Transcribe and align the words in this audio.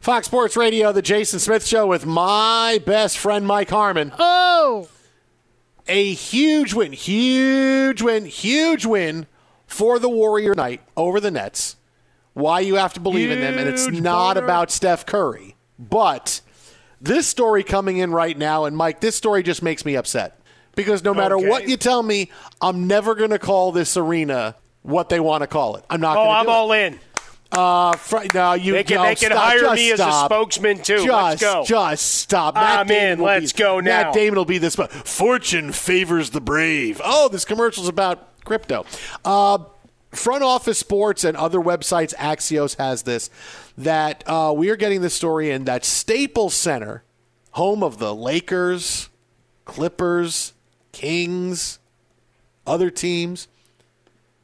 Fox 0.00 0.26
Sports 0.26 0.56
Radio, 0.56 0.92
the 0.92 1.02
Jason 1.02 1.38
Smith 1.38 1.66
Show 1.66 1.86
with 1.86 2.06
my 2.06 2.80
best 2.86 3.18
friend 3.18 3.46
Mike 3.46 3.70
Harmon. 3.70 4.12
Oh! 4.18 4.88
A 5.88 6.12
huge 6.12 6.72
win, 6.72 6.92
huge 6.92 8.00
win, 8.02 8.26
huge 8.26 8.86
win 8.86 9.26
for 9.66 9.98
the 9.98 10.08
Warrior 10.08 10.54
night 10.54 10.82
over 10.96 11.20
the 11.20 11.30
Nets. 11.30 11.76
Why 12.34 12.60
you 12.60 12.76
have 12.76 12.94
to 12.94 13.00
believe 13.00 13.30
huge 13.30 13.38
in 13.38 13.44
them, 13.44 13.58
and 13.58 13.68
it's 13.68 13.88
not 13.88 14.36
about 14.36 14.70
Steph 14.70 15.04
Curry. 15.04 15.56
But 15.78 16.40
this 17.00 17.26
story 17.26 17.64
coming 17.64 17.98
in 17.98 18.12
right 18.12 18.36
now, 18.38 18.64
and 18.64 18.76
Mike, 18.76 19.00
this 19.00 19.16
story 19.16 19.42
just 19.42 19.62
makes 19.62 19.84
me 19.84 19.96
upset. 19.96 20.40
Because 20.76 21.02
no 21.02 21.12
matter 21.12 21.34
okay. 21.36 21.48
what 21.48 21.68
you 21.68 21.76
tell 21.76 22.04
me, 22.04 22.30
I'm 22.60 22.86
never 22.86 23.16
going 23.16 23.30
to 23.30 23.38
call 23.40 23.72
this 23.72 23.96
arena 23.96 24.54
what 24.82 25.08
they 25.08 25.18
want 25.18 25.42
to 25.42 25.48
call 25.48 25.74
it. 25.74 25.84
I'm 25.90 26.00
not. 26.00 26.14
Going 26.14 26.26
to. 26.26 26.30
Oh, 26.30 26.34
I'm 26.34 26.46
it. 26.46 26.50
all 26.50 26.72
in. 26.72 27.00
Uh, 27.50 27.96
fr- 27.96 28.26
no, 28.34 28.52
you 28.52 28.72
they 28.74 28.84
can, 28.84 28.96
no, 28.96 29.02
they 29.04 29.14
can 29.14 29.30
stop, 29.30 29.42
hire 29.42 29.74
me 29.74 29.94
stop. 29.94 30.08
as 30.08 30.14
a 30.14 30.24
spokesman 30.26 30.82
too. 30.82 31.04
Just, 31.04 31.08
let's 31.08 31.42
go. 31.42 31.64
Just 31.64 32.06
stop. 32.06 32.54
Matt 32.54 32.80
I'm 32.80 32.86
Damon 32.86 33.12
in. 33.12 33.24
Let's 33.24 33.52
be, 33.52 33.58
go 33.58 33.80
now. 33.80 34.02
Matt 34.02 34.14
Damon 34.14 34.36
will 34.36 34.44
be 34.44 34.58
this. 34.58 34.76
But 34.76 34.92
fortune 34.92 35.72
favors 35.72 36.30
the 36.30 36.40
brave. 36.42 37.00
Oh, 37.02 37.28
this 37.28 37.44
commercial's 37.46 37.88
about 37.88 38.44
crypto. 38.44 38.84
Uh, 39.24 39.58
Front 40.10 40.42
Office 40.42 40.78
Sports 40.78 41.24
and 41.24 41.36
other 41.36 41.58
websites, 41.58 42.14
Axios 42.16 42.76
has 42.78 43.02
this 43.02 43.30
that 43.76 44.24
uh, 44.26 44.52
we 44.56 44.70
are 44.70 44.76
getting 44.76 45.00
this 45.00 45.14
story 45.14 45.50
in 45.50 45.64
that 45.64 45.84
Staples 45.84 46.54
Center, 46.54 47.02
home 47.52 47.82
of 47.82 47.98
the 47.98 48.14
Lakers, 48.14 49.08
Clippers, 49.64 50.52
Kings, 50.92 51.78
other 52.66 52.90
teams. 52.90 53.48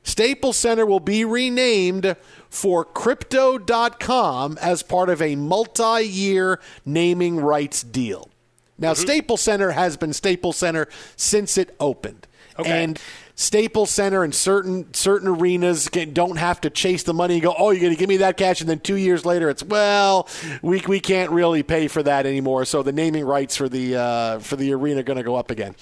Staples 0.03 0.57
Center 0.59 0.85
will 0.85 1.01
be 1.01 1.25
renamed 1.25 2.15
for 2.55 2.85
Crypto.com 2.85 4.59
as 4.61 4.85
part 4.85 5.09
of 5.09 5.21
a 5.21 5.35
multi 5.35 6.05
year 6.05 6.61
naming 6.87 7.41
rights 7.41 7.83
deal. 7.83 8.31
Now, 8.79 8.93
mm-hmm. 8.93 9.03
Staples 9.03 9.41
Center 9.41 9.73
has 9.73 9.97
been 9.97 10.13
Staples 10.13 10.57
Center 10.57 10.89
since 11.17 11.59
it 11.59 11.75
opened. 11.81 12.29
Okay. 12.57 12.85
And 12.85 13.01
Staples 13.35 13.91
Center 13.91 14.23
and 14.23 14.33
certain 14.33 14.95
certain 14.95 15.27
arenas 15.27 15.87
don't 15.87 16.37
have 16.37 16.61
to 16.61 16.71
chase 16.71 17.03
the 17.03 17.13
money 17.13 17.35
and 17.35 17.43
go, 17.43 17.53
oh, 17.59 17.71
you're 17.71 17.81
going 17.81 17.93
to 17.93 17.99
give 17.99 18.09
me 18.09 18.19
that 18.19 18.37
cash, 18.37 18.61
and 18.61 18.71
then 18.71 18.79
two 18.79 18.95
years 18.95 19.27
later, 19.27 19.51
it's 19.51 19.65
well, 19.65 20.29
we, 20.63 20.81
we 20.87 21.01
can't 21.01 21.33
really 21.33 21.65
pay 21.65 21.89
for 21.89 22.05
that 22.05 22.25
anymore. 22.25 22.65
So 22.65 22.85
the 22.85 22.93
naming 22.93 23.25
rights 23.25 23.57
for 23.57 23.69
the 23.69 23.97
uh, 23.97 24.39
for 24.39 24.55
the 24.55 24.73
arena 24.73 25.01
are 25.01 25.03
going 25.03 25.17
to 25.17 25.25
go 25.25 25.35
up 25.35 25.51
again. 25.51 25.75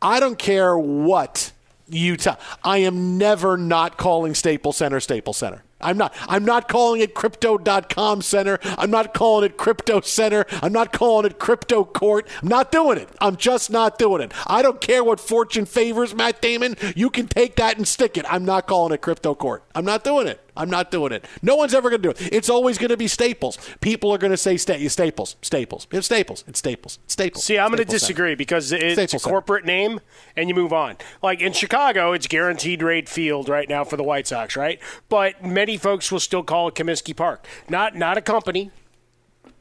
I 0.00 0.20
don't 0.20 0.38
care 0.38 0.78
what 0.78 1.50
Utah. 1.88 2.36
I 2.62 2.78
am 2.78 3.18
never 3.18 3.56
not 3.56 3.96
calling 3.96 4.36
Staples 4.36 4.76
Center 4.76 5.00
Staples 5.00 5.36
Center. 5.36 5.64
I'm 5.80 5.96
not. 5.96 6.14
I'm 6.28 6.44
not 6.44 6.68
calling 6.68 7.00
it 7.00 7.14
crypto.com 7.14 8.22
center. 8.22 8.58
I'm 8.62 8.90
not 8.90 9.14
calling 9.14 9.44
it 9.46 9.56
crypto 9.56 10.00
center. 10.00 10.46
I'm 10.62 10.72
not 10.72 10.92
calling 10.92 11.26
it 11.26 11.38
crypto 11.38 11.84
court. 11.84 12.28
I'm 12.42 12.48
not 12.48 12.70
doing 12.72 12.98
it. 12.98 13.08
I'm 13.20 13.36
just 13.36 13.70
not 13.70 13.98
doing 13.98 14.22
it. 14.22 14.32
I 14.46 14.62
don't 14.62 14.80
care 14.80 15.02
what 15.02 15.20
fortune 15.20 15.66
favors 15.66 16.14
Matt 16.14 16.40
Damon. 16.40 16.76
You 16.94 17.10
can 17.10 17.26
take 17.26 17.56
that 17.56 17.76
and 17.76 17.86
stick 17.86 18.16
it. 18.16 18.24
I'm 18.28 18.44
not 18.44 18.66
calling 18.66 18.92
it 18.92 19.00
crypto 19.00 19.34
court. 19.34 19.64
I'm 19.74 19.84
not 19.84 20.04
doing 20.04 20.26
it. 20.26 20.40
I'm 20.60 20.70
not 20.70 20.90
doing 20.90 21.12
it. 21.12 21.24
No 21.42 21.56
one's 21.56 21.74
ever 21.74 21.88
going 21.90 22.02
to 22.02 22.12
do 22.12 22.24
it. 22.24 22.32
It's 22.32 22.50
always 22.50 22.78
going 22.78 22.90
to 22.90 22.96
be 22.96 23.08
Staples. 23.08 23.58
People 23.80 24.10
are 24.12 24.18
going 24.18 24.30
to 24.30 24.36
say 24.36 24.56
sta- 24.56 24.86
Staples, 24.88 25.36
Staples. 25.42 25.86
It's 25.90 26.06
Staples. 26.06 26.44
It's 26.46 26.58
Staples. 26.58 26.98
It's 27.04 27.12
Staples. 27.14 27.44
See, 27.44 27.58
I'm 27.58 27.68
going 27.70 27.78
to 27.78 27.84
disagree 27.84 28.30
Center. 28.32 28.36
because 28.36 28.72
it's 28.72 28.94
Staples 28.94 29.24
a 29.24 29.28
corporate 29.28 29.62
Center. 29.64 29.72
name, 29.72 30.00
and 30.36 30.48
you 30.48 30.54
move 30.54 30.72
on. 30.72 30.96
Like 31.22 31.40
in 31.40 31.52
Chicago, 31.52 32.12
it's 32.12 32.26
guaranteed 32.26 32.82
rate 32.82 33.08
field 33.08 33.48
right 33.48 33.68
now 33.68 33.84
for 33.84 33.96
the 33.96 34.02
White 34.04 34.26
Sox, 34.26 34.56
right? 34.56 34.78
But 35.08 35.44
many 35.44 35.76
folks 35.76 36.12
will 36.12 36.20
still 36.20 36.42
call 36.42 36.68
it 36.68 36.74
Comiskey 36.74 37.16
Park. 37.16 37.46
Not 37.68 37.96
not 37.96 38.18
a 38.18 38.22
company, 38.22 38.70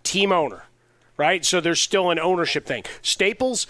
team 0.03 0.31
owner, 0.31 0.63
right? 1.17 1.45
So 1.45 1.61
there's 1.61 1.79
still 1.81 2.09
an 2.11 2.19
ownership 2.19 2.65
thing. 2.65 2.83
Staples, 3.01 3.67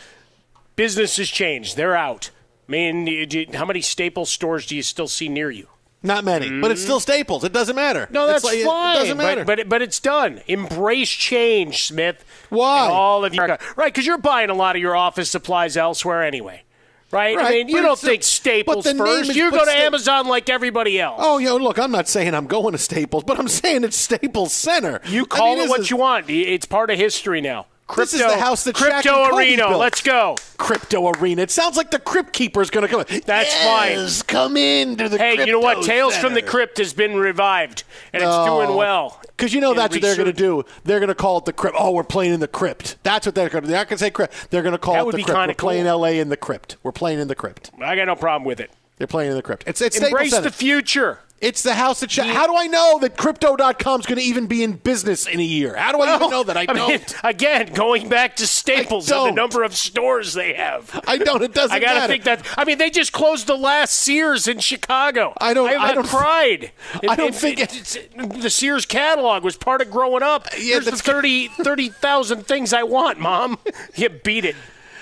business 0.76 1.18
has 1.18 1.30
changed. 1.30 1.78
They're 1.78 1.96
out 1.96 2.32
I 2.68 2.72
mean, 2.72 3.08
you- 3.08 3.26
do 3.26 3.40
you- 3.40 3.48
how 3.58 3.66
many 3.66 3.82
Staples 3.82 4.30
stores 4.30 4.66
do 4.68 4.76
you 4.76 4.84
still 4.84 5.08
see 5.08 5.28
near 5.28 5.50
you? 5.50 5.68
Not 6.02 6.24
many, 6.24 6.62
but 6.62 6.72
it's 6.72 6.82
still 6.82 7.02
Staples. 7.02 7.44
It 7.44 7.52
doesn't 7.52 7.76
matter. 7.76 8.08
No, 8.10 8.26
that's 8.26 8.44
like- 8.46 8.64
fine. 8.64 8.96
It 8.96 9.00
doesn't 9.00 9.18
matter. 9.18 9.44
But, 9.44 9.58
but 9.58 9.70
but 9.70 9.82
it's 9.82 10.00
done. 10.00 10.42
Embrace 10.48 11.10
change, 11.10 11.84
Smith. 11.84 12.24
Why? 12.50 12.88
All 12.88 13.26
of 13.26 13.34
your 13.36 13.48
right, 13.76 13.94
because 13.94 14.06
you're 14.06 14.18
buying 14.18 14.50
a 14.50 14.54
lot 14.54 14.76
of 14.78 14.82
your 14.82 14.96
office 14.96 15.30
supplies 15.30 15.76
elsewhere 15.76 16.24
anyway. 16.24 16.64
Right? 17.12 17.36
right? 17.36 17.46
I 17.48 17.50
mean, 17.50 17.70
you 17.70 17.82
don't 17.82 17.98
think 17.98 18.22
Staples 18.22 18.86
first. 18.90 19.32
is- 19.32 19.36
You 19.36 19.50
go 19.50 19.58
to 19.66 19.72
Sta- 19.72 19.72
Amazon 19.80 20.28
like 20.28 20.48
everybody 20.48 21.02
else. 21.02 21.20
oh, 21.24 21.40
yo, 21.40 21.58
look, 21.58 21.80
I'm 21.80 21.92
not 21.92 22.08
saying 22.08 22.36
I'm 22.36 22.46
going 22.46 22.72
to 22.74 22.78
Staples, 22.78 23.24
but 23.24 23.40
I'm 23.40 23.48
saying 23.48 23.84
it's 23.84 23.98
Staples 23.98 24.54
Center. 24.54 25.02
You 25.08 25.24
I 25.24 25.26
call 25.26 25.56
mean, 25.56 25.66
it 25.66 25.70
what 25.70 25.80
is- 25.82 25.90
you 25.90 25.98
want. 25.98 26.30
It's 26.30 26.68
part 26.68 26.92
of 26.92 27.00
history 27.00 27.42
now. 27.42 27.66
This 27.96 28.14
is 28.14 28.22
the 28.22 28.38
house 28.38 28.64
that 28.64 28.76
Crypto 28.76 29.36
Arena. 29.36 29.68
built. 29.68 29.80
Let's 29.80 30.02
go. 30.02 30.36
Crypto 30.58 31.10
Arena. 31.10 31.42
It 31.42 31.52
sounds 31.52 31.78
like 31.78 31.92
the 31.92 32.00
Crypt 32.00 32.34
Keeper's 32.34 32.70
going 32.70 32.88
to 32.88 32.88
come. 32.88 33.04
That's 33.26 33.50
yes, 33.50 34.22
come 34.22 34.58
into 34.58 35.10
the. 35.10 35.18
Hey, 35.18 35.46
you 35.46 35.52
know 35.52 35.60
what? 35.60 35.78
Crypto 35.78 35.92
Tales 35.92 36.18
from 36.18 36.34
the 36.34 36.42
Crypt 36.42 36.78
has 36.78 36.94
been 36.94 37.18
revived, 37.18 37.84
and 38.14 38.22
it's 38.22 38.32
oh, 38.32 38.64
doing 38.64 38.78
well. 38.78 39.20
Because 39.40 39.54
you 39.54 39.62
know 39.62 39.72
in 39.72 39.78
that's 39.78 39.96
what 39.96 40.02
they're 40.02 40.16
going 40.16 40.28
to 40.28 40.34
do. 40.34 40.64
They're 40.84 41.00
going 41.00 41.08
to 41.08 41.16
call 41.16 41.38
it 41.38 41.46
the 41.46 41.54
crypt. 41.54 41.78
Oh, 41.80 41.92
we're 41.92 42.04
playing 42.04 42.34
in 42.34 42.40
the 42.40 42.48
crypt. 42.48 42.98
That's 43.04 43.26
what 43.26 43.36
they're 43.36 43.50
going 43.50 43.64
to. 43.64 43.70
They're 43.70 43.80
not 43.80 43.88
going 43.88 43.98
to 43.98 44.04
say 44.04 44.12
crypt. 44.12 44.50
They're 44.52 44.62
going 44.62 44.74
to 44.74 44.78
call 44.78 44.96
That 44.96 45.02
it 45.02 45.06
would 45.06 45.14
the 45.14 45.18
be 45.18 45.24
crypt. 45.24 45.38
We're 45.38 45.44
kinda 45.44 45.56
playing. 45.56 45.88
L.A. 45.88 46.20
in 46.20 46.30
the 46.30 46.38
crypt. 46.38 46.78
We're 46.84 46.92
playing 46.92 47.20
in 47.20 47.28
the 47.28 47.36
crypt. 47.36 47.72
I 47.82 47.96
got 47.96 48.06
no 48.06 48.16
problem 48.16 48.46
with 48.46 48.60
it. 48.60 48.72
They're 48.98 49.08
playing 49.08 49.32
in 49.32 49.38
the 49.38 49.42
crypt. 49.42 49.64
It's 49.66 49.82
it's 49.82 49.98
Embrace 49.98 50.32
Center. 50.32 50.50
the 50.50 50.56
future. 50.56 51.20
It's 51.42 51.64
the 51.64 51.74
house 51.74 52.02
that. 52.02 52.12
Sh- 52.12 52.20
How 52.20 52.48
do 52.48 52.56
I 52.58 52.68
know 52.68 53.00
that 53.00 53.16
Crypto.com 53.16 54.02
is 54.02 54.06
going 54.06 54.20
to 54.20 54.24
even 54.26 54.48
be 54.48 54.62
in 54.62 54.74
business 54.74 55.26
in 55.26 55.40
a 55.40 55.44
year? 55.44 55.74
How 55.76 55.94
do 55.94 56.02
I 56.02 56.16
even 56.16 56.30
know 56.30 56.44
that? 56.44 56.58
I, 56.58 56.62
I 56.62 56.66
don't. 56.66 56.90
mean, 56.90 57.00
again, 57.24 57.74
going 57.74 58.10
back 58.10 58.36
to 58.38 58.48
Staples 58.48 59.10
and 59.10 59.20
the 59.22 59.26
don't. 59.28 59.36
number 59.36 59.64
of 59.64 59.74
stores 59.76 60.34
they 60.34 60.54
have. 60.54 61.00
I 61.08 61.18
don't. 61.18 61.42
It 61.42 61.54
doesn't 61.54 61.76
I 61.76 61.80
gotta 61.80 62.00
matter. 62.02 62.12
think 62.14 62.24
that. 62.26 62.46
I 62.58 62.66
mean, 62.66 62.78
they 62.78 62.90
just 62.90 63.14
closed 63.14 63.48
the 63.48 63.56
last 63.58 63.94
Sears 63.96 64.48
in 64.48 64.60
Chicago. 64.60 65.34
I 65.40 65.54
don't- 65.54 65.70
I, 65.70 65.76
I 65.78 65.94
don't- 65.96 66.08
pride. 66.08 66.72
I 67.10 67.16
don't 67.16 67.34
think 67.36 67.60
it- 67.60 67.74
it's- 67.76 67.98
the 68.42 68.50
Sears 68.50 68.86
catalog 68.86 69.44
was 69.44 69.56
part 69.56 69.82
of 69.82 69.90
growing 69.90 70.24
up. 70.24 70.48
Yeah, 70.54 70.60
Here's 70.74 70.86
the 70.86 70.92
that's- 70.92 71.02
30 71.02 71.48
30,000 71.48 72.46
things 72.48 72.74
I 72.74 72.84
want, 72.84 73.18
Mom. 73.20 73.58
You 73.96 74.10
beat 74.10 74.44
it. 74.46 74.56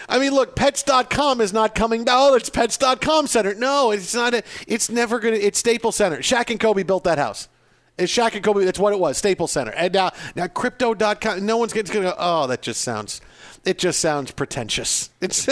I 0.10 0.20
mean, 0.20 0.34
look, 0.34 0.56
Pets.com 0.56 1.42
is 1.42 1.52
not 1.52 1.76
coming 1.76 2.06
back. 2.06 2.16
Oh, 2.18 2.36
it's 2.36 2.50
Pets.com 2.50 3.28
Center. 3.28 3.54
No, 3.54 3.92
it's 3.92 4.16
not. 4.16 4.34
A, 4.34 4.44
it's 4.68 4.90
never 4.90 5.20
going 5.20 5.34
to. 5.34 5.42
It's 5.42 5.60
Staples 5.60 5.96
Center. 5.96 6.20
Shaq 6.20 6.50
and 6.50 6.60
Kobe 6.60 6.84
built 6.84 7.04
that 7.04 7.18
house. 7.18 7.50
It's 7.98 8.14
Shaq 8.14 8.36
and 8.36 8.44
Kobe. 8.44 8.64
That's 8.64 8.80
what 8.80 8.94
it 8.94 9.00
was. 9.00 9.18
Staples 9.18 9.52
Center. 9.52 9.72
And 9.72 9.94
now, 9.94 10.12
now 10.36 10.48
Crypto.com. 10.48 11.46
No 11.46 11.58
one's 11.58 11.74
going 11.74 11.86
to 11.86 11.94
go. 11.94 12.16
Oh, 12.18 12.48
that 12.48 12.62
just 12.62 12.82
sounds. 12.82 13.22
It 13.66 13.78
just 13.78 14.00
sounds 14.00 14.32
pretentious. 14.32 15.10
It's. 15.22 15.48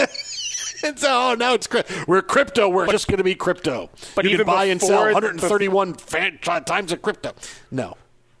It's 0.82 1.02
oh 1.04 1.34
now 1.38 1.54
it's. 1.54 1.68
We're 2.06 2.20
crypto. 2.20 2.68
We're 2.68 2.86
just 2.88 3.08
going 3.08 3.18
to 3.18 3.24
be 3.24 3.34
crypto. 3.34 3.88
But 4.14 4.24
you 4.24 4.32
even 4.32 4.44
can 4.44 4.54
buy 4.54 4.64
and 4.66 4.80
sell 4.80 5.04
131 5.04 5.94
fan, 5.94 6.38
uh, 6.46 6.60
times 6.60 6.92
of 6.92 7.00
crypto. 7.00 7.32
No, 7.70 7.96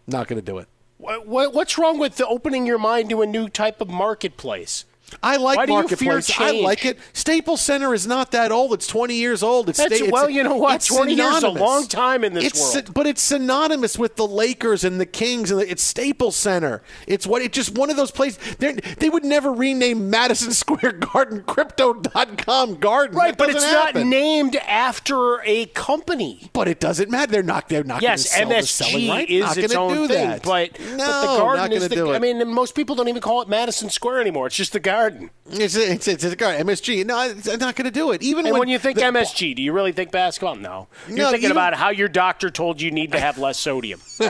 not 0.06 0.28
going 0.28 0.38
to 0.38 0.44
do 0.44 0.58
it. 0.58 0.68
What, 0.98 1.26
what, 1.26 1.54
what's 1.54 1.78
wrong 1.78 1.98
with 1.98 2.16
the 2.16 2.26
opening 2.26 2.66
your 2.66 2.78
mind 2.78 3.10
to 3.10 3.22
a 3.22 3.26
new 3.26 3.48
type 3.48 3.80
of 3.80 3.88
marketplace? 3.88 4.84
I 5.22 5.36
like 5.36 5.56
Why 5.56 5.66
do 5.66 5.72
you 5.72 5.88
fear 5.88 6.14
marketplace. 6.14 6.40
I 6.40 6.50
like 6.62 6.84
it. 6.84 6.98
Staples 7.12 7.60
Center 7.60 7.94
is 7.94 8.06
not 8.06 8.32
that 8.32 8.50
old. 8.50 8.72
It's 8.72 8.86
20 8.86 9.14
years 9.14 9.42
old. 9.42 9.68
It's, 9.68 9.78
sta- 9.78 9.94
it's 9.94 10.10
well, 10.10 10.28
you 10.28 10.42
know 10.42 10.56
what? 10.56 10.76
it's 10.76 10.86
20 10.86 11.14
years 11.14 11.36
is 11.36 11.42
a 11.44 11.48
long 11.48 11.86
time 11.86 12.24
in 12.24 12.34
this 12.34 12.44
It's 12.44 12.74
world. 12.74 12.92
But 12.92 13.06
it's 13.06 13.22
synonymous 13.22 13.98
with 13.98 14.16
the 14.16 14.26
Lakers 14.26 14.82
and 14.82 15.00
the 15.00 15.06
Kings, 15.06 15.50
and 15.50 15.60
the, 15.60 15.70
it's 15.70 15.82
Staples 15.82 16.36
Center. 16.36 16.82
It's 17.06 17.26
what 17.26 17.40
it's 17.42 17.54
just 17.54 17.76
one 17.76 17.90
of 17.90 17.96
those 17.96 18.10
places. 18.10 18.56
They're, 18.56 18.76
would 19.10 19.24
never 19.24 19.52
rename 19.52 20.10
Madison 20.10 20.52
Square 20.52 20.92
Garden 20.92 21.42
Crypto.com 21.44 22.74
Garden. 22.76 23.16
Right, 23.16 23.36
but 23.36 23.50
it's 23.50 23.64
happen. 23.64 24.02
not 24.02 24.08
named 24.08 24.56
after 24.56 25.40
a 25.44 25.66
company. 25.66 26.50
But 26.52 26.68
it 26.68 26.80
doesn't 26.80 27.10
matter. 27.10 27.32
They're 27.32 27.42
not. 27.42 27.68
They're 27.68 27.84
not. 27.84 28.02
Yes, 28.02 28.30
sell 28.30 28.48
MSG 28.48 29.08
right. 29.08 29.30
is 29.30 29.44
not 29.44 29.56
its 29.56 29.74
own 29.74 29.94
do 29.94 30.08
thing, 30.08 30.28
that. 30.28 30.42
but, 30.42 30.78
no, 30.80 30.96
but 30.96 31.20
the 31.20 31.38
garden 31.38 31.70
not 31.70 31.72
is 31.72 31.88
the. 31.88 31.94
do 31.94 32.12
it. 32.12 32.16
I 32.16 32.18
mean, 32.18 32.46
most 32.52 32.74
people 32.74 32.96
don't 32.96 33.08
even 33.08 33.22
call 33.22 33.40
it 33.40 33.48
Madison 33.48 33.88
Square 33.88 34.20
anymore. 34.20 34.48
It's 34.48 34.56
just 34.56 34.72
the 34.72 34.80
garden. 34.96 35.30
It's 35.48 35.76
it's 35.76 36.08
it's, 36.08 36.24
it's 36.24 36.32
a 36.32 36.36
garden. 36.36 36.66
MSG. 36.66 37.06
No, 37.06 37.22
it's 37.22 37.48
I'm 37.48 37.58
not 37.60 37.76
going 37.76 37.84
to 37.84 37.90
do 37.90 38.10
it. 38.12 38.22
Even 38.22 38.46
And 38.46 38.52
when, 38.54 38.60
when 38.60 38.68
you 38.68 38.78
think 38.78 38.96
the- 38.98 39.04
MSG, 39.04 39.54
do 39.54 39.62
you 39.62 39.72
really 39.72 39.92
think 39.92 40.10
basketball? 40.10 40.56
No. 40.56 40.88
You're 41.06 41.18
No, 41.18 41.24
thinking 41.30 41.44
even- 41.50 41.52
about 41.52 41.74
how 41.74 41.90
your 41.90 42.08
doctor 42.08 42.50
told 42.50 42.80
you 42.80 42.90
need 42.90 43.12
to 43.12 43.20
have 43.20 43.38
less 43.38 43.58
sodium 43.58 44.00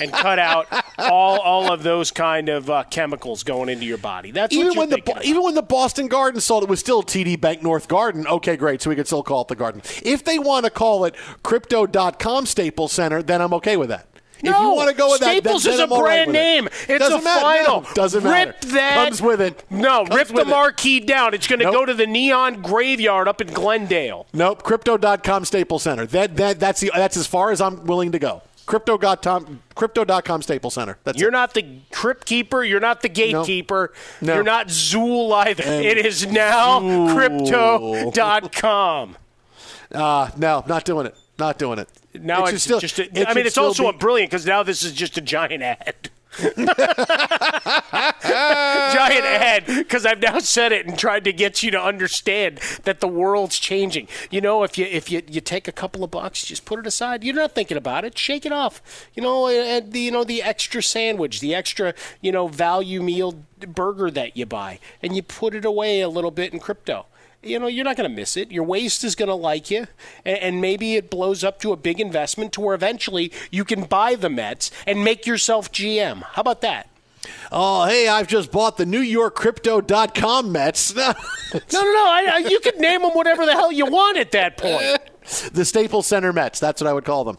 and 0.00 0.12
cut 0.12 0.38
out 0.38 0.66
all 0.98 1.38
all 1.40 1.72
of 1.72 1.82
those 1.82 2.10
kind 2.10 2.48
of 2.48 2.68
uh, 2.68 2.84
chemicals 2.90 3.42
going 3.42 3.68
into 3.68 3.86
your 3.86 3.98
body. 3.98 4.30
That's 4.32 4.52
even 4.54 4.66
what 4.68 4.74
you're 4.74 4.80
when 4.82 4.88
the 4.90 5.12
about. 5.12 5.24
even 5.24 5.42
when 5.42 5.54
the 5.54 5.62
Boston 5.62 6.08
Garden 6.08 6.40
sold, 6.40 6.62
it 6.64 6.68
was 6.68 6.80
still 6.80 7.02
TD 7.02 7.40
Bank 7.40 7.62
North 7.62 7.88
Garden. 7.88 8.26
Okay, 8.26 8.56
great. 8.56 8.82
So 8.82 8.90
we 8.90 8.96
could 8.96 9.06
still 9.06 9.22
call 9.22 9.42
it 9.42 9.48
the 9.48 9.56
Garden. 9.56 9.80
If 10.02 10.24
they 10.24 10.38
want 10.38 10.64
to 10.66 10.70
call 10.70 11.04
it 11.06 11.14
Crypto.com 11.42 12.46
Staples 12.46 12.92
Center, 12.92 13.22
then 13.22 13.40
I'm 13.40 13.54
okay 13.54 13.76
with 13.76 13.88
that. 13.88 14.06
If 14.38 14.42
you 14.44 14.50
No, 14.50 14.74
want 14.74 14.90
to 14.90 14.94
go 14.96 15.10
with 15.10 15.22
Staples 15.22 15.62
that, 15.64 15.74
is 15.74 15.80
a 15.80 15.88
all 15.88 16.02
right 16.02 16.26
brand 16.26 16.30
it. 16.30 16.32
name. 16.32 16.66
It's 16.88 16.98
Doesn't 16.98 17.20
a 17.20 17.22
matter. 17.24 17.40
final. 17.40 17.80
No, 17.82 17.88
doesn't 17.94 18.24
rip 18.24 18.32
matter. 18.32 18.66
that. 18.74 19.04
Comes 19.06 19.22
with 19.22 19.40
it. 19.40 19.64
No, 19.70 20.04
Comes 20.04 20.14
rip 20.14 20.28
the 20.28 20.34
with 20.34 20.46
it. 20.48 20.50
marquee 20.50 21.00
down. 21.00 21.32
It's 21.34 21.46
going 21.46 21.60
to 21.60 21.64
Nope. 21.66 21.74
go 21.74 21.86
to 21.86 21.94
the 21.94 22.06
neon 22.06 22.60
graveyard 22.60 23.26
up 23.28 23.40
in 23.40 23.46
Glendale. 23.48 24.26
Nope. 24.34 24.62
Crypto.com 24.62 25.44
Staples 25.44 25.82
Center. 25.84 26.04
That 26.06 26.36
that 26.36 26.60
that's 26.60 26.80
the 26.80 26.90
that's 26.94 27.16
as 27.16 27.26
far 27.26 27.52
as 27.52 27.60
I'm 27.60 27.84
willing 27.86 28.12
to 28.12 28.18
go. 28.18 28.42
Crypto.com 28.66 29.60
Crypto.com 29.74 30.42
Staples 30.42 30.74
Center. 30.74 30.98
That's 31.04 31.18
You're 31.18 31.28
it. 31.28 31.32
not 31.32 31.54
the 31.54 31.64
crypt 31.92 32.26
keeper. 32.26 32.64
You're 32.64 32.80
not 32.80 33.02
the 33.02 33.08
gatekeeper. 33.10 33.92
No. 34.20 34.34
You're 34.34 34.42
not 34.42 34.68
Zuul 34.68 35.32
either. 35.32 35.62
And 35.64 35.84
it 35.84 36.04
is 36.04 36.26
now 36.26 36.80
Zuul. 36.80 37.14
crypto.com. 38.12 39.16
Uh, 39.92 40.28
no, 40.36 40.64
not 40.66 40.84
doing 40.84 41.06
it. 41.06 41.14
Not 41.38 41.58
doing 41.58 41.78
it. 41.80 41.88
Now 42.14 42.44
It 42.46 42.54
it's, 42.54 42.62
still- 42.64 42.80
just. 42.80 42.98
A, 42.98 43.04
it 43.20 43.28
I 43.28 43.34
mean, 43.34 43.46
it's 43.46 43.58
also 43.58 43.84
be- 43.84 43.88
a 43.90 43.92
brilliant 43.92 44.30
because 44.30 44.46
now 44.46 44.62
this 44.62 44.82
is 44.82 44.92
just 44.92 45.16
a 45.18 45.20
giant 45.20 45.62
ad. 45.62 46.10
giant 48.24 49.24
ad 49.24 49.66
because 49.66 50.04
I've 50.04 50.20
now 50.20 50.38
said 50.40 50.72
it 50.72 50.86
and 50.86 50.98
tried 50.98 51.22
to 51.24 51.32
get 51.32 51.62
you 51.62 51.70
to 51.70 51.80
understand 51.80 52.58
that 52.84 53.00
the 53.00 53.08
world's 53.08 53.58
changing. 53.58 54.08
You 54.30 54.40
know, 54.40 54.62
if 54.64 54.76
you 54.78 54.84
if 54.86 55.10
you, 55.10 55.22
you 55.28 55.40
take 55.40 55.68
a 55.68 55.72
couple 55.72 56.02
of 56.04 56.10
bucks, 56.10 56.44
just 56.44 56.64
put 56.64 56.78
it 56.78 56.86
aside. 56.86 57.22
You're 57.24 57.34
not 57.34 57.54
thinking 57.54 57.76
about 57.76 58.04
it. 58.04 58.18
Shake 58.18 58.44
it 58.46 58.52
off. 58.52 59.08
You 59.14 59.22
know, 59.22 59.48
and 59.48 59.92
the 59.92 60.00
you 60.00 60.10
know 60.10 60.24
the 60.24 60.42
extra 60.42 60.82
sandwich, 60.82 61.40
the 61.40 61.54
extra 61.54 61.94
you 62.20 62.32
know 62.32 62.48
value 62.48 63.02
meal 63.02 63.44
burger 63.66 64.10
that 64.10 64.36
you 64.36 64.46
buy, 64.46 64.78
and 65.02 65.14
you 65.14 65.22
put 65.22 65.54
it 65.54 65.64
away 65.64 66.00
a 66.00 66.08
little 66.08 66.30
bit 66.32 66.52
in 66.52 66.58
crypto 66.60 67.06
you 67.46 67.58
know, 67.58 67.66
you're 67.66 67.84
not 67.84 67.96
going 67.96 68.08
to 68.08 68.14
miss 68.14 68.36
it. 68.36 68.50
Your 68.50 68.64
waist 68.64 69.04
is 69.04 69.14
going 69.14 69.28
to 69.28 69.34
like 69.34 69.70
you, 69.70 69.86
and, 70.24 70.38
and 70.38 70.60
maybe 70.60 70.94
it 70.96 71.10
blows 71.10 71.44
up 71.44 71.60
to 71.60 71.72
a 71.72 71.76
big 71.76 72.00
investment 72.00 72.52
to 72.54 72.60
where 72.60 72.74
eventually 72.74 73.32
you 73.50 73.64
can 73.64 73.84
buy 73.84 74.14
the 74.14 74.30
Mets 74.30 74.70
and 74.86 75.04
make 75.04 75.26
yourself 75.26 75.70
GM. 75.72 76.22
How 76.22 76.40
about 76.40 76.60
that? 76.62 76.88
Oh, 77.50 77.86
hey, 77.86 78.08
I've 78.08 78.26
just 78.26 78.50
bought 78.52 78.76
the 78.76 78.84
New 78.86 79.00
York 79.00 79.34
Crypto.com 79.34 80.52
Mets. 80.52 80.94
No, 81.54 81.60
no, 81.72 81.82
no. 81.82 82.06
I, 82.08 82.30
I, 82.32 82.38
you 82.38 82.58
could 82.58 82.78
name 82.78 83.02
them 83.02 83.12
whatever 83.12 83.46
the 83.46 83.52
hell 83.52 83.70
you 83.70 83.86
want 83.86 84.18
at 84.18 84.32
that 84.32 84.56
point. 84.56 84.98
the 85.52 85.64
Staples 85.64 86.04
Center 86.04 86.32
Mets. 86.32 86.58
That's 86.58 86.82
what 86.82 86.88
I 86.90 86.92
would 86.92 87.04
call 87.04 87.22
them. 87.22 87.38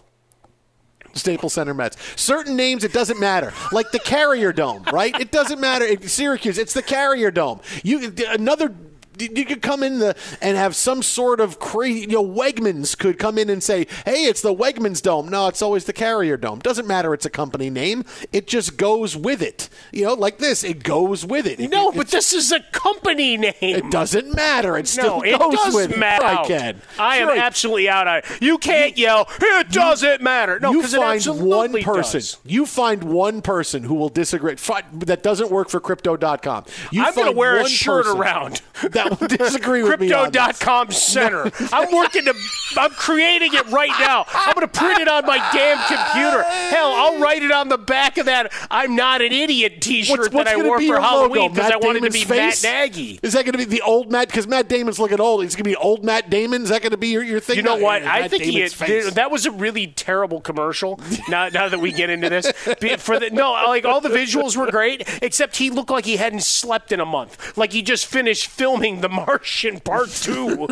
Staples 1.15 1.51
Center 1.53 1.73
Mets. 1.73 1.97
Certain 2.15 2.55
names, 2.55 2.85
it 2.85 2.93
doesn't 2.93 3.19
matter. 3.19 3.51
Like 3.73 3.91
the 3.91 3.99
Carrier 3.99 4.53
Dome, 4.53 4.83
right? 4.93 5.17
It 5.19 5.31
doesn't 5.31 5.59
matter. 5.59 5.83
It- 5.83 6.09
Syracuse, 6.09 6.57
it's 6.57 6.73
the 6.73 6.81
Carrier 6.81 7.29
Dome. 7.29 7.59
You 7.83 8.13
another. 8.29 8.73
You 9.19 9.45
could 9.45 9.61
come 9.61 9.83
in 9.83 9.99
the 9.99 10.15
and 10.41 10.57
have 10.57 10.75
some 10.75 11.01
sort 11.03 11.39
of 11.39 11.59
crazy. 11.59 12.01
You 12.01 12.07
know, 12.07 12.25
Wegmans 12.25 12.97
could 12.97 13.17
come 13.19 13.37
in 13.37 13.49
and 13.49 13.61
say, 13.63 13.87
"Hey, 14.05 14.25
it's 14.25 14.41
the 14.41 14.53
Wegmans 14.53 15.01
Dome." 15.01 15.29
No, 15.29 15.47
it's 15.47 15.61
always 15.61 15.85
the 15.85 15.93
Carrier 15.93 16.37
Dome. 16.37 16.59
Doesn't 16.59 16.87
matter. 16.87 17.13
It's 17.13 17.25
a 17.25 17.29
company 17.29 17.69
name. 17.69 18.03
It 18.31 18.47
just 18.47 18.77
goes 18.77 19.15
with 19.15 19.41
it. 19.41 19.69
You 19.91 20.05
know, 20.05 20.13
like 20.13 20.37
this. 20.39 20.63
It 20.63 20.83
goes 20.83 21.25
with 21.25 21.45
it. 21.47 21.59
It- 21.59 21.69
No, 21.69 21.89
it- 21.89 21.95
but 21.97 22.07
this 22.09 22.33
is 22.33 22.51
a 22.51 22.59
company 22.71 23.37
name. 23.37 23.53
it 23.61 23.89
doesn't 23.91 24.35
matter. 24.35 24.77
It 24.77 24.87
still 24.87 25.17
no, 25.17 25.21
it 25.23 25.39
goes 25.39 25.53
does 25.55 25.73
with 25.75 25.91
it. 25.91 25.97
matter. 25.99 26.25
I 26.25 26.45
can. 26.45 26.81
I 26.99 27.17
am 27.17 27.29
it- 27.29 27.37
absolutely 27.37 27.89
out 27.89 28.07
it. 28.07 28.25
You 28.41 28.57
can't 28.57 28.97
yell, 28.97 29.27
it 29.41 29.69
doesn't 29.71 30.21
matter. 30.21 30.59
No, 30.59 30.71
you 30.71 30.79
because 30.79 30.93
it 30.93 30.97
find 30.97 31.15
absolutely 31.17 31.83
one 31.83 31.95
person. 31.95 32.19
does. 32.19 32.37
You 32.45 32.65
find 32.65 33.03
one 33.03 33.41
person 33.41 33.83
who 33.83 33.95
will 33.95 34.09
disagree 34.09 34.55
that 34.55 35.23
doesn't 35.23 35.49
work 35.49 35.69
for 35.69 35.79
Crypto.com. 35.79 36.65
You 36.91 37.03
I'm 37.03 37.13
going 37.15 37.27
to 37.27 37.31
wear 37.31 37.57
a 37.57 37.61
one 37.61 37.69
shirt 37.69 38.05
person 38.05 38.19
around. 38.19 38.61
that 38.83 39.04
will 39.09 39.27
disagree 39.27 39.83
with 39.83 39.99
me. 39.99 40.09
Crypto.com 40.09 40.91
Center. 40.91 41.51
I'm 41.71 41.93
working 41.95 42.25
to. 42.25 42.33
I'm 42.77 42.91
creating 42.91 43.53
it 43.53 43.65
right 43.67 43.91
now. 43.99 44.25
I'm 44.33 44.53
going 44.53 44.67
to 44.67 44.79
print 44.79 44.99
it 44.99 45.07
on 45.07 45.25
my 45.25 45.37
damn 45.53 45.77
computer. 45.87 46.43
Hell, 46.43 46.87
I'll 46.91 47.19
write 47.19 47.43
it 47.43 47.51
on 47.51 47.69
the 47.69 47.77
back 47.77 48.17
of 48.17 48.25
that 48.25 48.51
"I'm 48.71 48.95
not 48.95 49.21
an 49.21 49.31
idiot" 49.31 49.81
T-shirt 49.81 50.17
What's, 50.19 50.33
what's 50.33 50.49
that 50.51 50.59
I 50.59 50.63
wore 50.63 50.81
for 50.81 50.99
Halloween 50.99 51.51
because 51.51 51.69
Matt 51.69 51.73
I 51.73 51.85
wanted 51.85 51.99
Damon's 51.99 52.13
to 52.15 52.19
be 52.19 52.25
face? 52.25 52.63
Matt 52.63 52.71
Nagy. 52.91 53.19
Is 53.21 53.33
that 53.33 53.43
going 53.45 53.53
to 53.53 53.57
be 53.57 53.65
the 53.65 53.81
old 53.81 54.11
Matt? 54.11 54.27
Because 54.27 54.47
Matt 54.47 54.67
Damon's 54.67 54.99
looking 54.99 55.19
old. 55.19 55.41
It 55.41 55.45
going 55.55 55.57
to 55.57 55.63
be 55.63 55.75
old 55.75 56.03
Matt 56.03 56.29
Damon? 56.29 56.63
Is 56.63 56.69
that 56.69 56.81
going 56.81 56.91
to 56.91 56.97
be 56.97 57.09
your, 57.09 57.23
your 57.23 57.39
thing? 57.39 57.57
You 57.57 57.61
know 57.63 57.77
No, 57.77 57.83
what? 57.83 58.03
Matt 58.03 58.23
I 58.23 58.27
think 58.27 58.43
he 58.43 58.51
Damon's 58.53 58.73
face. 58.73 59.13
that 59.13 59.31
was 59.31 59.45
a 59.45 59.51
really 59.51 59.87
terrible 59.87 60.41
commercial. 60.41 60.99
now, 61.29 61.47
now 61.49 61.69
that 61.69 61.79
we 61.79 61.91
get 61.91 62.09
into 62.09 62.29
this, 62.29 62.51
for 62.99 63.19
the 63.19 63.29
no, 63.31 63.51
like 63.53 63.85
all 63.85 64.01
the 64.01 64.09
visuals 64.09 64.57
were 64.57 64.69
great, 64.71 65.07
except 65.21 65.57
he 65.57 65.69
looked 65.69 65.89
like 65.89 66.05
he 66.05 66.17
hadn't 66.17 66.43
slept 66.43 66.91
in 66.91 66.99
a 66.99 67.05
month. 67.05 67.57
Like 67.57 67.71
he 67.73 67.81
just 67.81 68.05
finished 68.05 68.47
filming 68.47 68.94
watching 68.95 69.01
The 69.01 69.09
Martian 69.09 69.79
Part 69.79 70.09
Two, 70.21 70.65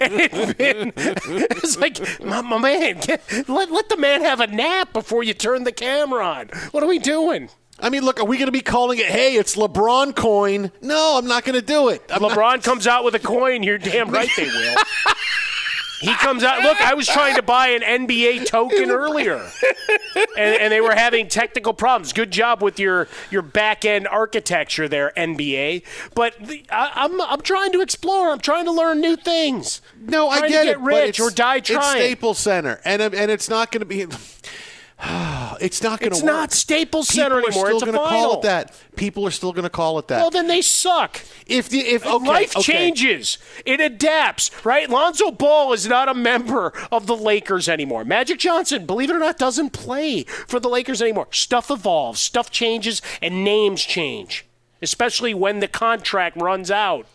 and 0.00 0.54
been 0.56 0.92
it's 0.96 1.78
like 1.78 1.98
my, 2.24 2.40
my 2.40 2.58
man, 2.58 2.98
get, 3.00 3.22
let 3.48 3.70
let 3.70 3.88
the 3.88 3.96
man 3.96 4.22
have 4.22 4.40
a 4.40 4.46
nap 4.46 4.92
before 4.92 5.22
you 5.22 5.34
turn 5.34 5.64
the 5.64 5.72
camera 5.72 6.24
on. 6.24 6.48
What 6.70 6.82
are 6.82 6.88
we 6.88 6.98
doing? 6.98 7.50
I 7.82 7.88
mean, 7.88 8.04
look, 8.04 8.20
are 8.20 8.26
we 8.26 8.36
going 8.36 8.48
to 8.48 8.52
be 8.52 8.60
calling 8.60 8.98
it, 8.98 9.06
hey, 9.06 9.36
it's 9.36 9.56
LeBron 9.56 10.14
coin? 10.14 10.70
No, 10.82 11.16
I'm 11.16 11.26
not 11.26 11.44
going 11.44 11.58
to 11.58 11.64
do 11.64 11.88
it. 11.88 12.02
I'm 12.10 12.20
LeBron 12.20 12.36
not- 12.36 12.62
comes 12.62 12.86
out 12.86 13.04
with 13.04 13.14
a 13.14 13.18
coin. 13.18 13.62
You're 13.62 13.78
damn 13.78 14.10
right 14.10 14.28
they 14.36 14.44
will. 14.44 14.76
He 16.00 16.14
comes 16.14 16.42
out. 16.42 16.62
Look, 16.62 16.80
I 16.80 16.94
was 16.94 17.06
trying 17.06 17.36
to 17.36 17.42
buy 17.42 17.68
an 17.68 18.06
NBA 18.06 18.46
token 18.46 18.90
earlier, 18.90 19.50
and, 20.36 20.60
and 20.60 20.72
they 20.72 20.80
were 20.80 20.94
having 20.94 21.28
technical 21.28 21.74
problems. 21.74 22.14
Good 22.14 22.30
job 22.30 22.62
with 22.62 22.80
your 22.80 23.06
your 23.30 23.42
back 23.42 23.84
end 23.84 24.08
architecture 24.08 24.88
there, 24.88 25.12
NBA. 25.16 25.84
But 26.14 26.34
the, 26.40 26.64
I, 26.70 26.92
I'm 26.94 27.20
I'm 27.20 27.42
trying 27.42 27.72
to 27.72 27.82
explore. 27.82 28.30
I'm 28.30 28.40
trying 28.40 28.64
to 28.64 28.72
learn 28.72 29.00
new 29.00 29.16
things. 29.16 29.82
No, 30.00 30.28
I 30.30 30.40
get 30.40 30.46
to 30.46 30.48
get 30.48 30.66
it, 30.68 30.78
but 30.78 30.84
rich 30.84 31.08
it's, 31.10 31.20
or 31.20 31.30
die 31.30 31.56
It's 31.56 31.68
trying. 31.68 31.98
Staples 31.98 32.38
Center, 32.38 32.80
and 32.84 33.02
and 33.02 33.30
it's 33.30 33.50
not 33.50 33.70
going 33.70 33.80
to 33.80 33.86
be. 33.86 34.06
it's 35.60 35.82
not 35.82 36.00
going 36.00 36.10
to 36.10 36.16
It's 36.16 36.22
work. 36.22 36.32
not 36.32 36.52
Staples 36.52 37.08
Center 37.08 37.40
People 37.40 37.48
anymore. 37.48 37.64
Are 37.64 37.68
still 37.68 37.76
It's 37.76 37.84
gonna 37.96 38.08
call 38.08 38.34
it 38.34 38.42
that. 38.42 38.80
People 38.96 39.26
are 39.26 39.30
still 39.30 39.52
going 39.52 39.62
to 39.64 39.70
call 39.70 39.98
it 39.98 40.08
that. 40.08 40.18
Well, 40.20 40.30
then 40.30 40.46
they 40.46 40.60
suck. 40.60 41.20
if 41.46 41.68
the 41.68 41.80
if 41.80 42.04
okay, 42.06 42.26
Life 42.26 42.56
okay. 42.56 42.72
changes. 42.72 43.38
It 43.64 43.80
adapts, 43.80 44.50
right? 44.64 44.90
Lonzo 44.90 45.30
Ball 45.30 45.72
is 45.72 45.86
not 45.86 46.08
a 46.08 46.14
member 46.14 46.72
of 46.92 47.06
the 47.06 47.16
Lakers 47.16 47.68
anymore. 47.68 48.04
Magic 48.04 48.38
Johnson, 48.38 48.84
believe 48.84 49.10
it 49.10 49.16
or 49.16 49.20
not, 49.20 49.38
doesn't 49.38 49.70
play 49.70 50.24
for 50.24 50.60
the 50.60 50.68
Lakers 50.68 51.00
anymore. 51.00 51.28
Stuff 51.30 51.70
evolves, 51.70 52.20
stuff 52.20 52.50
changes, 52.50 53.00
and 53.22 53.42
names 53.42 53.82
change, 53.82 54.44
especially 54.82 55.32
when 55.32 55.60
the 55.60 55.68
contract 55.68 56.36
runs 56.36 56.70
out. 56.70 57.06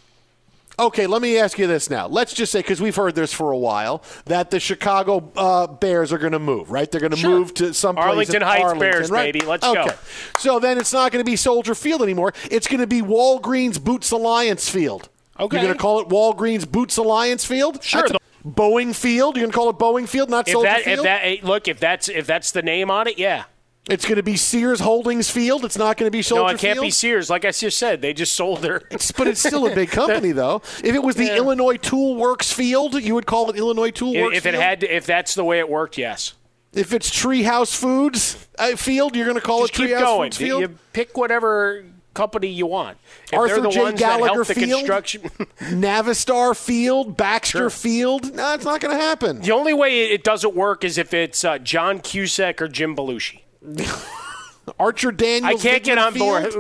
Okay, 0.78 1.08
let 1.08 1.22
me 1.22 1.38
ask 1.38 1.58
you 1.58 1.68
this 1.68 1.90
now. 1.90 2.08
Let's 2.08 2.34
just 2.34 2.52
say, 2.52 2.60
because 2.60 2.82
we've 2.82 2.96
heard 2.96 3.16
this 3.16 3.32
for 3.32 3.52
a 3.52 3.58
while, 3.58 4.04
that 4.26 4.52
the 4.52 4.60
Chicago 4.60 5.32
uh, 5.38 5.68
Bears 5.68 6.12
are 6.12 6.18
going 6.18 6.34
to 6.34 6.40
move, 6.40 6.70
right? 6.72 6.92
They're 6.92 7.00
going 7.02 7.12
to 7.12 7.18
Sure. 7.18 7.30
move 7.30 7.54
to 7.56 7.74
some 7.74 7.98
Arlington 7.98 8.38
in 8.38 8.42
Heights 8.42 8.64
Arlington, 8.64 8.80
Bears, 8.92 9.10
right? 9.10 9.34
baby. 9.34 9.46
Let's 9.46 9.66
okay. 9.66 9.86
go. 9.88 9.96
So 10.40 10.60
then 10.60 10.78
it's 10.78 10.92
not 10.92 11.12
going 11.12 11.24
to 11.24 11.30
be 11.30 11.38
Soldier 11.38 11.76
Field 11.76 12.02
anymore. 12.02 12.34
It's 12.52 12.68
going 12.68 12.82
to 12.82 12.88
be 12.88 13.02
Walgreens 13.02 13.82
Boots 13.82 14.12
Alliance 14.12 14.70
Field. 14.70 15.10
Okay. 15.40 15.58
You're 15.58 15.66
going 15.66 15.78
to 15.78 15.82
call 15.82 16.00
it 16.02 16.10
Walgreens 16.10 16.70
Boots 16.70 16.98
Alliance 16.98 17.46
Field? 17.46 17.82
Sure. 17.84 18.08
Boeing 18.46 18.94
Field? 18.96 19.36
You're 19.38 19.44
going 19.44 19.52
to 19.52 19.56
call 19.58 19.70
it 19.70 19.78
Boeing 19.78 20.08
Field, 20.08 20.30
not 20.30 20.48
If 20.48 20.54
Soldier 20.54 20.70
that, 20.70 20.84
Field? 20.84 21.00
if 21.00 21.04
that, 21.04 21.44
look, 21.44 21.68
if 21.68 21.80
that's 21.80 22.10
if 22.10 22.28
that's 22.28 22.52
the 22.52 22.62
name 22.62 22.92
on 22.92 23.08
it, 23.08 23.18
yeah. 23.18 23.46
It's 23.90 24.06
going 24.06 24.16
to 24.18 24.24
be 24.24 24.36
Sears 24.36 24.80
Holdings 24.80 25.30
Field. 25.30 25.64
It's 25.66 25.78
not 25.78 25.98
going 25.98 26.08
to 26.08 26.12
be 26.12 26.22
Soldier 26.22 26.44
no, 26.44 26.48
it 26.50 26.60
can't 26.60 26.76
Field? 26.78 26.86
be 26.86 26.92
Sears. 26.92 27.30
Like 27.30 27.46
I 27.46 27.52
just 27.52 27.78
said, 27.78 28.02
they 28.02 28.14
just 28.14 28.34
sold 28.34 28.62
their. 28.62 28.82
but 28.90 29.28
it's 29.28 29.40
still 29.40 29.68
a 29.68 29.76
big 29.76 29.90
company, 29.92 30.32
though. 30.32 30.62
If 30.84 30.96
it 30.96 31.04
was 31.04 31.16
the 31.16 31.26
Yeah. 31.26 31.38
Illinois 31.38 31.78
Tool 31.78 32.16
Works 32.16 32.52
Field, 32.52 32.96
you 33.02 33.14
would 33.14 33.26
call 33.26 33.50
it 33.50 33.56
Illinois 33.58 33.92
Tool 33.92 34.16
if, 34.16 34.22
Works 34.24 34.38
if 34.38 34.46
it 34.46 34.52
Field? 34.52 34.64
had, 34.64 34.80
to, 34.82 34.96
if 34.96 35.06
that's 35.06 35.36
the 35.36 35.44
way 35.44 35.60
it 35.60 35.70
worked, 35.70 35.98
yes. 35.98 36.34
If 36.74 36.92
it's 36.94 37.10
Treehouse 37.10 37.76
Foods 37.76 38.48
uh, 38.60 38.76
Field, 38.76 39.16
you're 39.16 39.26
going 39.26 39.36
to 39.40 39.42
call 39.42 39.66
Just 39.68 39.80
it 39.80 39.84
Treehouse 39.92 40.00
going. 40.02 40.32
Foods 40.32 40.38
Field. 40.38 40.62
You 40.62 40.78
pick 40.92 41.16
whatever 41.18 41.86
company 42.14 42.48
you 42.48 42.66
want. 42.66 42.98
If 43.32 43.38
Arthur 43.40 43.62
the 43.62 43.70
J. 43.70 43.94
Gallagher 43.94 44.44
the 44.44 44.56
Field? 44.56 44.80
construction. 44.80 45.22
Navistar 45.60 46.56
Field, 46.58 47.16
Baxter 47.18 47.58
Sure. 47.58 47.70
Field. 47.70 48.34
No, 48.36 48.54
it's 48.56 48.66
not 48.66 48.82
going 48.82 48.96
to 48.98 49.02
happen. 49.02 49.42
the 49.42 49.52
only 49.52 49.74
way 49.74 50.06
it 50.12 50.24
doesn't 50.24 50.56
work 50.56 50.84
is 50.84 50.98
if 50.98 51.14
it's 51.14 51.44
uh, 51.46 51.58
John 51.60 52.00
Cusack 52.00 52.62
or 52.62 52.68
Jim 52.68 52.96
Belushi. 52.96 53.42
Archer 54.80 55.12
Daniels. 55.12 55.62
I 55.62 55.64
can't 55.64 55.84
get 55.84 55.98
on 55.98 56.14
board. 56.18 56.54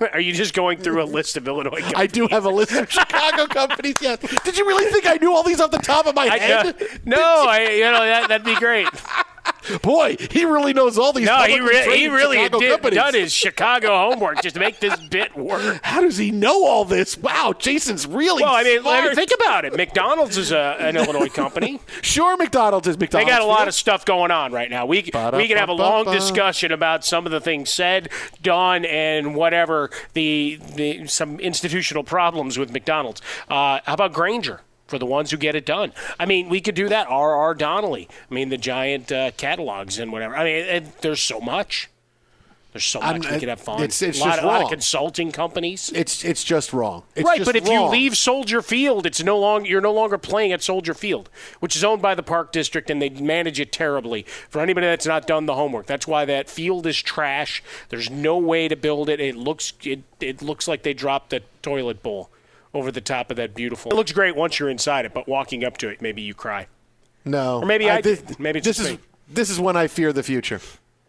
Are 0.12 0.20
you 0.20 0.32
just 0.32 0.54
going 0.54 0.78
through 0.78 1.02
a 1.02 1.04
list 1.04 1.36
of 1.36 1.48
Illinois? 1.48 1.80
Companies? 1.80 1.94
I 1.96 2.06
do 2.06 2.28
have 2.28 2.44
a 2.44 2.50
list 2.50 2.72
of 2.72 2.90
Chicago 2.90 3.46
companies. 3.46 3.94
Yes. 4.00 4.18
Did 4.44 4.58
you 4.58 4.66
really 4.66 4.90
think 4.92 5.06
I 5.06 5.14
knew 5.14 5.34
all 5.34 5.42
these 5.42 5.60
off 5.60 5.70
the 5.70 5.78
top 5.78 6.06
of 6.06 6.14
my 6.14 6.28
I, 6.28 6.38
head? 6.38 6.66
uh, 6.66 6.86
no, 7.04 7.46
I, 7.48 7.70
you 7.70 7.84
know 7.84 8.04
that, 8.04 8.28
that'd 8.28 8.44
be 8.44 8.54
great. 8.56 8.88
Boy, 9.82 10.16
he 10.30 10.44
really 10.44 10.72
knows 10.72 10.98
all 10.98 11.12
these. 11.12 11.26
No, 11.26 11.42
he, 11.42 11.60
re- 11.60 11.96
he 11.98 12.08
really 12.08 12.36
Chicago 12.38 12.60
did 12.60 12.70
companies. 12.70 12.96
done 12.96 13.14
his 13.14 13.32
Chicago 13.32 13.88
homework 13.88 14.42
just 14.42 14.54
to 14.54 14.60
make 14.60 14.80
this 14.80 14.96
bit 15.10 15.36
work. 15.36 15.80
How 15.82 16.00
does 16.00 16.16
he 16.16 16.30
know 16.30 16.64
all 16.66 16.84
this? 16.84 17.18
Wow, 17.18 17.54
Jason's 17.58 18.06
really. 18.06 18.42
Well, 18.42 18.54
I 18.54 18.62
mean, 18.62 18.78
I 18.86 19.00
mean, 19.02 19.12
smart. 19.12 19.14
think 19.14 19.30
about 19.40 19.64
it. 19.64 19.76
McDonald's 19.76 20.36
is 20.36 20.52
a, 20.52 20.76
an 20.78 20.96
Illinois 20.96 21.28
company. 21.28 21.80
Sure, 22.02 22.36
McDonald's 22.36 22.86
is 22.88 22.98
McDonald's. 22.98 23.26
They 23.26 23.30
got 23.30 23.42
a 23.42 23.46
lot 23.46 23.68
of 23.68 23.74
stuff 23.74 24.04
going 24.04 24.30
on 24.30 24.52
right 24.52 24.70
now. 24.70 24.86
We 24.86 24.96
we 24.98 25.48
can 25.48 25.56
have 25.56 25.68
a 25.68 25.72
long 25.72 26.04
discussion 26.04 26.72
about 26.72 27.04
some 27.04 27.26
of 27.26 27.32
the 27.32 27.40
things 27.40 27.70
said, 27.70 28.08
done, 28.42 28.84
and 28.84 29.34
whatever 29.34 29.90
the, 30.14 30.58
the 30.76 31.06
some 31.06 31.38
institutional 31.40 32.04
problems 32.04 32.58
with 32.58 32.72
McDonald's. 32.72 33.20
Uh, 33.48 33.80
how 33.84 33.94
about 33.94 34.12
Grainger? 34.12 34.60
For 34.86 34.98
the 34.98 35.06
ones 35.06 35.32
who 35.32 35.36
get 35.36 35.56
it 35.56 35.66
done, 35.66 35.92
I 36.20 36.26
mean, 36.26 36.48
we 36.48 36.60
could 36.60 36.76
do 36.76 36.88
that. 36.90 37.08
R. 37.08 37.34
R. 37.34 37.54
Donnelley. 37.54 38.08
I 38.30 38.34
mean, 38.34 38.50
the 38.50 38.56
giant 38.58 39.10
uh, 39.10 39.32
catalogs 39.36 39.98
and 39.98 40.12
whatever. 40.12 40.36
I 40.36 40.44
mean, 40.44 40.64
and 40.64 40.92
there's 41.00 41.20
so 41.20 41.40
much. 41.40 41.90
There's 42.72 42.84
so 42.84 43.00
I'm- 43.00 43.18
much 43.18 43.30
we 43.30 43.38
could 43.40 43.48
have 43.48 43.60
fun. 43.60 43.76
it's- 43.78 44.00
it's 44.02 44.18
a 44.18 44.20
lot, 44.20 44.30
just 44.32 44.42
a 44.42 44.46
lot 44.46 44.62
of 44.62 44.68
consulting 44.68 45.32
companies. 45.32 45.90
It's 45.94 46.24
it's 46.24 46.44
just 46.44 46.72
wrong. 46.74 47.02
It's 47.16 47.26
right, 47.26 47.38
just 47.38 47.48
but 47.48 47.56
if 47.56 47.66
wrong. 47.66 47.84
you 47.86 47.90
leave 47.90 48.16
Soldier 48.16 48.60
Field, 48.62 49.06
it's 49.06 49.22
no 49.24 49.38
longer 49.38 49.68
you're 49.68 49.80
no 49.80 49.92
longer 49.94 50.18
playing 50.18 50.52
at 50.52 50.62
Soldier 50.62 50.92
Field, 50.94 51.30
which 51.60 51.74
is 51.74 51.82
owned 51.82 52.02
by 52.02 52.14
the 52.14 52.22
Park 52.22 52.52
District, 52.52 52.88
and 52.90 53.00
they 53.02 53.08
manage 53.08 53.58
it 53.58 53.72
terribly. 53.72 54.24
For 54.50 54.60
anybody 54.60 54.86
that's 54.86 55.06
not 55.06 55.26
done 55.26 55.46
the 55.46 55.54
homework, 55.54 55.86
that's 55.86 56.06
why 56.06 56.26
that 56.26 56.48
field 56.50 56.86
is 56.86 57.00
trash. 57.02 57.62
There's 57.88 58.10
no 58.10 58.36
way 58.38 58.68
to 58.68 58.76
build 58.76 59.08
it. 59.08 59.20
It 59.20 59.36
looks 59.36 59.72
it, 59.82 60.00
it 60.20 60.42
looks 60.42 60.68
like 60.68 60.82
they 60.84 60.92
dropped 60.94 61.32
a 61.32 61.40
toilet 61.62 62.02
bowl 62.04 62.28
over 62.76 62.92
the 62.92 63.00
top 63.00 63.30
of 63.30 63.36
that 63.38 63.54
beautiful. 63.54 63.90
It 63.90 63.94
looks 63.94 64.12
great 64.12 64.36
once 64.36 64.58
you're 64.58 64.68
inside 64.68 65.04
it, 65.06 65.14
but 65.14 65.26
walking 65.26 65.64
up 65.64 65.76
to 65.78 65.88
it, 65.88 66.00
maybe 66.02 66.22
you 66.22 66.34
cry. 66.34 66.66
No, 67.24 67.58
Or 67.60 67.66
maybe 67.66 67.90
I 67.90 68.00
this, 68.00 68.20
did. 68.20 68.38
Maybe 68.38 68.58
it's 68.58 68.66
this 68.66 68.76
just 68.76 68.88
is 68.88 68.94
me. 68.96 69.02
this 69.28 69.50
is 69.50 69.58
when 69.58 69.76
I 69.76 69.88
fear 69.88 70.12
the 70.12 70.22
future. 70.22 70.60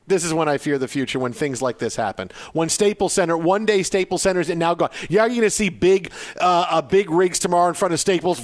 This 0.07 0.24
is 0.24 0.33
when 0.33 0.47
I 0.47 0.57
fear 0.57 0.77
the 0.77 0.88
future 0.88 1.19
when 1.19 1.33
things 1.33 1.62
like 1.62 1.79
this 1.79 1.97
happen. 1.97 2.31
When 2.53 2.69
Staples 2.69 3.12
Center, 3.12 3.38
one 3.38 3.65
day 3.65 3.83
Staples 3.83 4.21
Center's 4.21 4.50
and 4.50 4.57
now 4.57 4.74
gone. 4.74 4.89
Yeah, 5.09 5.24
you're 5.25 5.36
going 5.36 5.41
to 5.41 5.50
see 5.50 5.67
big, 5.69 6.12
uh, 6.39 6.65
uh, 6.69 6.81
big 6.81 7.12
rigs 7.12 7.39
tomorrow 7.39 7.67
in 7.67 7.74
front 7.74 7.93
of 7.93 8.00
Staples. 8.00 8.39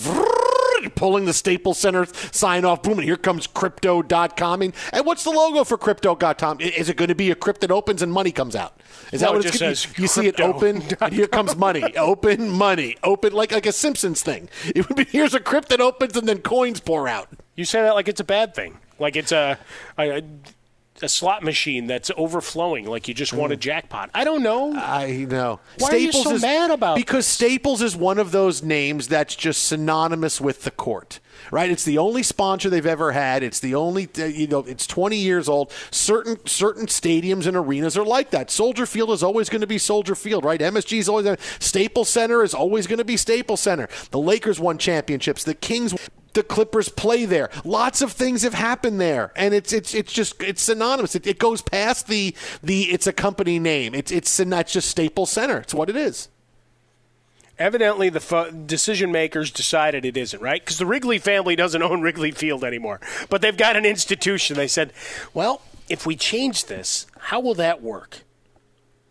Pulling 0.96 1.26
the 1.26 1.34
Staples 1.34 1.78
Center 1.80 2.06
sign 2.32 2.66
off, 2.66 2.82
boom, 2.84 2.94
and 3.00 3.04
here 3.04 3.18
comes 3.18 3.48
Crypto.com. 3.48 4.62
And, 4.62 4.74
and 4.92 5.06
what's 5.06 5.24
the 5.24 5.30
logo 5.32 5.64
for 5.64 5.78
Crypto.com? 5.78 6.62
Is 6.62 6.90
it 6.90 6.98
going 6.98 7.10
to 7.10 7.16
be 7.16 7.32
a 7.32 7.36
crypt 7.36 7.62
that 7.62 7.72
opens 7.72 8.02
and 8.02 8.12
money 8.12 8.32
comes 8.32 8.56
out? 8.56 8.80
Is 9.12 9.22
No, 9.22 9.28
that 9.28 9.34
what 9.34 9.46
it 9.46 9.50
it's 9.50 9.60
gonna- 9.60 9.76
says 9.76 9.98
You 9.98 10.08
see 10.08 10.28
it 10.28 10.40
open, 10.40 10.84
and 11.02 11.14
here 11.14 11.28
comes 11.28 11.56
money. 11.56 11.84
open 11.98 12.50
money, 12.50 12.98
open 13.04 13.34
like 13.34 13.52
like 13.52 13.66
a 13.66 13.72
Simpsons 13.72 14.22
thing. 14.22 14.50
It 14.76 14.88
would 14.88 14.98
be 14.98 15.06
here's 15.06 15.34
a 15.34 15.40
crypt 15.40 15.70
that 15.70 15.82
opens 15.82 16.16
and 16.18 16.28
then 16.28 16.40
coins 16.40 16.80
pour 16.80 17.08
out. 17.08 17.30
You 17.56 17.66
say 17.66 17.82
that 17.82 17.94
like 17.96 18.08
it's 18.08 18.20
a 18.20 18.24
bad 18.24 18.56
thing, 18.56 18.78
like 19.00 19.16
it's 19.16 19.32
a 19.32 19.58
a, 19.98 20.18
a 20.20 20.22
slot 21.10 21.44
machine 21.44 21.88
that's 21.88 22.12
overflowing, 22.16 22.86
like 22.86 23.08
you 23.08 23.14
just 23.14 23.34
won 23.34 23.52
a 23.52 23.56
jackpot. 23.56 24.10
I 24.14 24.24
don't 24.24 24.44
know. 24.44 24.74
I 24.76 25.26
know. 25.30 25.60
Why 25.80 25.90
are 25.90 25.98
you 25.98 26.12
so 26.12 26.36
is, 26.36 26.42
mad 26.42 26.72
about 26.72 26.96
Because 26.96 27.28
Staples 27.28 27.82
is 27.82 27.96
one 27.96 28.20
of 28.20 28.32
those 28.32 28.64
names 28.64 29.08
that's 29.08 29.36
just 29.36 29.64
synonymous 29.64 30.40
with 30.40 30.64
the 30.64 30.72
court. 30.72 31.20
Right, 31.52 31.70
it's 31.70 31.84
the 31.84 31.98
only 31.98 32.24
sponsor 32.24 32.70
they've 32.70 32.86
ever 32.86 33.12
had. 33.12 33.44
It's 33.44 33.60
the 33.60 33.76
only, 33.76 34.08
uh, 34.18 34.26
you 34.26 34.48
know, 34.48 34.60
it's 34.60 34.88
20 34.88 35.18
years 35.18 35.50
old. 35.50 35.72
Certain 35.92 36.38
certain 36.46 36.86
stadiums 36.86 37.48
and 37.48 37.58
arenas 37.58 37.98
are 37.98 38.06
like 38.06 38.30
that. 38.32 38.50
Soldier 38.50 38.86
Field 38.86 39.10
is 39.10 39.24
always 39.24 39.50
going 39.50 39.62
to 39.62 39.68
be 39.68 39.78
Soldier 39.78 40.16
Field, 40.16 40.46
right? 40.46 40.60
MSG 40.60 41.00
is 41.00 41.10
always 41.10 41.38
Staples 41.60 42.10
Center 42.10 42.44
is 42.44 42.54
always 42.54 42.88
going 42.88 43.00
to 43.00 43.06
be 43.06 43.18
Staples 43.18 43.62
Center. 43.62 43.90
The 44.12 44.20
Lakers 44.20 44.60
won 44.60 44.78
championships. 44.78 45.44
The 45.44 45.56
Kings 45.56 45.96
the 46.34 46.44
Clippers 46.44 46.90
play 46.90 47.26
there. 47.26 47.50
Lots 47.64 48.02
of 48.02 48.12
things 48.12 48.44
have 48.44 48.54
happened 48.54 49.00
there, 49.00 49.32
and 49.36 49.54
it's 49.54 49.72
it's 49.74 49.94
it's 49.94 50.12
just 50.12 50.42
it's 50.42 50.62
synonymous. 50.62 51.16
It, 51.16 51.28
it 51.28 51.40
goes 51.40 51.62
past 51.62 52.08
the 52.08 52.36
the 52.62 52.84
it's 52.92 53.08
a 53.08 53.14
company 53.14 53.60
name. 53.60 53.94
It's 53.94 54.12
it's 54.12 54.40
not 54.40 54.68
just 54.68 54.90
Staples 54.90 55.32
Center. 55.32 55.60
It's 55.60 55.74
what 55.74 55.90
it 55.90 55.96
is. 55.96 56.30
Evidently, 57.60 58.10
the 58.10 58.20
fu- 58.20 58.52
decision 58.52 59.12
makers 59.12 59.52
decided 59.52 60.06
it 60.06 60.18
isn't, 60.18 60.42
right? 60.42 60.60
Because 60.60 60.80
the 60.80 60.88
Wrigley 60.88 61.20
family 61.20 61.56
doesn't 61.56 61.84
own 61.84 62.02
Wrigley 62.02 62.32
Field 62.32 62.64
anymore. 62.64 63.00
But 63.30 63.42
they've 63.42 63.56
got 63.56 63.76
an 63.76 63.86
institution. 63.86 64.58
They 64.58 64.68
said, 64.68 64.92
well, 65.36 65.62
if 65.88 66.06
we 66.06 66.16
change 66.16 66.66
this, 66.66 67.06
how 67.20 67.40
will 67.40 67.54
that 67.56 67.82
work? 67.82 68.22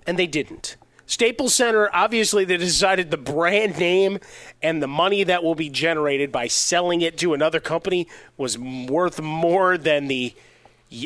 And 0.09 0.19
they 0.19 0.27
didn't. 0.27 0.77
Staples 1.13 1.55
Center, 1.55 1.91
obviously, 1.93 2.47
they 2.47 2.57
decided 2.57 3.11
the 3.11 3.19
brand 3.19 3.79
name 3.79 4.19
and 4.63 4.83
the 4.83 4.87
money 4.89 5.25
that 5.25 5.45
will 5.45 5.55
be 5.55 5.69
generated 5.69 6.33
by 6.33 6.47
selling 6.47 7.03
it 7.03 7.19
to 7.19 7.35
another 7.35 7.61
company 7.61 8.09
was 8.39 8.59
worth 8.59 9.21
more 9.21 9.77
than 9.77 10.09
the, 10.09 10.33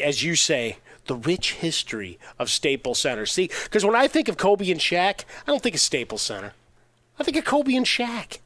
as 0.04 0.22
you 0.22 0.36
say, 0.36 0.76
the 1.06 1.16
rich 1.16 1.54
history 1.54 2.20
of 2.38 2.50
Staples 2.50 3.00
Center. 3.00 3.26
See, 3.26 3.50
because 3.64 3.84
when 3.84 3.96
I 3.96 4.06
think 4.06 4.28
of 4.28 4.36
Kobe 4.36 4.70
and 4.70 4.78
Shaq, 4.78 5.24
I 5.44 5.50
don't 5.50 5.60
think 5.60 5.74
of 5.74 5.80
Staples 5.80 6.22
Center. 6.22 6.52
I 7.18 7.24
think 7.24 7.36
of 7.36 7.44
Kobe 7.44 7.74
and 7.74 7.84
Shaq 7.84 8.38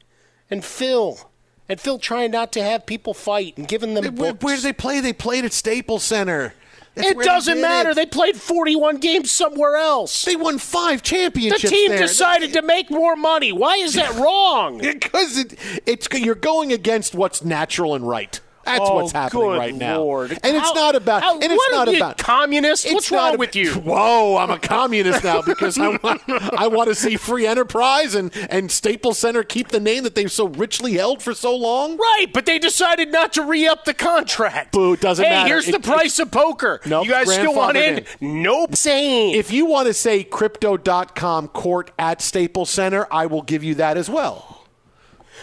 and 0.49 0.65
Phil. 0.65 1.29
And 1.69 1.79
Phil 1.79 1.99
trying 1.99 2.31
not 2.31 2.51
to 2.53 2.63
have 2.63 2.87
people 2.87 3.13
fight 3.13 3.55
and 3.55 3.67
giving 3.67 3.93
them 3.93 4.15
Where, 4.15 4.33
books. 4.33 4.43
where 4.43 4.55
did 4.55 4.65
they 4.65 4.73
play? 4.73 4.99
They 4.99 5.13
played 5.13 5.45
at 5.45 5.53
Staples 5.53 6.03
Center. 6.03 6.55
That's 6.95 7.11
it 7.11 7.19
doesn't 7.19 7.61
matter. 7.61 7.91
it. 7.91 7.95
They 7.95 8.05
played 8.05 8.35
41 8.35 8.97
games 8.97 9.31
somewhere 9.31 9.77
else. 9.77 10.23
They 10.25 10.35
won 10.35 10.57
five 10.57 11.01
championships. 11.01 11.63
The 11.63 11.69
team 11.69 11.91
there. 11.91 11.99
decided 11.99 12.53
to 12.53 12.61
make 12.61 12.91
more 12.91 13.15
money. 13.15 13.51
Why 13.53 13.75
is 13.75 13.93
that 13.93 14.13
wrong? 14.19 14.79
because 14.79 15.37
it, 15.37 15.57
it's 15.85 16.07
you're 16.13 16.35
going 16.35 16.73
against 16.73 17.15
what's 17.15 17.43
natural 17.43 17.95
and 17.95 18.07
right. 18.07 18.41
That's 18.79 18.89
Oh, 18.89 18.95
what's 18.95 19.11
happening 19.11 19.47
right 19.47 19.75
now. 19.75 19.99
Lord. 19.99 20.31
And 20.31 20.55
it's 20.57 20.67
How- 20.67 20.73
not 20.73 20.95
about. 20.95 21.23
how- 21.23 21.33
and 21.39 21.43
it's 21.51 21.69
not 21.71 21.89
you, 21.89 21.97
about 21.97 22.17
communist? 22.17 22.85
It's 22.85 22.93
What's 22.93 23.11
wrong 23.11 23.33
ab- 23.33 23.39
with 23.39 23.55
you? 23.55 23.73
Whoa, 23.75 24.37
I'm 24.37 24.49
a 24.49 24.59
communist 24.59 25.23
now 25.23 25.41
because 25.41 25.77
I 25.77 25.89
want, 25.97 26.21
I 26.27 26.67
want 26.67 26.89
to 26.89 26.95
see 26.95 27.17
free 27.17 27.45
enterprise 27.45 28.15
and, 28.15 28.31
and 28.49 28.71
Staples 28.71 29.17
Center 29.17 29.43
keep 29.43 29.69
the 29.69 29.79
name 29.79 30.03
that 30.03 30.15
they've 30.15 30.31
so 30.31 30.47
richly 30.47 30.93
held 30.93 31.21
for 31.21 31.33
so 31.33 31.55
long. 31.55 31.97
Right, 31.97 32.27
but 32.33 32.45
they 32.45 32.59
decided 32.59 33.11
not 33.11 33.33
to 33.33 33.43
re 33.43 33.67
up 33.67 33.85
the 33.85 33.93
contract. 33.93 34.71
Boo, 34.73 34.95
doesn't 34.95 35.23
matter. 35.23 35.33
hey, 35.35 35.41
matter. 35.43 35.47
here's 35.53 35.67
It- 35.67 35.71
the 35.73 35.79
price 35.87 36.19
of 36.19 36.31
poker. 36.31 36.79
Nope, 36.85 37.05
you 37.05 37.11
guys 37.11 37.31
still 37.31 37.53
want 37.53 37.77
in? 37.77 37.97
grandfathered 37.97 38.21
Nope. 38.21 38.75
Same. 38.75 39.35
If 39.35 39.51
you 39.51 39.65
want 39.65 39.87
to 39.87 39.93
say 39.93 40.23
crypto.com 40.23 41.47
court 41.49 41.91
at 41.99 42.21
Staples 42.21 42.69
Center, 42.69 43.07
I 43.11 43.25
will 43.25 43.41
give 43.41 43.63
you 43.63 43.75
that 43.75 43.97
as 43.97 44.09
well. 44.09 44.60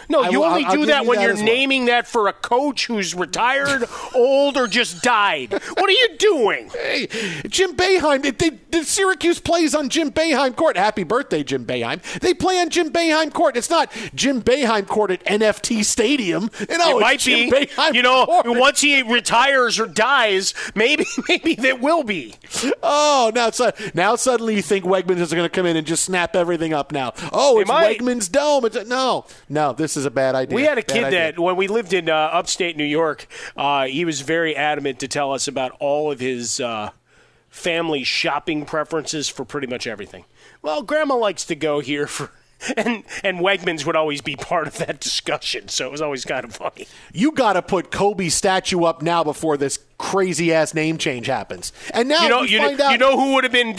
No, 0.08 0.22
I 0.22 0.28
you 0.30 0.40
will- 0.40 0.46
only 0.46 0.64
I'll- 0.64 0.70
I'll 0.72 0.76
do 0.76 0.86
that 0.86 1.02
you 1.02 1.08
when 1.08 1.18
that 1.18 1.24
you're 1.24 1.34
well. 1.34 1.44
naming 1.44 1.84
that 1.86 2.06
for 2.06 2.28
a 2.28 2.32
coach 2.32 2.86
who's 2.86 3.14
retired, 3.14 3.84
old, 4.14 4.56
or 4.56 4.66
just 4.66 5.02
died. 5.02 5.52
What 5.52 5.88
are 5.88 5.90
you 5.90 6.08
doing? 6.18 6.70
Hey, 6.70 7.06
Jim 7.48 7.74
Boeheim, 7.76 8.36
they, 8.38 8.50
the 8.70 8.84
Syracuse 8.84 9.40
plays 9.40 9.74
on 9.74 9.88
Jim 9.88 10.10
Boeheim 10.10 10.54
Court. 10.56 10.76
Happy 10.76 11.02
birthday, 11.04 11.42
Jim 11.42 11.64
Boeheim. 11.66 12.00
They 12.20 12.34
play 12.34 12.58
on 12.60 12.70
Jim 12.70 12.90
Boeheim 12.90 13.32
Court. 13.32 13.56
It's 13.56 13.70
not 13.70 13.90
Jim 14.14 14.42
Boeheim 14.42 14.86
Court 14.86 15.10
at 15.10 15.24
NFT 15.24 15.84
Stadium. 15.84 16.50
You 16.68 16.78
know, 16.78 16.98
it 16.98 17.00
might 17.00 17.20
Jim 17.20 17.50
be. 17.50 17.68
You 17.92 18.02
know, 18.02 18.24
once 18.46 18.80
he 18.80 19.02
retires 19.02 19.78
or 19.78 19.86
dies, 19.86 20.54
maybe 20.74 21.04
maybe 21.28 21.54
that 21.56 21.80
will 21.80 22.02
be. 22.04 22.34
Oh, 22.82 23.30
now 23.34 23.50
so, 23.50 23.72
now 23.94 24.16
suddenly 24.16 24.54
you 24.56 24.62
think 24.62 24.84
Wegmans 24.84 25.18
is 25.20 25.32
going 25.32 25.44
to 25.44 25.48
come 25.48 25.66
in 25.66 25.76
and 25.76 25.86
just 25.86 26.04
snap 26.04 26.34
everything 26.36 26.72
up 26.72 26.92
now. 26.92 27.12
Oh, 27.32 27.58
it's. 27.60 27.70
Wegmans 27.70 28.30
Dome. 28.30 28.64
It's, 28.66 28.86
no, 28.88 29.24
no, 29.48 29.72
this 29.72 29.96
is 29.96 29.97
a 30.04 30.10
bad 30.10 30.34
idea. 30.34 30.54
We 30.54 30.62
had 30.62 30.78
a 30.78 30.82
Bad 30.82 30.88
kid 30.88 31.04
idea. 31.04 31.18
that 31.32 31.38
when 31.38 31.56
we 31.56 31.68
lived 31.68 31.92
in 31.92 32.08
uh, 32.08 32.14
upstate 32.14 32.76
New 32.76 32.84
York, 32.84 33.26
uh, 33.56 33.84
he 33.86 34.04
was 34.04 34.20
very 34.20 34.56
adamant 34.56 34.98
to 35.00 35.08
tell 35.08 35.32
us 35.32 35.48
about 35.48 35.72
all 35.80 36.10
of 36.12 36.20
his 36.20 36.60
uh, 36.60 36.90
family 37.48 38.04
shopping 38.04 38.64
preferences 38.64 39.28
for 39.28 39.44
pretty 39.44 39.66
much 39.66 39.86
everything. 39.86 40.24
Well, 40.62 40.82
Grandma 40.82 41.14
likes 41.16 41.44
to 41.46 41.54
go 41.54 41.80
here 41.80 42.06
for. 42.08 42.30
And 42.76 43.04
and 43.22 43.38
Wegmans 43.38 43.86
would 43.86 43.94
always 43.96 44.20
be 44.20 44.34
part 44.34 44.66
of 44.66 44.78
that 44.78 44.98
discussion, 45.00 45.68
so 45.68 45.86
it 45.86 45.92
was 45.92 46.00
always 46.02 46.24
kind 46.24 46.44
of 46.44 46.54
funny. 46.54 46.86
You 47.12 47.30
got 47.32 47.52
to 47.52 47.62
put 47.62 47.90
Kobe's 47.92 48.34
statue 48.34 48.82
up 48.84 49.00
now 49.00 49.22
before 49.22 49.56
this 49.56 49.78
crazy 49.96 50.52
ass 50.52 50.74
name 50.74 50.98
change 50.98 51.26
happens. 51.26 51.72
And 51.94 52.08
now 52.08 52.22
You 52.24 52.28
know, 52.28 52.42
you, 52.42 52.58
find 52.58 52.78
know 52.78 52.84
out. 52.86 52.92
you 52.92 52.98
know 52.98 53.16
who 53.18 53.34
would 53.34 53.44
have 53.44 53.52
been 53.52 53.76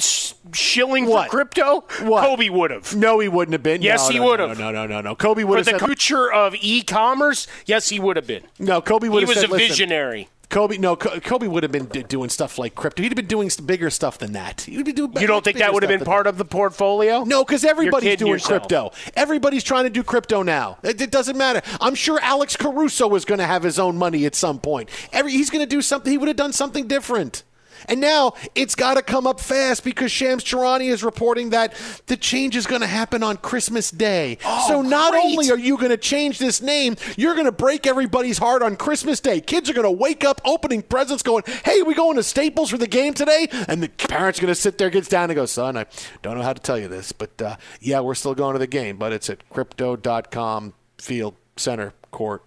shilling 0.54 1.06
What? 1.08 1.26
for 1.30 1.38
crypto? 1.38 1.84
What? 2.02 2.24
Kobe 2.26 2.50
would 2.50 2.72
have. 2.72 2.96
no, 2.96 3.20
he 3.20 3.28
wouldn't 3.28 3.54
have 3.54 3.64
been. 3.64 3.82
Yes, 3.82 4.08
No, 4.08 4.14
he 4.14 4.20
no, 4.20 4.26
would 4.26 4.40
have. 4.40 4.58
No, 4.60 4.72
no, 4.72 4.86
no, 4.88 5.02
no. 5.02 5.16
Kobe 5.16 5.44
would 5.44 5.58
have. 5.58 5.66
For 5.66 5.72
have 5.72 5.80
the 5.82 5.86
said. 5.86 5.88
future 5.98 6.32
of 6.32 6.56
e-commerce, 6.62 7.48
yes, 7.66 7.90
he 7.90 8.00
would 8.00 8.16
have 8.16 8.28
been. 8.28 8.44
no, 8.60 8.82
Kobe 8.82 9.10
would 9.10 9.20
He 9.20 9.26
was 9.26 9.40
said. 9.40 9.50
a 9.50 9.52
"Listen, 9.52 9.68
visionary. 9.68 10.30
Kobe, 10.50 10.78
no, 10.78 10.96
Kobe 10.96 11.46
would 11.48 11.62
have 11.62 11.72
been 11.72 11.86
d- 11.86 12.02
doing 12.02 12.30
stuff 12.30 12.58
like 12.58 12.74
crypto. 12.74 13.04
He'd 13.04 13.10
have 13.10 13.16
been 13.16 13.28
doing 13.28 13.52
bigger 13.66 13.92
stuff 13.92 14.18
than 14.18 14.34
that. 14.34 14.62
He'd 14.62 14.84
be 14.84 14.94
doing 14.94 15.14
You 15.20 15.28
don't 15.28 15.44
think 15.44 15.60
that 15.60 15.74
would 15.74 15.84
have 15.84 15.90
been 15.90 16.04
part 16.06 16.26
of 16.26 16.38
the 16.40 16.46
portfolio? 16.46 17.24
No, 17.24 17.44
because 17.46 17.64
everybody's 17.64 18.18
doing 18.18 18.32
yourself. 18.32 18.62
crypto. 18.62 18.92
Everybody's 19.16 19.64
trying 19.64 19.84
to 19.84 19.92
do 19.92 20.04
crypto 20.04 20.42
now. 20.42 20.80
It, 20.82 21.00
it 21.02 21.12
doesn't 21.12 21.38
matter. 21.38 21.62
I'm 21.80 21.94
sure 21.94 22.20
Alex 22.22 22.56
Caruso 22.56 23.14
is 23.14 23.26
going 23.26 23.40
to 23.40 23.46
have 23.46 23.62
his 23.62 23.78
own 23.78 23.96
money 23.98 24.26
at 24.26 24.34
some 24.34 24.60
point. 24.60 24.90
Every, 25.14 25.32
he's 25.32 25.52
going 25.52 25.64
to 25.64 25.70
do 25.70 25.84
something. 25.84 26.12
He 26.12 26.18
would 26.18 26.28
have 26.28 26.38
done 26.38 26.54
something 26.54 26.88
different. 26.88 27.44
And 27.88 28.02
now 28.02 28.34
it's 28.56 28.76
got 28.76 28.96
to 28.96 29.02
come 29.02 29.26
up 29.28 29.40
fast 29.40 29.84
because 29.84 30.12
Shams 30.12 30.44
Charania 30.44 30.90
is 30.90 31.04
reporting 31.04 31.52
that 31.52 31.74
the 32.08 32.18
change 32.18 32.56
is 32.56 32.68
going 32.68 32.82
to 32.82 32.88
happen 32.88 33.24
on 33.24 33.38
Christmas 33.38 33.92
Day. 33.92 34.38
so 34.68 34.82
not 34.82 35.12
great. 35.12 35.24
only 35.24 35.52
are 35.52 35.58
you 35.58 35.78
going 35.78 35.90
to 35.90 35.98
change 35.98 36.40
this 36.40 36.62
name, 36.62 36.96
you're 37.18 37.34
going 37.34 37.46
to 37.46 37.52
break 37.52 37.88
everybody's 37.88 38.38
heart 38.38 38.62
on 38.62 38.76
Christmas 38.76 39.20
Day. 39.20 39.42
Kids 39.42 39.70
are 39.70 39.74
going 39.74 39.86
to 39.86 39.92
wake 39.92 40.24
up 40.24 40.42
opening 40.46 40.82
presents 40.82 41.24
going, 41.24 41.44
hey, 41.66 41.82
we 41.82 41.94
going 41.94 42.16
to 42.18 42.24
Staples 42.24 42.70
for 42.70 42.78
the 42.78 42.88
game 42.88 43.14
today? 43.14 43.48
And 43.68 43.82
the 43.82 43.90
parents 43.90 44.40
are 44.40 44.44
going 44.44 44.54
to 44.54 44.60
sit 44.60 44.78
there, 44.78 44.90
gets 44.90 45.08
down 45.08 45.30
and 45.30 45.36
go, 45.36 45.46
son, 45.46 45.78
I 45.78 45.86
don't 46.22 46.38
know 46.38 46.44
how 46.44 46.54
to 46.54 46.62
tell 46.62 46.78
you 46.78 46.88
this, 46.88 47.12
but 47.12 47.42
uh, 47.42 47.56
yeah, 47.80 48.00
we're 48.00 48.16
still 48.16 48.36
going 48.36 48.54
to 48.54 48.60
the 48.60 48.68
game, 48.68 48.98
but 48.98 49.14
it's 49.14 49.30
at 49.30 49.48
crypto.com 49.50 50.74
field 50.98 51.36
center 51.56 51.94
court 52.12 52.44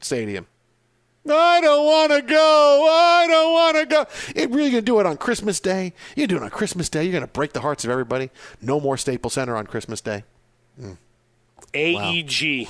stadium. 0.00 0.46
I 1.28 1.60
don't 1.60 1.86
want 1.86 2.12
to 2.12 2.22
go. 2.22 2.88
I 2.90 3.26
don't 3.26 3.52
want 3.52 3.76
to 3.78 3.86
go. 3.86 4.06
It 4.34 4.50
really 4.50 4.70
going 4.70 4.82
to 4.82 4.82
do 4.82 5.00
it 5.00 5.06
on 5.06 5.16
Christmas 5.16 5.58
Day? 5.60 5.92
You're 6.16 6.26
doing 6.26 6.42
it 6.42 6.44
on 6.44 6.50
Christmas 6.50 6.88
Day. 6.88 7.04
You're 7.04 7.12
going 7.12 7.22
to 7.22 7.26
break 7.32 7.52
the 7.54 7.60
hearts 7.60 7.84
of 7.84 7.90
everybody. 7.90 8.30
No 8.60 8.78
more 8.80 8.96
Staples 8.98 9.32
Center 9.34 9.56
on 9.56 9.66
Christmas 9.66 10.00
Day. 10.02 10.24
Mm. 10.80 10.96
AEG. 11.72 12.68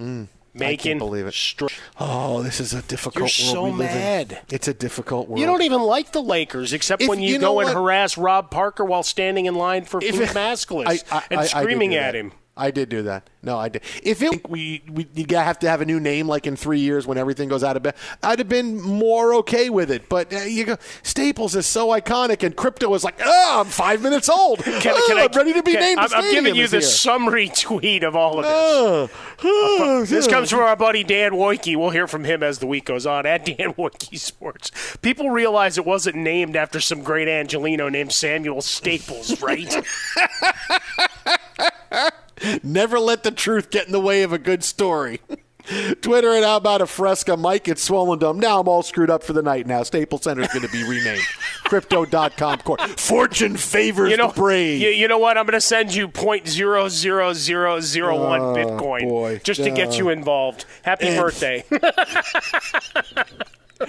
Mm. 0.00 0.24
I 0.56 0.58
Making 0.58 0.90
can't 0.92 0.98
believe 1.00 1.26
it. 1.26 1.34
str- 1.34 1.66
Oh, 1.98 2.42
this 2.42 2.60
is 2.60 2.72
a 2.74 2.82
difficult 2.82 3.16
You're 3.16 3.22
world 3.24 3.54
so 3.56 3.64
we 3.64 3.70
live 3.72 3.90
in. 3.90 3.96
mad. 3.96 4.38
It's 4.50 4.68
a 4.68 4.74
difficult 4.74 5.28
world. 5.28 5.40
You 5.40 5.46
don't 5.46 5.62
even 5.62 5.80
like 5.82 6.12
the 6.12 6.22
Lakers, 6.22 6.72
except 6.72 7.02
If- 7.02 7.08
when 7.08 7.20
you, 7.20 7.32
you 7.32 7.38
know 7.40 7.54
go 7.54 7.60
and 7.60 7.70
harass 7.70 8.16
Rob 8.16 8.50
Parker 8.52 8.84
while 8.84 9.02
standing 9.02 9.46
in 9.46 9.56
line 9.56 9.84
for 9.84 9.98
If 10.00 10.14
pink 10.16 10.30
maskless 10.30 10.86
I- 11.10 11.16
I- 11.16 11.22
and 11.30 11.40
I- 11.40 11.46
screaming 11.46 11.96
at 11.96 12.14
him. 12.14 12.32
I 12.56 12.70
did 12.70 12.88
do 12.88 13.02
that. 13.02 13.28
No, 13.42 13.58
I 13.58 13.68
did. 13.68 13.82
If 14.02 14.22
it, 14.22 14.48
we 14.48 14.82
we 14.88 15.08
you 15.14 15.26
have 15.36 15.58
to 15.58 15.68
have 15.68 15.80
a 15.80 15.84
new 15.84 15.98
name 15.98 16.28
like 16.28 16.46
in 16.46 16.54
three 16.54 16.78
years 16.78 17.04
when 17.04 17.18
everything 17.18 17.48
goes 17.48 17.64
out 17.64 17.76
of 17.76 17.82
bed, 17.82 17.94
I'd 18.22 18.38
have 18.38 18.48
been 18.48 18.80
more 18.80 19.34
okay 19.34 19.70
with 19.70 19.90
it. 19.90 20.08
But 20.08 20.32
uh, 20.32 20.38
you 20.42 20.64
go, 20.64 20.76
Staples 21.02 21.56
is 21.56 21.66
so 21.66 21.88
iconic, 21.88 22.44
and 22.44 22.54
crypto 22.54 22.94
is 22.94 23.02
like, 23.02 23.20
oh, 23.24 23.60
I'm 23.60 23.66
five 23.66 24.02
minutes 24.02 24.28
old. 24.28 24.60
Can, 24.60 24.72
oh, 24.94 25.04
can 25.08 25.18
ah, 25.18 25.22
I, 25.22 25.24
I'm 25.24 25.32
ready 25.32 25.52
to 25.52 25.64
be 25.64 25.72
can- 25.72 25.80
named. 25.80 25.98
I'm, 25.98 26.14
I'm 26.14 26.30
giving 26.30 26.54
you 26.54 26.68
the 26.68 26.80
summary 26.80 27.48
tweet 27.56 28.04
of 28.04 28.14
all 28.14 28.38
of 28.38 28.44
this. 28.44 28.52
Oh, 28.54 29.10
oh, 29.42 30.04
This 30.04 30.28
comes 30.28 30.50
from 30.50 30.60
our 30.60 30.76
buddy 30.76 31.02
Dan 31.02 31.32
Woike. 31.32 31.76
We'll 31.76 31.90
hear 31.90 32.06
from 32.06 32.22
him 32.22 32.44
as 32.44 32.60
the 32.60 32.68
week 32.68 32.84
goes 32.84 33.04
on 33.04 33.26
at 33.26 33.44
Dan 33.46 33.74
Woike 33.74 34.16
Sports. 34.16 34.70
People 35.02 35.30
realize 35.30 35.76
it 35.76 35.84
wasn't 35.84 36.16
named 36.16 36.54
after 36.54 36.80
some 36.80 37.02
great 37.02 37.26
Angeleno 37.26 37.90
named 37.90 38.12
Samuel 38.12 38.62
Staples, 38.62 39.42
right? 39.42 39.84
Never 42.62 42.98
let 42.98 43.22
the 43.22 43.30
truth 43.30 43.70
get 43.70 43.86
in 43.86 43.92
the 43.92 44.00
way 44.00 44.22
of 44.22 44.32
a 44.32 44.38
good 44.38 44.64
story. 44.64 45.20
Twitter 46.02 46.30
and 46.34 46.44
how 46.44 46.58
about 46.58 46.82
a 46.82 46.86
fresca? 46.86 47.38
Mike 47.38 47.68
it's 47.68 47.82
Swollen 47.82 48.18
Dome. 48.18 48.38
Now 48.38 48.60
I'm 48.60 48.68
all 48.68 48.82
screwed 48.82 49.08
up 49.08 49.22
for 49.22 49.32
the 49.32 49.40
night 49.40 49.66
now. 49.66 49.82
Staples 49.82 50.24
Center 50.24 50.42
is 50.42 50.48
going 50.48 50.60
to 50.66 50.68
be 50.70 50.82
renamed. 50.86 51.22
Crypto.com 51.64 52.58
court. 52.58 52.82
Fortune 53.00 53.56
favors 53.56 54.10
you 54.10 54.18
know, 54.18 54.28
the 54.28 54.34
brave. 54.34 54.82
You, 54.82 54.90
you 54.90 55.08
know 55.08 55.16
what? 55.16 55.38
I'm 55.38 55.46
going 55.46 55.54
to 55.54 55.62
send 55.62 55.94
you 55.94 56.06
point 56.06 56.46
zero 56.46 56.90
zero 56.90 57.32
zero 57.32 57.80
zero 57.80 58.22
one 58.28 58.40
Bitcoin 58.54 59.04
Oh, 59.04 59.08
boy. 59.08 59.40
just 59.42 59.64
to 59.64 59.70
get 59.70 59.88
Uh, 59.88 59.92
you 59.92 60.08
involved. 60.10 60.66
Happy 60.82 61.06
birthday! 61.16 61.64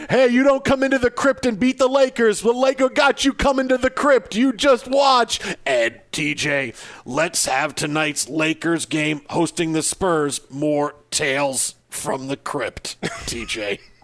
hey, 0.10 0.28
you 0.28 0.44
don't 0.44 0.64
come 0.64 0.84
into 0.84 0.98
the 0.98 1.12
crypt 1.12 1.46
and 1.46 1.60
beat 1.60 1.78
the 1.78 1.88
Lakers. 1.88 2.42
The 2.42 2.52
Laker 2.52 2.90
got 2.90 3.26
you 3.26 3.34
coming 3.34 3.68
to 3.70 3.78
the 3.78 3.90
crypt. 3.90 4.36
You 4.36 4.54
just 4.54 4.88
watch. 4.88 5.40
Ed, 5.66 6.02
TJ, 6.12 6.76
let's 7.06 7.46
have 7.46 7.76
tonight's 7.76 8.30
Lakers 8.30 8.86
game 8.86 9.22
hosting 9.30 9.74
the 9.74 9.84
Spurs. 9.84 10.42
More 10.50 10.96
tales 11.12 11.76
from 11.90 12.28
the 12.28 12.38
crypt, 12.38 13.00
TJ. 13.02 13.80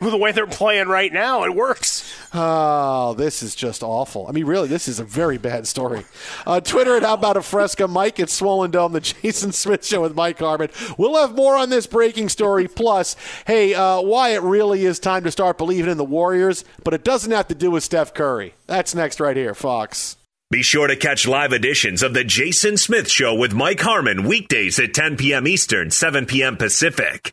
the 0.10 0.16
way 0.16 0.32
they're 0.32 0.46
playing 0.46 0.88
right 0.88 1.12
now, 1.12 1.44
it 1.44 1.54
works. 1.54 2.12
Oh, 2.34 3.14
this 3.14 3.42
is 3.42 3.54
just 3.54 3.82
awful. 3.82 4.26
I 4.26 4.32
mean, 4.32 4.46
really, 4.46 4.68
this 4.68 4.88
is 4.88 5.00
a 5.00 5.04
very 5.04 5.38
bad 5.38 5.66
story. 5.66 6.04
Uh, 6.46 6.60
Twitter 6.60 6.96
at 6.96 7.02
How 7.02 7.14
About 7.14 7.36
a 7.36 7.42
Fresca, 7.42 7.88
Mike 7.88 8.20
at 8.20 8.30
Swollen 8.30 8.70
Dome, 8.70 8.92
the 8.92 9.00
Jason 9.22 9.52
Smith 9.52 9.84
Show 9.84 10.02
with 10.02 10.14
Mike 10.14 10.38
Harmon. 10.38 10.70
We'll 10.98 11.20
have 11.20 11.34
more 11.34 11.56
on 11.56 11.70
this 11.70 11.86
breaking 11.86 12.28
story. 12.28 12.68
Plus, 12.68 13.16
hey, 13.46 13.74
uh, 13.74 14.00
why 14.00 14.30
it 14.30 14.42
really 14.42 14.84
is 14.84 14.98
time 14.98 15.24
to 15.24 15.30
start 15.30 15.58
believing 15.58 15.90
in 15.90 15.98
the 15.98 16.04
Warriors, 16.04 16.64
but 16.84 16.94
it 16.94 17.04
doesn't 17.04 17.32
have 17.32 17.48
to 17.48 17.54
do 17.54 17.70
with 17.70 17.82
Steph 17.82 18.14
Curry. 18.14 18.54
That's 18.66 18.94
next 18.94 19.20
right 19.20 19.36
here, 19.36 19.54
Fox. 19.54 20.16
Be 20.50 20.62
sure 20.62 20.86
to 20.86 20.96
catch 20.96 21.26
live 21.26 21.54
editions 21.54 22.02
of 22.02 22.12
The 22.12 22.24
Jason 22.24 22.76
Smith 22.76 23.08
Show 23.08 23.34
with 23.34 23.54
Mike 23.54 23.80
Harmon 23.80 24.24
weekdays 24.24 24.78
at 24.78 24.92
10 24.92 25.16
p.m. 25.16 25.46
Eastern, 25.46 25.90
7 25.90 26.26
p.m. 26.26 26.58
Pacific. 26.58 27.32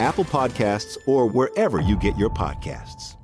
Apple 0.00 0.24
Podcasts, 0.24 0.96
or 1.06 1.26
wherever 1.26 1.80
you 1.80 1.96
get 1.96 2.16
your 2.16 2.30
podcasts. 2.30 3.16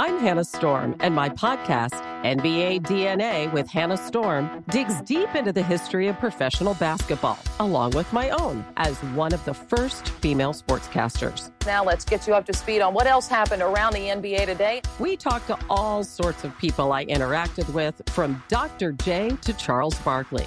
I'm 0.00 0.20
Hannah 0.20 0.44
Storm, 0.44 0.96
and 1.00 1.14
my 1.14 1.28
podcast, 1.28 2.02
NBA 2.24 2.82
DNA 2.82 3.52
with 3.52 3.68
Hannah 3.68 3.96
Storm, 3.96 4.64
digs 4.70 5.00
deep 5.00 5.34
into 5.34 5.52
the 5.52 5.62
history 5.62 6.06
of 6.08 6.18
professional 6.18 6.74
basketball, 6.74 7.38
along 7.60 7.92
with 7.92 8.12
my 8.12 8.30
own 8.30 8.64
as 8.76 8.96
one 9.14 9.32
of 9.32 9.44
the 9.44 9.54
first 9.54 10.08
female 10.08 10.52
sportscasters. 10.52 11.50
Now 11.66 11.84
let's 11.84 12.04
get 12.04 12.26
you 12.26 12.34
up 12.34 12.46
to 12.46 12.52
speed 12.52 12.80
on 12.80 12.94
what 12.94 13.06
else 13.06 13.28
happened 13.28 13.62
around 13.62 13.92
the 13.94 14.08
NBA 14.08 14.46
today. 14.46 14.82
We 14.98 15.16
talked 15.16 15.48
to 15.48 15.58
all 15.70 16.04
sorts 16.04 16.44
of 16.44 16.56
people 16.58 16.92
I 16.92 17.04
interacted 17.06 17.72
with, 17.72 18.00
from 18.08 18.42
Dr. 18.48 18.92
J 18.92 19.36
to 19.42 19.52
Charles 19.52 19.94
Barkley 20.00 20.46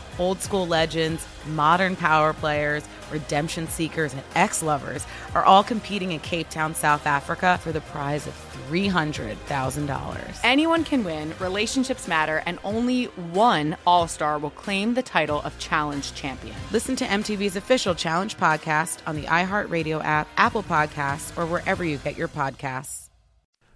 Old 0.19 0.41
school 0.41 0.67
legends, 0.67 1.25
modern 1.47 1.95
power 1.95 2.33
players, 2.33 2.83
redemption 3.11 3.67
seekers, 3.67 4.13
and 4.13 4.23
ex 4.35 4.61
lovers 4.63 5.05
are 5.33 5.43
all 5.43 5.63
competing 5.63 6.11
in 6.11 6.19
Cape 6.19 6.49
Town, 6.49 6.75
South 6.75 7.05
Africa 7.05 7.59
for 7.61 7.71
the 7.71 7.81
prize 7.81 8.27
of 8.27 8.33
$300,000. 8.69 10.39
Anyone 10.43 10.83
can 10.83 11.03
win, 11.03 11.33
relationships 11.39 12.07
matter, 12.07 12.41
and 12.45 12.59
only 12.63 13.05
one 13.05 13.75
All 13.85 14.07
Star 14.07 14.39
will 14.39 14.51
claim 14.51 14.93
the 14.93 15.03
title 15.03 15.41
of 15.41 15.57
Challenge 15.59 16.13
Champion. 16.13 16.55
Listen 16.71 16.95
to 16.95 17.05
MTV's 17.05 17.55
official 17.55 17.95
Challenge 17.95 18.37
podcast 18.37 18.99
on 19.05 19.15
the 19.15 19.23
iHeartRadio 19.23 20.03
app, 20.03 20.27
Apple 20.37 20.63
Podcasts, 20.63 21.37
or 21.37 21.45
wherever 21.45 21.83
you 21.83 21.97
get 21.97 22.17
your 22.17 22.27
podcasts. 22.27 23.09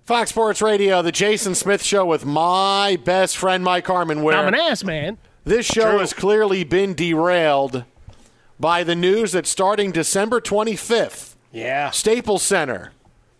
Fox 0.04 0.30
Sports 0.30 0.62
Radio, 0.62 1.02
the 1.02 1.12
Jason 1.12 1.56
Smith 1.56 1.82
Show 1.82 2.06
with 2.06 2.26
my 2.26 2.96
best 3.04 3.38
friend 3.38 3.64
Mike 3.64 3.88
Harmon. 3.88 4.22
Where 4.22 4.38
I'm 4.38 4.48
an 4.48 4.54
ass 4.54 4.84
man. 4.84 5.18
This 5.46 5.66
show 5.66 5.92
True. 5.92 6.00
has 6.00 6.12
clearly 6.14 6.64
been 6.64 6.96
derailed 6.96 7.86
by 8.60 8.84
the 8.84 8.96
news 8.96 9.32
that 9.34 9.46
starting 9.46 9.92
December 9.92 10.42
25th, 10.42 11.36
Yeah. 11.52 11.92
Staples 11.92 12.42
Center 12.42 12.92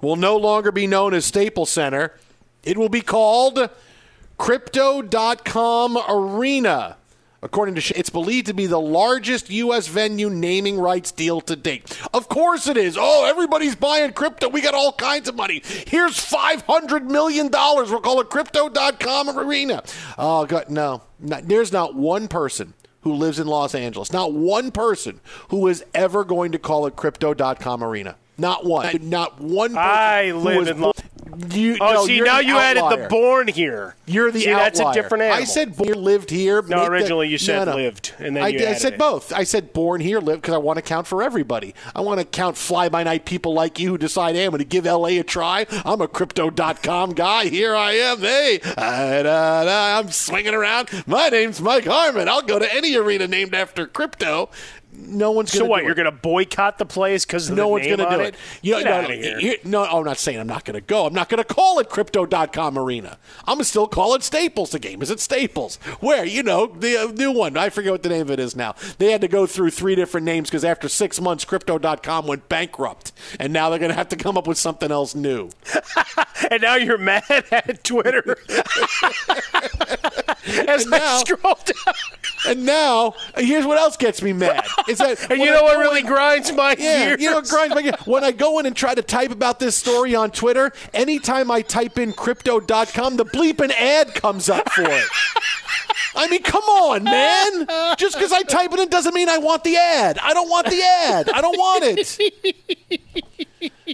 will 0.02 0.16
no 0.16 0.38
longer 0.38 0.72
be 0.72 0.86
known 0.88 1.14
as 1.16 1.26
Staples 1.26 1.70
Center. 1.72 2.14
It 2.64 2.78
will 2.78 2.90
be 2.90 3.02
called 3.02 3.70
Crypto.com 4.38 5.98
Arena. 6.08 6.98
According 7.46 7.76
to 7.76 7.82
Sh- 7.82 7.92
it's 7.96 8.10
believed 8.10 8.48
to 8.48 8.54
be 8.56 8.66
the 8.66 8.80
largest 8.82 9.52
U.S. 9.52 9.88
venue 9.88 10.32
naming 10.32 10.80
rights 10.80 11.12
deal 11.12 11.42
to 11.42 11.56
date. 11.56 11.96
Of 12.12 12.28
course 12.28 12.66
it 12.68 12.76
is. 12.76 12.98
Oh, 13.00 13.26
everybody's 13.26 13.76
buying 13.76 14.14
crypto. 14.14 14.50
We 14.50 14.62
got 14.62 14.74
all 14.74 14.94
kinds 14.94 15.30
of 15.30 15.36
money. 15.36 15.62
Here's 15.86 16.18
$500 16.18 17.04
million. 17.06 17.50
We'll 17.52 18.02
call 18.02 18.20
it 18.20 18.30
Crypto.com 18.32 19.38
Arena. 19.38 19.84
Oh, 20.18 20.48
God, 20.48 20.70
no. 20.72 21.04
Not, 21.20 21.48
there's 21.48 21.72
not 21.72 21.94
one 21.94 22.28
person 22.28 22.74
who 23.02 23.14
lives 23.14 23.38
in 23.40 23.46
Los 23.46 23.76
Angeles, 23.76 24.12
not 24.12 24.34
one 24.34 24.72
person 24.72 25.22
who 25.50 25.68
is 25.68 25.86
ever 25.94 26.24
going 26.24 26.52
to 26.54 26.58
call 26.60 26.88
it 26.88 26.96
Crypto.com 26.96 27.84
Arena. 27.84 28.16
Not 28.40 28.66
one. 28.66 29.08
Not 29.08 29.40
one 29.40 29.70
person. 29.70 29.80
I 29.80 30.32
live 30.32 30.68
in 30.68 30.82
Lo- 30.82 30.94
bo- 30.94 31.15
You, 31.50 31.78
Oh, 31.82 31.94
no, 31.94 32.06
see, 32.06 32.22
now 32.22 32.38
the 32.38 32.46
you 32.46 32.58
added 32.58 32.84
the 32.84 33.08
born 33.10 33.48
here. 33.48 33.96
You're 34.06 34.32
the 34.32 34.42
See, 34.42 34.46
that's 34.52 34.80
a 34.80 34.92
different 34.94 35.24
animal. 35.24 35.42
I 35.42 35.46
said 35.46 35.76
born 35.76 36.02
lived 36.04 36.30
here. 36.30 36.62
No, 36.62 36.86
originally 36.86 37.28
you 37.30 37.38
said 37.38 37.66
no, 37.66 37.72
no. 37.72 37.78
lived, 37.78 38.14
and 38.20 38.36
then 38.36 38.44
I, 38.44 38.48
you 38.50 38.66
I 38.66 38.74
said 38.74 38.94
it. 38.94 39.00
both. 39.00 39.34
I 39.34 39.44
said 39.44 39.74
born 39.74 40.02
here, 40.02 40.20
lived, 40.20 40.42
because 40.42 40.54
I 40.54 40.60
want 40.60 40.78
to 40.78 40.82
count 40.82 41.08
for 41.08 41.24
everybody. 41.24 41.74
I 41.96 42.02
want 42.02 42.20
to 42.20 42.26
count 42.26 42.58
fly 42.58 42.90
by 42.90 43.04
night 43.04 43.26
people 43.26 43.54
like 43.54 43.80
you 43.80 43.90
who 43.90 43.98
decide, 43.98 44.36
hey, 44.36 44.46
I'm 44.46 44.52
going 44.52 44.60
to 44.60 44.66
give 44.66 44.86
LA 44.86 45.08
a 45.08 45.24
try. 45.24 45.66
I'm 45.84 46.02
a 46.02 46.08
crypto.com 46.08 47.14
guy. 47.14 47.46
Here 47.46 47.76
I 47.76 47.94
am. 47.94 48.20
Hey, 48.20 48.60
I'm 48.78 50.12
swinging 50.12 50.54
around. 50.54 50.90
My 51.08 51.30
name's 51.30 51.62
Mike 51.62 51.86
Harmon. 51.86 52.30
I'll 52.30 52.42
go 52.42 52.60
to 52.60 52.74
any 52.76 52.96
arena 52.96 53.28
named 53.28 53.54
after 53.54 53.88
crypto. 53.88 54.50
No 54.98 55.32
one's 55.32 55.52
So 55.52 55.60
going 55.60 55.68
to 55.68 55.72
what? 55.72 55.80
do 55.80 55.86
You're 55.86 55.96
going 55.96 56.06
to 56.06 56.12
boycott 56.12 56.78
the 56.78 56.86
place 56.86 57.26
because 57.26 57.50
no 57.50 57.68
one's 57.68 57.88
going 57.88 58.00
to 58.00 58.10
do 58.10 58.20
it. 58.22 58.36
You 58.62 58.74
know, 58.74 58.80
Get 58.80 58.86
no, 58.86 58.94
outta 58.94 59.16
no, 59.16 59.40
here. 59.40 59.56
no, 59.64 59.84
I'm 59.84 60.06
not 60.06 60.18
saying 60.18 60.40
I'm 60.40 60.48
not 60.48 60.66
going 60.66 60.76
to 60.76 60.82
go. 60.82 61.06
I'm 61.06 61.14
not 61.14 61.30
going 61.30 61.44
to 61.44 61.54
call 61.54 61.80
it 61.80 61.90
Crypto.com 61.90 62.78
Arena. 62.78 63.18
I'm 63.42 63.56
going 63.56 63.60
to 63.60 63.66
still 63.66 63.88
call 63.88 64.16
it 64.16 64.24
Staples. 64.24 64.72
The 64.72 64.80
game 64.80 65.02
is 65.02 65.12
at 65.12 65.20
Staples, 65.20 65.78
where 66.00 66.26
you 66.26 66.44
know 66.44 66.68
the 66.68 66.98
uh, 66.98 67.12
new 67.12 67.32
one. 67.32 67.58
I 67.58 67.70
forget 67.70 67.92
what 67.92 68.04
the 68.04 68.10
name 68.10 68.22
of 68.22 68.32
it 68.32 68.40
is 68.40 68.56
now. 68.56 68.76
They 68.98 69.12
had 69.12 69.22
to 69.22 69.28
go 69.28 69.46
through 69.46 69.72
three 69.72 69.96
different 69.96 70.26
names 70.26 70.50
because 70.50 70.66
after 70.66 70.90
six 70.90 71.20
months, 71.22 71.46
Crypto.com 71.46 72.28
went 72.28 72.50
bankrupt, 72.50 73.12
and 73.40 73.54
now 73.54 73.70
they're 73.70 73.80
going 73.80 73.90
to 73.92 73.96
have 73.96 74.10
to 74.10 74.16
come 74.16 74.38
up 74.38 74.48
with 74.48 74.58
something 74.58 74.92
else 74.92 75.16
new. 75.16 75.50
and 76.52 76.62
now 76.62 76.76
you're 76.76 76.98
mad 76.98 77.24
at 77.52 77.84
Twitter. 77.84 78.38
As 80.68 80.86
and 80.86 80.94
I 80.96 81.00
now, 81.00 81.18
scroll 81.20 81.58
down. 81.66 81.96
And 82.48 82.66
now, 82.66 83.14
here's 83.38 83.66
what 83.66 83.78
else 83.78 83.98
gets 83.98 84.22
me 84.22 84.34
mad. 84.34 84.66
Is 84.88 84.98
that 85.00 85.20
And 85.32 85.40
you 85.42 85.50
I 85.52 85.54
know 85.54 85.64
what 85.64 85.78
really 85.80 86.02
in- 86.02 86.06
grinds 86.06 86.52
my 86.54 86.76
Yeah, 86.78 87.06
gears? 87.10 87.22
you 87.22 87.30
know 87.30 87.38
what 87.38 87.48
grinds 87.48 87.76
my 87.76 87.82
gears? 87.82 87.96
When 88.06 88.24
I 88.24 88.32
go 88.32 88.60
in 88.60 88.66
and 88.66 88.76
try 88.76 88.94
to 88.96 89.02
type 89.02 89.32
about 89.32 89.60
this 89.60 89.76
story 89.76 90.16
on 90.16 90.32
Twitter, 90.32 90.72
anytime 90.94 91.50
I 91.52 91.62
type 91.62 91.98
in 91.98 92.14
crypto.com, 92.14 93.18
the 93.18 93.26
bleeping 93.26 93.72
ad 93.72 94.14
comes 94.16 94.50
up 94.50 94.70
for 94.72 94.84
it. 94.84 95.06
I 96.18 96.28
mean, 96.30 96.44
come 96.44 96.64
on, 96.64 97.04
man. 97.04 97.68
Just 97.98 98.16
because 98.16 98.32
I 98.32 98.42
type 98.44 98.72
it 98.74 98.80
in 98.80 98.88
doesn't 98.90 99.14
mean 99.14 99.28
I 99.28 99.38
want 99.38 99.64
the 99.66 99.76
ad. 99.76 100.18
I 100.22 100.34
don't 100.34 100.50
want 100.50 100.68
the 100.68 100.82
ad. 100.82 101.30
I 101.30 101.42
don't 101.42 101.58
want 101.58 101.84
it. 101.86 102.18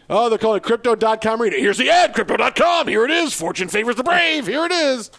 Oh, 0.10 0.30
they're 0.30 0.38
calling 0.38 0.58
it 0.58 0.64
crypto.com 0.64 1.42
reader. 1.42 1.58
Here's 1.58 1.78
the 1.78 1.90
ad, 1.90 2.14
crypto.com. 2.14 2.88
Here 2.88 3.06
it 3.06 3.12
is. 3.12 3.34
Fortune 3.34 3.70
favors 3.70 3.96
the 3.96 4.04
brave. 4.04 4.46
Here 4.48 4.66
it 4.66 4.72
is. 4.72 5.10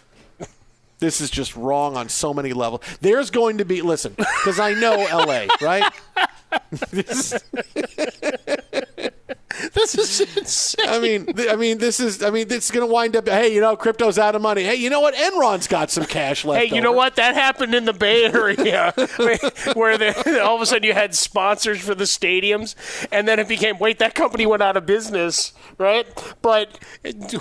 This 1.03 1.19
is 1.19 1.29
just 1.29 1.53
wrong 1.57 1.97
on 1.97 2.07
so 2.07 2.33
many 2.33 2.53
levels. 2.53 2.79
There's 3.01 3.29
going 3.29 3.57
to 3.57 3.65
be, 3.65 3.81
listen, 3.81 4.13
because 4.15 4.57
I 4.57 4.73
know 4.73 5.05
LA, 5.11 5.47
right? 5.59 5.83
this, 9.73 9.95
is 9.95 10.37
insane. 10.37 10.85
I 10.87 10.99
mean, 10.99 11.25
th- 11.25 11.49
I 11.49 11.55
mean, 11.55 11.77
this 11.77 11.99
is, 11.99 12.23
I 12.23 12.29
mean, 12.29 12.47
this 12.47 12.65
is 12.65 12.71
going 12.71 12.87
to 12.87 12.91
wind 12.91 13.15
up. 13.15 13.27
Hey, 13.27 13.53
you 13.53 13.61
know, 13.61 13.75
crypto's 13.75 14.17
out 14.17 14.35
of 14.35 14.41
money. 14.41 14.63
Hey, 14.63 14.75
you 14.75 14.89
know 14.89 14.99
what? 14.99 15.13
Enron's 15.13 15.67
got 15.67 15.91
some 15.91 16.05
cash 16.05 16.43
left. 16.43 16.65
Hey, 16.65 16.75
you 16.75 16.81
know 16.81 16.91
what? 16.91 17.15
That 17.17 17.35
happened 17.35 17.75
in 17.75 17.85
the 17.85 17.93
Bay 17.93 18.25
Area, 18.25 18.93
where 19.73 19.97
the, 19.97 20.41
all 20.43 20.55
of 20.55 20.61
a 20.61 20.65
sudden 20.65 20.83
you 20.83 20.93
had 20.93 21.13
sponsors 21.13 21.81
for 21.81 21.93
the 21.93 22.05
stadiums, 22.05 22.75
and 23.11 23.27
then 23.27 23.39
it 23.39 23.47
became 23.47 23.77
wait, 23.77 23.99
that 23.99 24.15
company 24.15 24.45
went 24.45 24.63
out 24.63 24.75
of 24.75 24.85
business, 24.85 25.53
right? 25.77 26.07
But 26.41 26.79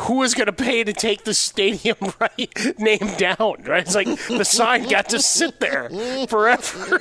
who 0.00 0.22
is 0.22 0.34
going 0.34 0.46
to 0.46 0.52
pay 0.52 0.84
to 0.84 0.92
take 0.92 1.24
the 1.24 1.34
stadium 1.34 1.96
right 2.20 2.78
name 2.78 3.14
down, 3.16 3.62
right? 3.64 3.82
It's 3.82 3.94
like 3.94 4.08
the 4.28 4.44
sign 4.44 4.88
got 4.88 5.08
to 5.10 5.20
sit 5.20 5.60
there 5.60 5.88
forever. 6.28 7.00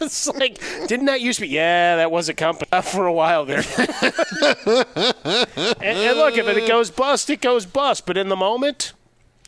it's 0.00 0.28
like, 0.28 0.58
didn't 0.86 1.06
that 1.06 1.20
used 1.20 1.38
to 1.40 1.46
be? 1.46 1.48
Yeah, 1.48 1.96
that 1.96 2.10
was 2.10 2.28
a 2.28 2.34
company 2.34 2.82
for 2.82 3.06
a 3.06 3.12
while 3.12 3.44
there. 3.44 3.62
And, 4.66 5.82
and 5.82 6.18
look, 6.18 6.36
if 6.36 6.46
it 6.46 6.68
goes 6.68 6.90
bust, 6.90 7.30
it 7.30 7.40
goes 7.40 7.66
bust. 7.66 8.06
But 8.06 8.16
in 8.16 8.28
the 8.28 8.36
moment, 8.36 8.92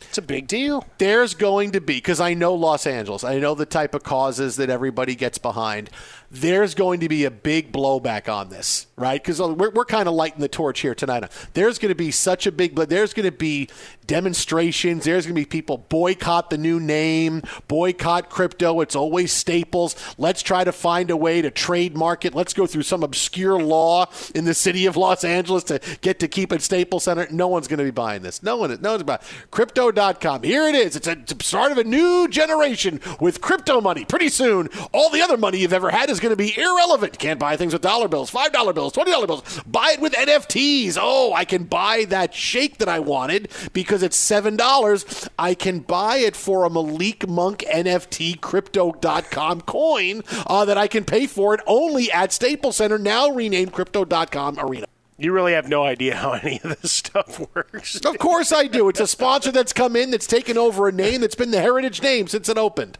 it's 0.01 0.17
a 0.17 0.21
big 0.21 0.47
deal. 0.47 0.85
There's 0.97 1.33
going 1.33 1.71
to 1.71 1.81
be, 1.81 1.95
because 1.95 2.19
I 2.19 2.33
know 2.33 2.53
Los 2.53 2.87
Angeles, 2.87 3.23
I 3.23 3.39
know 3.39 3.55
the 3.55 3.65
type 3.65 3.93
of 3.95 4.03
causes 4.03 4.55
that 4.57 4.69
everybody 4.69 5.15
gets 5.15 5.37
behind. 5.37 5.89
There's 6.35 6.75
going 6.75 6.99
to 6.99 7.07
be 7.07 7.23
a 7.23 7.31
big 7.31 7.71
blowback 7.71 8.27
on 8.27 8.49
this, 8.49 8.87
right? 8.97 9.23
Because 9.23 9.39
uh, 9.39 9.53
we're, 9.53 9.69
we're 9.69 9.85
kind 9.85 10.09
of 10.09 10.15
lighting 10.15 10.41
the 10.41 10.49
torch 10.49 10.81
here 10.81 10.93
tonight. 10.93 11.31
There's 11.53 11.79
going 11.79 11.91
to 11.91 11.95
be 11.95 12.11
such 12.11 12.45
a 12.45 12.51
big, 12.51 12.75
but 12.75 12.89
there's 12.89 13.13
going 13.13 13.25
to 13.25 13.31
be 13.31 13.69
demonstrations. 14.05 15.05
There's 15.05 15.25
going 15.25 15.33
to 15.33 15.41
be 15.41 15.45
people 15.45 15.77
boycott 15.77 16.49
the 16.49 16.57
new 16.57 16.77
name, 16.81 17.41
boycott 17.69 18.29
crypto. 18.29 18.81
It's 18.81 18.97
always 18.97 19.31
Staples. 19.31 19.95
Let's 20.17 20.41
try 20.41 20.65
to 20.65 20.73
find 20.73 21.09
a 21.09 21.15
way 21.15 21.41
to 21.41 21.49
trademark 21.49 22.25
it. 22.25 22.35
Let's 22.35 22.53
go 22.53 22.67
through 22.67 22.83
some 22.83 23.01
obscure 23.01 23.61
law 23.61 24.07
in 24.33 24.43
the 24.43 24.53
city 24.53 24.87
of 24.87 24.97
Los 24.97 25.23
Angeles 25.23 25.63
to 25.65 25.79
get 26.01 26.19
to 26.19 26.27
keep 26.27 26.51
it 26.51 26.61
Staples 26.61 27.05
Center. 27.05 27.27
No 27.31 27.47
one's 27.47 27.69
going 27.69 27.77
to 27.77 27.85
be 27.85 27.91
buying 27.91 28.23
this. 28.23 28.43
No 28.43 28.57
one. 28.57 28.77
No 28.81 28.91
one's 28.91 29.03
buying. 29.03 29.21
Crypto.com. 29.51 30.43
Here 30.43 30.67
it 30.67 30.75
is. 30.75 30.97
It's 30.97 31.07
a 31.07 31.11
it's 31.11 31.31
a 31.31 31.43
start 31.45 31.71
of 31.71 31.77
a 31.77 31.85
new 31.85 32.27
generation 32.27 32.99
with 33.21 33.39
crypto 33.39 33.79
money. 33.79 34.03
Pretty 34.03 34.27
soon, 34.27 34.67
all 34.91 35.09
the 35.09 35.21
other 35.21 35.37
money 35.37 35.59
you've 35.59 35.71
ever 35.71 35.91
had 35.91 36.09
is 36.09 36.19
going 36.25 36.35
to 36.35 36.43
be 36.43 36.59
irrelevant. 36.59 37.17
Can't 37.19 37.39
buy 37.39 37.55
things 37.55 37.73
with 37.73 37.81
dollar 37.81 38.07
bills, 38.07 38.29
five 38.29 38.51
dollar 38.51 38.73
bills, 38.73 38.91
twenty 38.93 39.11
dollar 39.11 39.27
bills. 39.27 39.61
Buy 39.65 39.91
it 39.93 40.01
with 40.01 40.13
NFTs. 40.13 40.97
Oh, 40.99 41.33
I 41.33 41.45
can 41.45 41.63
buy 41.65 42.05
that 42.09 42.33
shake 42.33 42.79
that 42.79 42.89
I 42.89 42.99
wanted 42.99 43.49
because 43.73 44.03
it's 44.03 44.17
seven 44.17 44.55
dollars. 44.57 45.29
I 45.39 45.53
can 45.53 45.79
buy 45.79 46.17
it 46.17 46.35
for 46.35 46.65
a 46.65 46.69
Malik 46.69 47.27
Monk 47.27 47.63
NFT 47.71 48.41
Crypto.com 48.41 49.61
coin 49.61 50.23
uh, 50.47 50.65
that 50.65 50.77
I 50.77 50.87
can 50.87 51.05
pay 51.05 51.27
for 51.27 51.53
it 51.53 51.61
only 51.67 52.11
at 52.11 52.33
Staples 52.33 52.77
Center, 52.77 52.97
now 52.97 53.29
renamed 53.29 53.71
Crypto.com 53.71 54.59
Arena. 54.59 54.87
You 55.17 55.31
really 55.31 55.53
have 55.53 55.69
no 55.69 55.83
idea 55.83 56.15
how 56.15 56.33
any 56.33 56.59
of 56.63 56.81
this 56.81 56.91
stuff 56.91 57.39
works. 57.55 57.95
Of 58.03 58.17
course 58.17 58.51
I 58.51 58.67
do. 58.67 58.89
It's 58.89 58.99
a 58.99 59.07
sponsor 59.07 59.51
that's 59.51 59.71
come 59.71 59.95
in 59.95 60.11
that's 60.11 60.27
taken 60.27 60.57
over 60.57 60.89
a 60.89 60.91
name 60.91 61.21
that's 61.21 61.35
been 61.35 61.51
the 61.51 61.61
heritage 61.61 62.01
name 62.01 62.27
since 62.27 62.49
it 62.49 62.57
opened. 62.57 62.97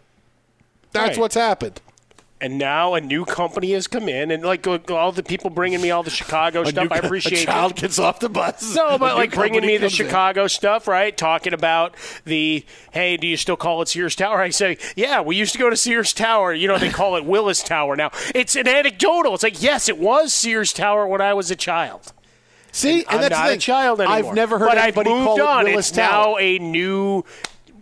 That's 0.93 1.09
Right. 1.09 1.17
what's 1.17 1.35
happened. 1.35 1.81
And 2.45 2.59
now 2.59 2.93
a 2.93 3.01
new 3.01 3.25
company 3.25 3.71
has 3.71 3.87
come 3.87 4.07
in, 4.07 4.29
and 4.29 4.43
like 4.43 4.67
all 4.67 5.11
the 5.11 5.23
people 5.23 5.49
bringing 5.49 5.81
me 5.81 5.89
all 5.89 6.03
the 6.03 6.11
Chicago 6.11 6.63
stuff, 6.65 6.91
new- 6.91 6.95
I 6.95 6.99
appreciate. 6.99 7.41
a 7.41 7.45
child 7.47 7.71
it. 7.71 7.77
gets 7.77 7.97
off 7.97 8.19
the 8.19 8.29
bus. 8.29 8.75
No, 8.75 8.97
but 8.99 9.15
like 9.15 9.33
bringing 9.33 9.65
me 9.65 9.77
the 9.77 9.87
comes 9.87 9.99
in. 9.99 10.05
Chicago 10.05 10.45
stuff, 10.45 10.87
right? 10.87 11.17
Talking 11.17 11.53
about 11.53 11.95
the 12.23 12.63
hey, 12.91 13.17
do 13.17 13.25
you 13.25 13.35
still 13.35 13.57
call 13.57 13.81
it 13.81 13.87
Sears 13.87 14.15
Tower? 14.15 14.39
I 14.43 14.51
say, 14.51 14.77
yeah, 14.95 15.21
we 15.21 15.35
used 15.35 15.53
to 15.53 15.57
go 15.57 15.71
to 15.71 15.75
Sears 15.75 16.13
Tower. 16.13 16.53
You 16.53 16.67
know, 16.67 16.77
they 16.77 16.91
call 16.91 17.15
it 17.15 17.25
Willis 17.25 17.63
Tower 17.63 17.95
now. 17.95 18.11
It's 18.35 18.55
an 18.55 18.67
anecdotal. 18.67 19.33
It's 19.33 19.41
like 19.41 19.63
yes, 19.63 19.89
it 19.89 19.97
was 19.97 20.31
Sears 20.31 20.71
Tower 20.71 21.07
when 21.07 21.21
I 21.21 21.33
was 21.33 21.49
a 21.49 21.55
child. 21.55 22.13
See, 22.71 23.05
and 23.09 23.23
that's 23.23 23.29
the 23.35 23.43
not 23.43 23.49
a 23.53 23.57
child 23.57 24.01
anymore. 24.01 24.17
I've 24.29 24.35
never 24.35 24.59
heard 24.59 24.67
but 24.67 24.77
anybody 24.77 25.09
I've 25.09 25.17
moved 25.17 25.41
call 25.41 25.61
it. 25.61 25.63
Willis 25.63 25.89
it's 25.89 25.97
Tower. 25.97 26.33
now 26.33 26.37
a 26.37 26.59
new. 26.59 27.25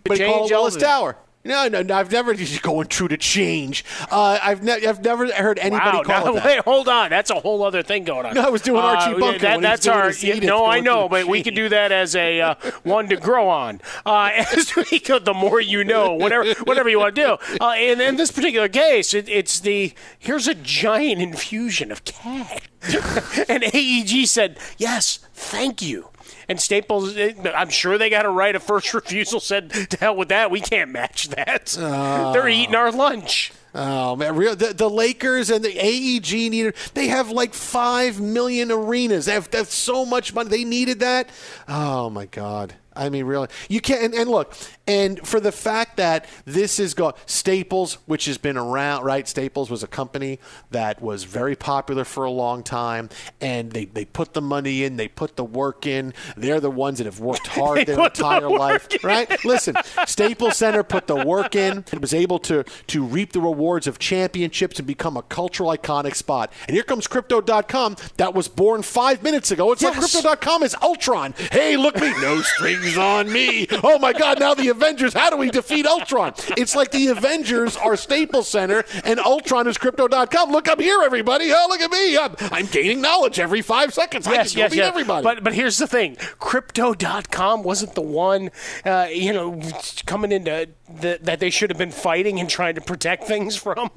But 0.04 0.18
call 0.20 0.46
it 0.46 0.50
Willis. 0.50 0.76
Tower. 0.76 1.18
No, 1.46 1.68
no, 1.68 1.82
no, 1.82 1.94
I've 1.94 2.10
never 2.10 2.32
just 2.32 2.62
going 2.62 2.86
true 2.86 3.06
to 3.08 3.18
change. 3.18 3.84
Uh, 4.10 4.38
I've, 4.42 4.62
ne- 4.62 4.86
I've 4.86 5.04
never 5.04 5.30
heard 5.30 5.58
anybody 5.58 5.98
Wow, 5.98 6.02
call 6.02 6.24
now, 6.24 6.30
it 6.30 6.34
that. 6.42 6.44
wait, 6.46 6.60
hold 6.60 6.88
on. 6.88 7.10
That's 7.10 7.28
a 7.30 7.34
whole 7.34 7.62
other 7.62 7.82
thing 7.82 8.04
going 8.04 8.24
on. 8.24 8.34
No, 8.34 8.42
I 8.42 8.48
was 8.48 8.62
doing 8.62 8.80
Archie 8.80 9.14
Uh, 9.14 9.18
Bunker 9.18 9.38
that- 9.40 9.56
when 9.56 9.64
he 9.64 9.68
was 9.70 9.80
that's 9.80 9.86
our. 9.86 10.06
his 10.06 10.24
yeah, 10.24 10.34
Edith 10.36 10.48
no, 10.48 10.64
I 10.64 10.80
know, 10.80 11.06
but 11.06 11.24
the 11.24 11.30
we 11.30 11.42
could 11.42 11.54
do 11.54 11.68
that 11.68 11.92
as 11.92 12.16
a 12.16 12.40
uh, 12.40 12.54
one 12.82 13.08
to 13.10 13.16
grow 13.16 13.46
on. 13.48 13.82
Uh, 14.06 14.30
as 14.56 14.74
we 14.74 14.98
go, 15.00 15.18
the 15.18 15.34
more 15.34 15.60
you 15.60 15.84
know, 15.84 16.14
whatever, 16.14 16.50
whatever 16.64 16.88
you 16.88 16.98
want 16.98 17.14
to 17.14 17.22
do. 17.22 17.56
Uh, 17.60 17.72
and 17.72 18.00
in 18.00 18.16
this 18.16 18.32
particular 18.32 18.68
case, 18.68 19.12
it, 19.12 19.28
it's 19.28 19.60
the 19.60 19.92
here's 20.18 20.48
a 20.48 20.54
giant 20.54 21.20
infusion 21.20 21.92
of 21.92 22.04
cash, 22.04 22.60
and 23.50 23.62
AEG 23.64 24.26
said 24.28 24.58
yes, 24.78 25.18
thank 25.34 25.82
you. 25.82 26.08
And 26.48 26.60
Staples, 26.60 27.16
eh, 27.16 27.34
I'm 27.54 27.70
sure 27.70 27.98
they 27.98 28.10
got 28.10 28.24
a 28.26 28.30
right 28.30 28.54
of 28.54 28.62
first 28.62 28.92
refusal. 28.94 29.40
Said 29.40 29.70
to 29.70 29.96
hell 29.98 30.16
with 30.16 30.28
that. 30.28 30.50
We 30.50 30.60
can't 30.60 30.90
match 30.90 31.28
that. 31.28 31.66
They're 31.66 32.48
eating 32.48 32.74
our 32.74 32.92
lunch. 32.92 33.52
Oh 33.76 34.14
man, 34.14 34.36
real 34.36 34.54
the, 34.54 34.72
the 34.72 34.88
Lakers 34.88 35.50
and 35.50 35.64
the 35.64 35.76
AEG 35.76 36.32
needed. 36.50 36.76
They 36.94 37.08
have 37.08 37.30
like 37.30 37.54
five 37.54 38.20
million 38.20 38.70
arenas. 38.70 39.26
They 39.26 39.32
have, 39.32 39.50
they 39.50 39.58
have 39.58 39.68
so 39.68 40.06
much 40.06 40.32
money. 40.32 40.48
They 40.48 40.62
needed 40.64 41.00
that. 41.00 41.28
Oh 41.66 42.08
my 42.08 42.26
god. 42.26 42.74
I 42.96 43.08
mean, 43.08 43.24
really, 43.24 43.48
you 43.68 43.80
can't. 43.80 44.04
And, 44.04 44.14
and 44.14 44.30
look, 44.30 44.54
and 44.86 45.26
for 45.26 45.40
the 45.40 45.52
fact 45.52 45.96
that 45.96 46.26
this 46.44 46.78
is 46.78 46.94
going 46.94 47.14
Staples, 47.26 47.98
which 48.06 48.26
has 48.26 48.38
been 48.38 48.56
around, 48.56 49.04
right? 49.04 49.26
Staples 49.26 49.70
was 49.70 49.82
a 49.82 49.86
company 49.86 50.38
that 50.70 51.00
was 51.00 51.24
very 51.24 51.56
popular 51.56 52.04
for 52.04 52.24
a 52.24 52.30
long 52.30 52.62
time, 52.62 53.08
and 53.40 53.72
they 53.72 53.86
they 53.86 54.04
put 54.04 54.34
the 54.34 54.42
money 54.42 54.84
in, 54.84 54.96
they 54.96 55.08
put 55.08 55.36
the 55.36 55.44
work 55.44 55.86
in. 55.86 56.12
They're 56.36 56.60
the 56.60 56.70
ones 56.70 56.98
that 56.98 57.04
have 57.04 57.20
worked 57.20 57.46
hard 57.48 57.86
their 57.86 57.96
the 57.96 58.04
entire 58.04 58.50
work 58.50 58.60
life, 58.60 59.04
right? 59.04 59.44
Listen, 59.44 59.74
Staples 60.06 60.56
Center 60.56 60.82
put 60.82 61.06
the 61.06 61.24
work 61.24 61.54
in 61.54 61.84
and 61.90 62.00
was 62.00 62.12
able 62.12 62.38
to 62.40 62.64
to 62.88 63.04
reap 63.04 63.32
the 63.32 63.40
rewards 63.40 63.86
of 63.86 63.98
championships 63.98 64.78
and 64.78 64.86
become 64.86 65.16
a 65.16 65.22
cultural 65.22 65.70
iconic 65.70 66.14
spot. 66.14 66.52
And 66.66 66.74
here 66.74 66.84
comes 66.84 67.06
Crypto.com 67.06 67.96
that 68.18 68.34
was 68.34 68.48
born 68.48 68.82
five 68.82 69.22
minutes 69.22 69.50
ago. 69.50 69.72
It's 69.72 69.82
like 69.82 69.94
Crypto.com 69.94 70.62
is 70.62 70.76
Ultron. 70.82 71.34
Hey, 71.52 71.76
look 71.76 71.96
me, 71.96 72.10
no 72.20 72.42
strings 72.42 72.98
on 72.98 73.32
me. 73.32 73.66
Oh 73.82 73.98
my 73.98 74.12
God! 74.12 74.40
Now 74.40 74.54
the 74.54 74.73
Avengers. 74.76 75.12
How 75.14 75.30
do 75.30 75.36
we 75.36 75.50
defeat 75.50 75.86
Ultron? 75.86 76.34
It's 76.56 76.74
like 76.74 76.90
the 76.90 77.08
Avengers 77.08 77.76
are 77.76 77.96
Staples 77.96 78.48
Center 78.48 78.84
and 79.04 79.18
Ultron 79.20 79.66
is 79.66 79.78
Crypto.com. 79.78 80.50
Look 80.50 80.68
up 80.68 80.80
here, 80.80 81.00
everybody. 81.02 81.50
Oh, 81.52 81.66
look 81.68 81.80
at 81.80 81.90
me. 81.90 82.16
I'm, 82.18 82.34
I'm 82.52 82.66
gaining 82.66 83.00
knowledge 83.00 83.38
every 83.38 83.62
five 83.62 83.94
seconds. 83.94 84.26
I 84.26 84.32
Yes, 84.34 84.50
can 84.52 84.58
yes, 84.60 84.70
beat 84.72 84.76
yes. 84.78 84.88
everybody. 84.88 85.22
But 85.24 85.44
but 85.44 85.54
here's 85.54 85.78
the 85.78 85.86
thing: 85.86 86.16
Crypto.com 86.38 87.62
wasn't 87.62 87.94
the 87.94 88.00
one, 88.02 88.50
uh, 88.84 89.06
you 89.12 89.32
know, 89.32 89.60
coming 90.06 90.32
into 90.32 90.68
the, 90.88 91.18
that 91.22 91.40
they 91.40 91.50
should 91.50 91.70
have 91.70 91.78
been 91.78 91.90
fighting 91.90 92.38
and 92.40 92.48
trying 92.48 92.74
to 92.74 92.80
protect 92.80 93.24
things 93.24 93.56
from. 93.56 93.90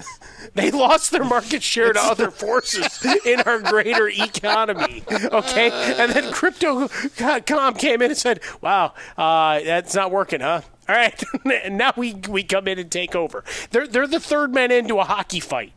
they 0.54 0.70
lost 0.70 1.10
their 1.10 1.24
market 1.24 1.62
share 1.62 1.92
to 1.92 2.00
other 2.00 2.30
forces 2.30 3.04
in 3.26 3.40
our 3.40 3.60
greater 3.60 4.08
economy. 4.08 5.02
Okay, 5.10 5.70
and 5.98 6.12
then 6.12 6.32
Crypto.com 6.32 7.74
came 7.74 8.02
in 8.02 8.10
and 8.10 8.18
said, 8.18 8.40
"Wow, 8.60 8.94
uh, 9.16 9.60
that's 9.60 9.94
not 9.94 10.10
working, 10.10 10.40
huh?" 10.40 10.62
All 10.88 10.94
right, 10.94 11.22
and 11.64 11.76
now 11.76 11.92
we 11.96 12.14
we 12.28 12.42
come 12.44 12.68
in 12.68 12.78
and 12.78 12.90
take 12.90 13.14
over. 13.14 13.44
They're 13.70 13.86
they're 13.86 14.06
the 14.06 14.20
third 14.20 14.54
man 14.54 14.70
into 14.70 14.98
a 14.98 15.04
hockey 15.04 15.40
fight. 15.40 15.72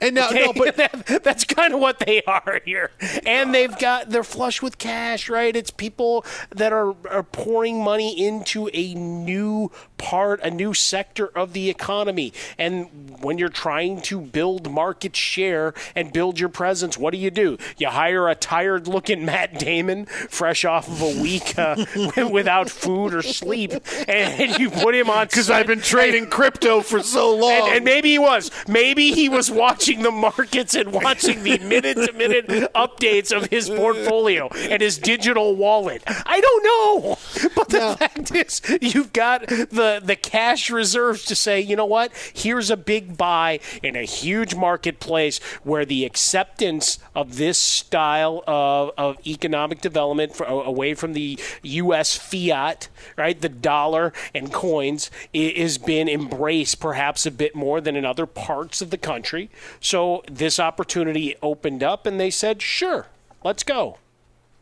And 0.00 0.14
now, 0.14 0.28
Okay? 0.28 0.44
no, 0.44 0.52
but 0.52 0.76
That- 0.76 1.22
that's 1.24 1.44
kind 1.44 1.72
of 1.74 1.80
what 1.80 2.00
they 2.00 2.22
are 2.22 2.60
here. 2.64 2.90
And 3.24 3.54
they've 3.54 3.76
got 3.78 4.10
they're 4.10 4.22
flush 4.24 4.60
with 4.62 4.78
cash, 4.78 5.28
right? 5.28 5.54
It's 5.56 5.70
people 5.70 6.24
that 6.50 6.72
are, 6.72 6.94
are 7.10 7.22
pouring 7.22 7.82
money 7.82 8.26
into 8.26 8.68
a 8.74 8.94
new 8.94 9.70
part, 9.98 10.40
a 10.42 10.50
new 10.50 10.74
sector 10.74 11.26
of 11.26 11.52
the 11.54 11.70
economy. 11.70 12.32
And 12.58 13.16
when 13.22 13.38
you're 13.38 13.48
trying 13.48 14.02
to 14.02 14.20
build 14.20 14.70
market 14.70 15.16
share 15.16 15.72
and 15.94 16.12
build 16.12 16.38
your 16.38 16.50
presence, 16.50 16.98
what 16.98 17.12
do 17.12 17.18
you 17.18 17.30
do? 17.30 17.56
You 17.78 17.88
hire 17.88 18.28
a 18.28 18.34
tired-looking 18.34 19.24
Matt 19.24 19.58
Damon, 19.58 20.06
fresh 20.06 20.64
off 20.64 20.88
of 20.88 21.00
a 21.00 21.22
week 21.22 21.58
uh, 21.58 21.84
without 22.30 22.68
food 22.68 23.14
or 23.14 23.22
sleep, 23.22 23.72
and 24.08 24.58
you 24.58 24.68
put 24.70 24.94
him 24.94 25.08
on 25.08 25.26
because 25.26 25.48
I've 25.50 25.66
been 25.66 25.80
trading 25.80 26.26
crypto 26.28 26.80
for 26.82 27.02
so 27.02 27.34
long. 27.34 27.50
and, 27.52 27.76
and 27.76 27.84
maybe 27.84 28.10
he 28.10 28.18
was. 28.18 28.50
Maybe 28.68 29.12
he 29.12 29.28
was 29.28 29.50
watching 29.50 29.85
the 29.94 30.10
markets 30.10 30.74
and 30.74 30.92
watching 30.92 31.42
the 31.44 31.58
minute 31.58 31.96
to 31.96 32.12
minute 32.12 32.46
updates 32.74 33.34
of 33.34 33.46
his 33.50 33.68
portfolio 33.70 34.48
and 34.48 34.82
his 34.82 34.98
digital 34.98 35.54
wallet. 35.54 36.02
I 36.06 36.40
don't 36.40 36.64
know. 36.64 37.18
But 37.54 37.68
the 37.68 37.96
fact 37.98 38.34
is, 38.34 38.60
you've 38.82 39.12
got 39.12 39.46
the, 39.46 40.00
the 40.04 40.16
cash 40.16 40.70
reserves 40.70 41.24
to 41.26 41.36
say, 41.36 41.60
you 41.60 41.76
know 41.76 41.86
what? 41.86 42.12
Here's 42.34 42.70
a 42.70 42.76
big 42.76 43.16
buy 43.16 43.60
in 43.82 43.94
a 43.96 44.02
huge 44.02 44.54
marketplace 44.54 45.38
where 45.62 45.84
the 45.84 46.04
acceptance 46.04 46.98
of 47.14 47.36
this 47.36 47.58
style 47.58 48.42
of, 48.46 48.90
of 48.98 49.24
economic 49.26 49.80
development 49.80 50.34
for, 50.34 50.44
away 50.46 50.94
from 50.94 51.12
the 51.12 51.38
U.S. 51.62 52.16
fiat, 52.16 52.88
right, 53.16 53.40
the 53.40 53.48
dollar 53.48 54.12
and 54.34 54.52
coins, 54.52 55.10
i- 55.34 55.54
has 55.56 55.78
been 55.78 56.08
embraced 56.08 56.80
perhaps 56.80 57.26
a 57.26 57.30
bit 57.30 57.54
more 57.54 57.80
than 57.80 57.96
in 57.96 58.04
other 58.04 58.26
parts 58.26 58.82
of 58.82 58.90
the 58.90 58.98
country. 58.98 59.50
So 59.80 60.22
this 60.30 60.58
opportunity 60.58 61.36
opened 61.42 61.82
up, 61.82 62.06
and 62.06 62.18
they 62.18 62.30
said, 62.30 62.62
sure, 62.62 63.06
let's 63.44 63.62
go. 63.62 63.98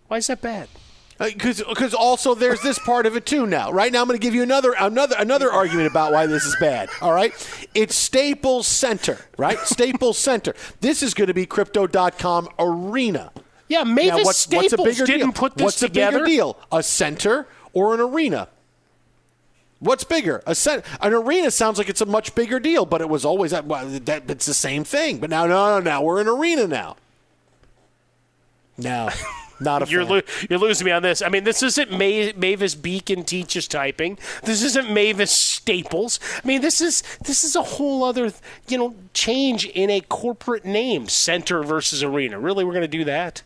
Why 0.09 0.19
is 0.19 0.27
that 0.27 0.41
bad? 0.41 0.69
Uh, 1.21 1.27
because 1.27 1.63
because 1.63 1.95
also 1.95 2.35
there's 2.35 2.61
this 2.63 2.79
part 2.79 3.07
of 3.07 3.17
it 3.17 3.25
too 3.25 3.47
now. 3.47 3.71
Right 3.71 3.93
now, 3.93 4.01
I'm 4.03 4.09
going 4.09 4.19
to 4.19 4.23
give 4.23 4.35
you 4.35 4.43
another 4.43 4.75
another 4.79 5.15
another 5.17 5.51
argument 5.51 5.87
about 5.87 6.13
why 6.13 6.27
this 6.27 6.45
is 6.45 6.57
bad. 6.59 6.89
All 7.01 7.13
right, 7.13 7.33
it's 7.73 7.95
Staples 7.95 8.67
Center, 8.67 9.19
right? 9.39 9.59
Staples 9.65 10.19
Center. 10.19 10.55
This 10.81 11.03
is 11.05 11.15
going 11.15 11.29
to 11.29 11.35
be 11.35 11.47
Crypto.com 11.47 12.49
Arena. 12.59 13.31
Yeah, 13.69 13.85
Mavis 13.85 14.09
Now, 14.11 14.25
what's, 14.25 14.49
what's 14.49 14.73
a 14.73 14.77
bigger 14.77 15.07
didn't 15.07 15.21
deal? 15.21 15.33
put 15.33 15.55
this 15.57 15.65
what's 15.65 15.81
together. 15.81 16.17
a 16.17 16.21
bigger 16.21 16.27
deal? 16.27 16.59
A 16.73 16.83
center 16.83 17.47
or 17.73 17.95
an 17.95 18.01
arena? 18.01 18.49
What's 19.85 20.05
bigger? 20.05 20.43
A 20.47 20.55
cent- 20.55 20.85
an 21.01 21.13
arena 21.13 21.51
sounds 21.51 21.79
like 21.79 21.89
it's 21.89 22.01
a 22.01 22.07
much 22.07 22.35
bigger 22.35 22.59
deal, 22.59 22.87
but 22.87 23.01
it 23.01 23.09
was 23.09 23.25
always 23.25 23.51
that, 23.53 23.67
well, 23.67 23.87
that 23.87 24.31
it's 24.31 24.47
the 24.47 24.55
same 24.55 24.83
thing. 24.85 25.19
But 25.19 25.31
now, 25.31 25.47
no, 25.47 25.79
no, 25.79 25.81
now 25.81 26.03
we're 26.03 26.21
an 26.21 26.29
arena 26.29 26.67
now. 26.67 26.97
No, 28.77 29.09
not 29.61 29.83
a 29.83 29.91
You're, 29.91 30.05
lo- 30.05 30.21
you're 30.51 30.59
losing 30.59 30.85
me 30.87 30.91
on 30.91 31.03
this. 31.03 31.23
I 31.23 31.29
mean, 31.29 31.45
this 31.45 31.63
isn't 31.63 31.91
Ma- 31.93 32.33
Mavis 32.37 32.75
Beacon 32.75 33.23
teaches 33.25 33.69
typing. 33.69 34.19
This 34.43 34.63
isn't 34.63 34.91
Mavis 34.93 35.31
Staples. 35.31 36.19
I 36.43 36.47
mean, 36.47 36.61
this 36.61 36.81
is 36.81 37.03
this 37.25 37.45
is 37.45 37.55
a 37.55 37.63
whole 37.63 38.03
other 38.03 38.33
you 38.69 38.79
know 38.79 38.95
change 39.13 39.67
in 39.67 39.91
a 39.91 40.01
corporate 40.01 40.65
name, 40.65 41.09
center 41.09 41.63
versus 41.63 42.03
arena. 42.03 42.39
Really, 42.39 42.65
we're 42.65 42.73
going 42.73 42.83
to 42.83 42.89
do 42.89 43.05
that? 43.05 43.43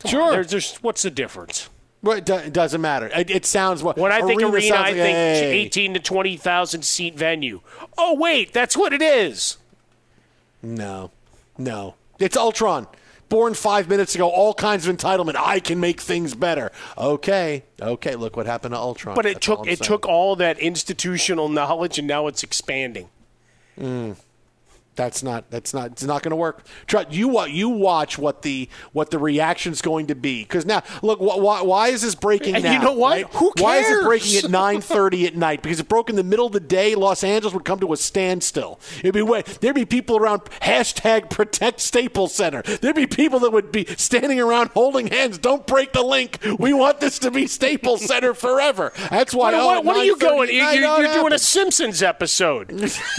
Come 0.00 0.08
on, 0.08 0.10
Sure. 0.12 0.30
there's, 0.32 0.50
there's 0.50 0.76
what's 0.76 1.02
the 1.02 1.10
difference? 1.10 1.68
Well, 2.02 2.18
it, 2.18 2.24
do- 2.24 2.34
it 2.34 2.52
doesn't 2.52 2.80
matter. 2.80 3.10
It, 3.14 3.28
it 3.30 3.44
sounds 3.44 3.82
what 3.82 3.96
When 3.98 4.12
I 4.12 4.20
think 4.22 4.40
arena, 4.40 4.76
I 4.76 4.80
like, 4.80 4.94
think 4.94 5.16
hey. 5.16 5.52
18 5.66 5.94
to 5.94 6.00
20,000 6.00 6.82
seat 6.82 7.14
venue. 7.16 7.60
Oh 7.96 8.14
wait, 8.14 8.52
that's 8.52 8.76
what 8.76 8.92
it 8.92 9.02
is. 9.02 9.56
No, 10.62 11.10
no. 11.56 11.94
It's 12.18 12.36
Ultron. 12.36 12.86
Born 13.28 13.52
five 13.54 13.88
minutes 13.88 14.14
ago, 14.14 14.28
all 14.28 14.54
kinds 14.54 14.86
of 14.86 14.96
entitlement. 14.96 15.36
I 15.36 15.60
can 15.60 15.78
make 15.80 16.00
things 16.00 16.34
better. 16.34 16.72
Okay, 16.96 17.62
okay. 17.80 18.14
Look 18.16 18.36
what 18.38 18.46
happened 18.46 18.72
to 18.72 18.78
Ultron. 18.78 19.14
But 19.14 19.26
it 19.26 19.34
That's 19.34 19.46
took 19.46 19.60
it 19.66 19.78
saying. 19.78 19.86
took 19.86 20.06
all 20.06 20.34
that 20.36 20.58
institutional 20.58 21.48
knowledge, 21.50 21.98
and 21.98 22.08
now 22.08 22.26
it's 22.26 22.42
expanding. 22.42 23.10
Mm. 23.78 24.16
That's 24.98 25.22
not. 25.22 25.48
That's 25.50 25.72
not. 25.72 25.92
It's 25.92 26.02
not 26.02 26.22
going 26.22 26.30
to 26.30 26.36
work. 26.36 26.66
Try, 26.88 27.06
you 27.08 27.46
You 27.46 27.68
watch 27.68 28.18
what 28.18 28.42
the 28.42 28.68
what 28.92 29.10
the 29.12 29.18
reaction's 29.18 29.80
going 29.80 30.08
to 30.08 30.14
be. 30.16 30.42
Because 30.42 30.66
now, 30.66 30.82
look. 31.02 31.18
Wh- 31.20 31.38
why, 31.38 31.62
why 31.62 31.88
is 31.88 32.02
this 32.02 32.14
breaking 32.16 32.56
And 32.56 32.64
now? 32.64 32.72
you 32.72 32.78
know 32.80 32.92
what? 32.92 33.10
right? 33.22 33.34
Who 33.34 33.52
Why 33.58 33.76
is 33.78 33.88
it 33.88 34.02
breaking 34.04 34.36
at 34.44 34.50
nine 34.62 34.80
thirty 34.80 35.26
at 35.26 35.36
night? 35.36 35.62
Because 35.62 35.78
it 35.80 35.88
broke 35.88 36.10
in 36.10 36.16
the 36.16 36.24
middle 36.24 36.46
of 36.46 36.52
the 36.52 36.60
day, 36.60 36.94
Los 36.96 37.22
Angeles 37.22 37.54
would 37.54 37.64
come 37.64 37.78
to 37.80 37.92
a 37.92 37.96
standstill. 37.96 38.80
It'd 38.98 39.14
be 39.14 39.22
way, 39.22 39.42
there'd 39.60 39.74
be 39.74 39.84
people 39.86 40.16
around 40.16 40.40
hashtag 40.62 41.30
Protect 41.30 41.78
Staples 41.80 42.34
Center. 42.34 42.62
There'd 42.62 42.96
be 42.96 43.06
people 43.06 43.38
that 43.40 43.52
would 43.52 43.70
be 43.70 43.84
standing 43.96 44.40
around 44.40 44.70
holding 44.70 45.06
hands. 45.06 45.38
Don't 45.38 45.66
break 45.66 45.92
the 45.92 46.02
link. 46.02 46.38
We 46.58 46.72
want 46.72 46.98
this 47.00 47.20
to 47.20 47.30
be 47.30 47.46
Staples 47.46 48.04
Center 48.04 48.34
forever. 48.34 48.92
That's 49.10 49.32
why. 49.32 49.52
What, 49.52 49.54
oh, 49.60 49.66
what, 49.66 49.84
what 49.84 49.96
are 49.98 50.04
you 50.04 50.16
9:30 50.16 50.20
going? 50.20 50.48
You- 50.50 50.54
You're, 50.56 50.86
oh, 50.88 51.14
doing 51.14 51.32
a. 51.32 51.38
Simpsons 51.38 52.02
episode 52.02 52.70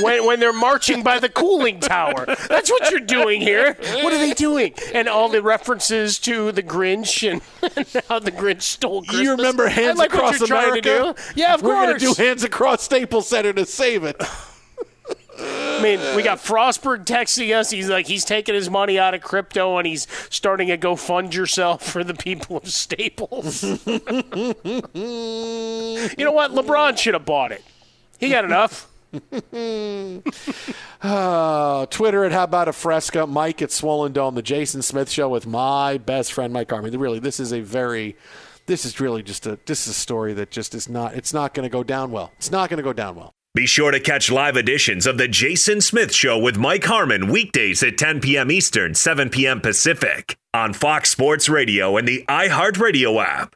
when, 0.02 0.26
when 0.26 0.40
they're 0.40 0.54
marching 0.54 1.04
by 1.04 1.20
the 1.20 1.30
cooling 1.30 1.69
tower. 1.78 2.26
That's 2.48 2.72
what 2.72 2.90
you're 2.90 3.00
doing 3.02 3.42
here. 3.42 3.74
What 3.80 4.14
are 4.14 4.18
they 4.18 4.34
doing? 4.34 4.74
And 4.94 5.08
all 5.08 5.30
the 5.30 5.42
references 5.44 6.18
to 6.20 6.52
the 6.52 6.64
Grinch 6.64 7.30
and 7.30 7.42
how 8.10 8.20
the 8.20 8.32
Grinch 8.32 8.64
stole 8.64 9.04
Christmas. 9.04 9.24
You 9.24 9.32
remember 9.32 9.68
Hands 9.68 9.98
like 10.00 10.14
Across 10.14 10.42
America? 10.42 10.82
trying 10.82 11.14
to 11.14 11.14
do. 11.14 11.22
Yeah, 11.36 11.54
of 11.54 11.62
We're 11.62 11.74
course. 11.74 11.86
going 11.88 12.00
to 12.00 12.06
do 12.06 12.24
Hands 12.24 12.44
Across 12.44 12.84
Staples 12.84 13.28
Center 13.28 13.54
to 13.54 13.66
save 13.66 14.04
it. 14.06 14.16
I 15.42 15.82
mean, 15.82 16.00
we 16.18 16.24
got 16.24 16.40
Frostberg 16.40 17.06
texting 17.06 17.56
us. 17.58 17.70
He's 17.70 17.88
like, 17.90 18.08
he's 18.08 18.26
taking 18.26 18.56
his 18.56 18.70
money 18.70 19.00
out 19.00 19.14
of 19.14 19.22
crypto 19.22 19.78
and 19.78 19.88
he's 19.88 20.06
starting 20.30 20.70
a 20.70 20.76
go 20.76 20.98
fund 20.98 21.34
yourself 21.34 21.82
for 21.84 22.04
the 22.04 22.14
people 22.14 22.58
of 22.58 22.68
Staples. 22.68 23.64
you 23.64 23.80
know 26.26 26.32
what? 26.34 26.52
LeBron 26.52 26.98
should 26.98 27.14
have 27.14 27.26
bought 27.26 27.54
it. 27.54 27.64
He 28.20 28.30
got 28.30 28.44
enough. 28.44 28.88
Uh, 31.02 31.86
Twitter 31.86 32.26
at 32.26 32.34
How 32.34 32.44
About 32.44 32.68
a 32.68 32.74
Fresca. 32.74 33.26
Mike 33.26 33.62
at 33.62 33.72
Swollen 33.72 34.12
Dome. 34.12 34.36
The 34.36 34.42
Jason 34.42 34.82
Smith 34.82 35.10
Show 35.10 35.30
with 35.30 35.48
my 35.48 35.98
best 35.98 36.34
friend 36.34 36.52
Mike 36.52 36.70
Harmon. 36.70 36.98
Really, 37.00 37.20
this 37.20 37.40
is 37.40 37.54
a 37.54 37.62
very, 37.62 38.18
this 38.66 38.84
is 38.84 39.00
really 39.00 39.24
just 39.24 39.48
a, 39.48 39.58
this 39.66 39.88
is 39.88 39.92
a 39.92 39.94
story 39.94 40.34
that 40.34 40.52
just 40.52 40.76
is 40.76 40.90
not, 40.90 41.14
it's 41.16 41.34
not 41.34 41.54
going 41.54 41.64
to 41.64 41.70
go 41.70 41.84
down 41.84 42.12
well. 42.12 42.34
It's 42.36 42.52
not 42.52 42.70
going 42.70 42.80
to 42.80 42.84
go 42.84 42.92
down 42.92 43.16
well. 43.16 43.34
Be 43.56 43.66
sure 43.66 43.92
to 43.92 44.00
catch 44.00 44.30
live 44.30 44.58
editions 44.58 45.08
of 45.08 45.18
The 45.18 45.28
Jason 45.28 45.80
Smith 45.82 46.14
Show 46.14 46.38
with 46.38 46.58
Mike 46.58 46.84
Harmon 46.84 47.32
weekdays 47.32 47.82
at 47.82 47.98
10 47.98 48.20
p.m. 48.20 48.52
Eastern, 48.52 48.94
7 48.94 49.30
p.m. 49.30 49.62
Pacific 49.62 50.38
on 50.54 50.74
Fox 50.74 51.10
Sports 51.10 51.48
Radio 51.48 51.98
and 51.98 52.08
the 52.08 52.26
iHeartRadio 52.28 53.24
app. 53.24 53.56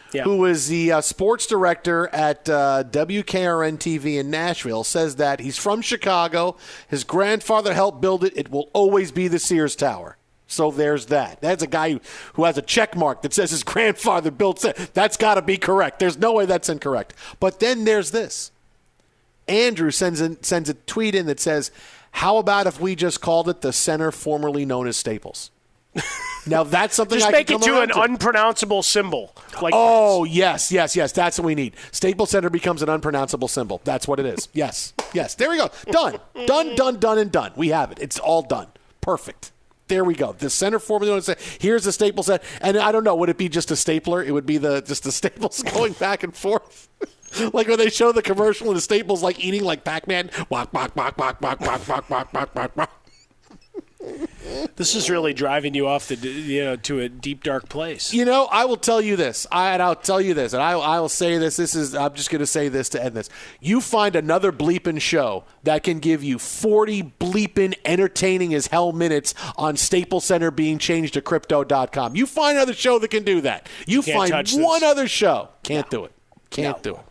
Yeah. 0.13 0.23
who 0.23 0.45
is 0.45 0.67
the 0.67 0.91
uh, 0.91 1.01
sports 1.01 1.47
director 1.47 2.07
at 2.09 2.49
uh, 2.49 2.83
WKRN 2.89 3.77
TV 3.77 4.19
in 4.19 4.29
Nashville, 4.29 4.83
says 4.83 5.15
that 5.17 5.39
he's 5.39 5.57
from 5.57 5.81
Chicago. 5.81 6.57
His 6.87 7.03
grandfather 7.03 7.73
helped 7.73 8.01
build 8.01 8.23
it. 8.23 8.33
It 8.35 8.51
will 8.51 8.69
always 8.73 9.11
be 9.11 9.27
the 9.27 9.39
Sears 9.39 9.75
Tower. 9.75 10.17
So 10.47 10.69
there's 10.69 11.05
that. 11.05 11.39
That's 11.39 11.63
a 11.63 11.67
guy 11.67 11.91
who, 11.91 12.01
who 12.33 12.43
has 12.43 12.57
a 12.57 12.61
check 12.61 12.95
mark 12.95 13.21
that 13.21 13.33
says 13.33 13.51
his 13.51 13.63
grandfather 13.63 14.31
built 14.31 14.65
it. 14.65 14.75
That's 14.93 15.15
got 15.15 15.35
to 15.35 15.41
be 15.41 15.57
correct. 15.57 15.99
There's 15.99 16.17
no 16.17 16.33
way 16.33 16.45
that's 16.45 16.67
incorrect. 16.67 17.13
But 17.39 17.61
then 17.61 17.85
there's 17.85 18.11
this. 18.11 18.51
Andrew 19.47 19.91
sends 19.91 20.19
in, 20.19 20.41
sends 20.43 20.69
a 20.69 20.73
tweet 20.73 21.15
in 21.15 21.25
that 21.27 21.39
says, 21.39 21.71
"How 22.11 22.37
about 22.37 22.67
if 22.67 22.79
we 22.79 22.95
just 22.95 23.21
called 23.21 23.49
it 23.49 23.61
the 23.61 23.73
center 23.73 24.11
formerly 24.11 24.65
known 24.65 24.87
as 24.87 24.97
Staples?" 24.97 25.51
Now 26.47 26.63
that's 26.63 26.95
something 26.95 27.19
Just 27.19 27.29
I 27.29 27.31
make 27.31 27.51
it 27.51 27.61
to 27.61 27.81
an 27.81 27.91
unpronounceable 27.91 28.83
symbol. 28.83 29.35
Like 29.61 29.73
oh 29.75 30.23
yes, 30.23 30.71
yes, 30.71 30.95
yes. 30.95 31.11
That's 31.11 31.37
what 31.37 31.45
we 31.45 31.55
need. 31.55 31.75
Staples 31.91 32.29
Center 32.29 32.49
becomes 32.49 32.81
an 32.81 32.89
unpronounceable 32.89 33.47
symbol. 33.47 33.81
That's 33.83 34.07
what 34.07 34.19
it 34.19 34.25
is. 34.25 34.47
Yes, 34.53 34.93
yes. 35.13 35.35
There 35.35 35.49
we 35.49 35.57
go. 35.57 35.69
Done, 35.91 36.19
done, 36.45 36.75
done, 36.75 36.99
done, 36.99 37.17
and 37.17 37.31
done. 37.31 37.51
We 37.55 37.69
have 37.69 37.91
it. 37.91 37.99
It's 37.99 38.19
all 38.19 38.41
done. 38.41 38.67
Perfect. 39.01 39.51
There 39.87 40.05
we 40.05 40.15
go. 40.15 40.31
The 40.31 40.49
center 40.49 40.79
formula. 40.79 41.21
Here's 41.59 41.83
the 41.83 41.91
Staples 41.91 42.27
set, 42.27 42.43
and 42.61 42.77
I 42.77 42.93
don't 42.93 43.03
know. 43.03 43.15
Would 43.15 43.27
it 43.27 43.37
be 43.37 43.49
just 43.49 43.71
a 43.71 43.75
stapler? 43.75 44.23
It 44.23 44.31
would 44.31 44.45
be 44.45 44.57
the 44.57 44.81
just 44.81 45.03
the 45.03 45.11
staples 45.11 45.61
going 45.63 45.93
back 45.93 46.23
and 46.23 46.33
forth. 46.33 46.87
like 47.53 47.67
when 47.67 47.77
they 47.77 47.89
show 47.89 48.11
the 48.11 48.21
commercial 48.21 48.67
and 48.67 48.77
the 48.77 48.81
staples 48.81 49.21
like 49.21 49.43
eating 49.43 49.63
like 49.63 49.83
Pac-Man. 49.83 50.29
Walk, 50.49 50.73
walk, 50.73 50.95
walk, 50.95 51.17
walk, 51.17 51.41
walk, 51.41 51.59
walk, 51.59 51.89
walk, 51.89 52.09
walk, 52.09 52.33
walk, 52.33 52.55
walk, 52.55 52.77
walk. 52.77 53.00
This 54.75 54.95
is 54.95 55.09
really 55.09 55.33
driving 55.33 55.73
you 55.75 55.87
off 55.87 56.07
the 56.07 56.15
you 56.15 56.63
know 56.63 56.75
to 56.77 56.99
a 56.99 57.09
deep 57.09 57.43
dark 57.43 57.69
place. 57.69 58.13
You 58.13 58.25
know, 58.25 58.47
I 58.51 58.65
will 58.65 58.77
tell 58.77 58.99
you 59.01 59.15
this, 59.15 59.45
I, 59.51 59.73
and 59.73 59.81
I'll 59.81 59.95
tell 59.95 60.19
you 60.19 60.33
this, 60.33 60.53
and 60.53 60.61
I, 60.61 60.71
I 60.71 60.99
will 60.99 61.09
say 61.09 61.37
this. 61.37 61.57
This 61.57 61.75
is 61.75 61.93
I'm 61.93 62.13
just 62.13 62.29
going 62.29 62.39
to 62.39 62.47
say 62.47 62.67
this 62.67 62.89
to 62.89 63.03
end 63.03 63.15
this. 63.15 63.29
You 63.59 63.79
find 63.81 64.15
another 64.15 64.51
bleeping 64.51 64.99
show 64.99 65.43
that 65.63 65.83
can 65.83 65.99
give 65.99 66.23
you 66.23 66.39
40 66.39 67.13
bleeping 67.19 67.75
entertaining 67.85 68.53
as 68.53 68.67
hell 68.67 68.91
minutes 68.91 69.33
on 69.55 69.77
Staples 69.77 70.25
Center 70.25 70.51
being 70.51 70.77
changed 70.79 71.13
to 71.13 71.21
Crypto.com. 71.21 72.15
You 72.15 72.25
find 72.25 72.57
another 72.57 72.73
show 72.73 72.97
that 72.99 73.09
can 73.09 73.23
do 73.23 73.41
that. 73.41 73.67
You 73.85 74.01
Can't 74.01 74.29
find 74.29 74.49
one 74.63 74.83
other 74.83 75.07
show 75.07 75.49
can't 75.63 75.89
do 75.89 76.05
it. 76.05 76.11
Can't 76.49 76.81
do 76.81 76.95
it. 76.95 77.01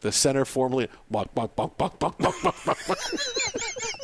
the 0.00 0.10
center 0.10 0.44
formerly. 0.44 0.88
Bonk, 1.12 1.28
bonk, 1.36 1.50
bonk, 1.50 1.76
bonk, 1.76 1.98
bonk, 1.98 2.16
bonk, 2.16 2.34
bonk, 2.34 2.74
bonk. 2.74 3.96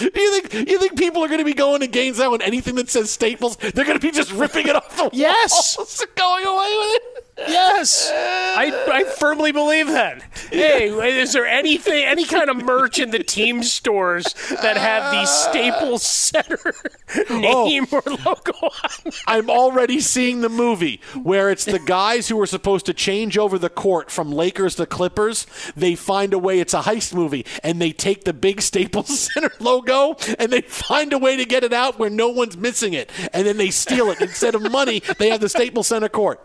You 0.00 0.40
think 0.40 0.68
you 0.68 0.78
think 0.78 0.96
people 0.96 1.24
are 1.24 1.28
going 1.28 1.38
to 1.38 1.44
be 1.44 1.54
going 1.54 1.80
to 1.80 1.86
Gainesville 1.86 2.34
and 2.34 2.42
anything 2.42 2.74
that 2.76 2.88
says 2.90 3.10
Staples, 3.10 3.56
they're 3.56 3.84
going 3.84 3.98
to 3.98 4.06
be 4.06 4.10
just 4.10 4.32
ripping 4.32 4.66
it 4.68 4.76
off 4.76 4.96
the 4.96 5.10
Yes. 5.12 5.76
walls, 5.76 6.04
going 6.14 6.44
away 6.46 6.76
with 6.78 7.00
it. 7.02 7.24
Yes, 7.38 8.10
I, 8.12 8.72
I 8.90 9.04
firmly 9.04 9.52
believe 9.52 9.86
that. 9.86 10.22
Hey, 10.50 10.88
is 11.20 11.32
there 11.32 11.46
anything, 11.46 12.04
any 12.04 12.24
kind 12.24 12.50
of 12.50 12.56
merch 12.56 12.98
in 12.98 13.10
the 13.10 13.22
team 13.22 13.62
stores 13.62 14.34
that 14.62 14.76
have 14.76 15.12
the 15.12 15.24
Staples 15.26 16.02
Center 16.02 16.74
oh. 17.30 17.38
name 17.38 17.86
or 17.92 18.02
logo 18.06 18.52
on? 18.62 19.12
I'm 19.26 19.50
already 19.50 20.00
seeing 20.00 20.40
the 20.40 20.48
movie 20.48 21.00
where 21.22 21.50
it's 21.50 21.64
the 21.64 21.78
guys 21.78 22.28
who 22.28 22.40
are 22.40 22.46
supposed 22.46 22.86
to 22.86 22.94
change 22.94 23.38
over 23.38 23.58
the 23.58 23.70
court 23.70 24.10
from 24.10 24.32
Lakers 24.32 24.74
to 24.76 24.86
Clippers. 24.86 25.46
They 25.76 25.94
find 25.94 26.32
a 26.32 26.38
way. 26.38 26.58
It's 26.58 26.74
a 26.74 26.80
heist 26.80 27.14
movie, 27.14 27.46
and 27.62 27.80
they 27.80 27.92
take 27.92 28.24
the 28.24 28.32
big 28.32 28.62
Staples 28.62 29.30
Center 29.32 29.52
logo 29.60 30.16
and 30.38 30.52
they 30.52 30.62
find 30.62 31.12
a 31.12 31.18
way 31.18 31.36
to 31.36 31.44
get 31.44 31.62
it 31.64 31.72
out 31.72 31.98
where 31.98 32.10
no 32.10 32.28
one's 32.28 32.56
missing 32.56 32.94
it, 32.94 33.10
and 33.32 33.46
then 33.46 33.56
they 33.56 33.70
steal 33.70 34.10
it. 34.10 34.20
Instead 34.20 34.54
of 34.54 34.70
money, 34.70 35.02
they 35.18 35.30
have 35.30 35.40
the 35.40 35.48
Staples 35.48 35.86
Center 35.86 36.08
court. 36.08 36.44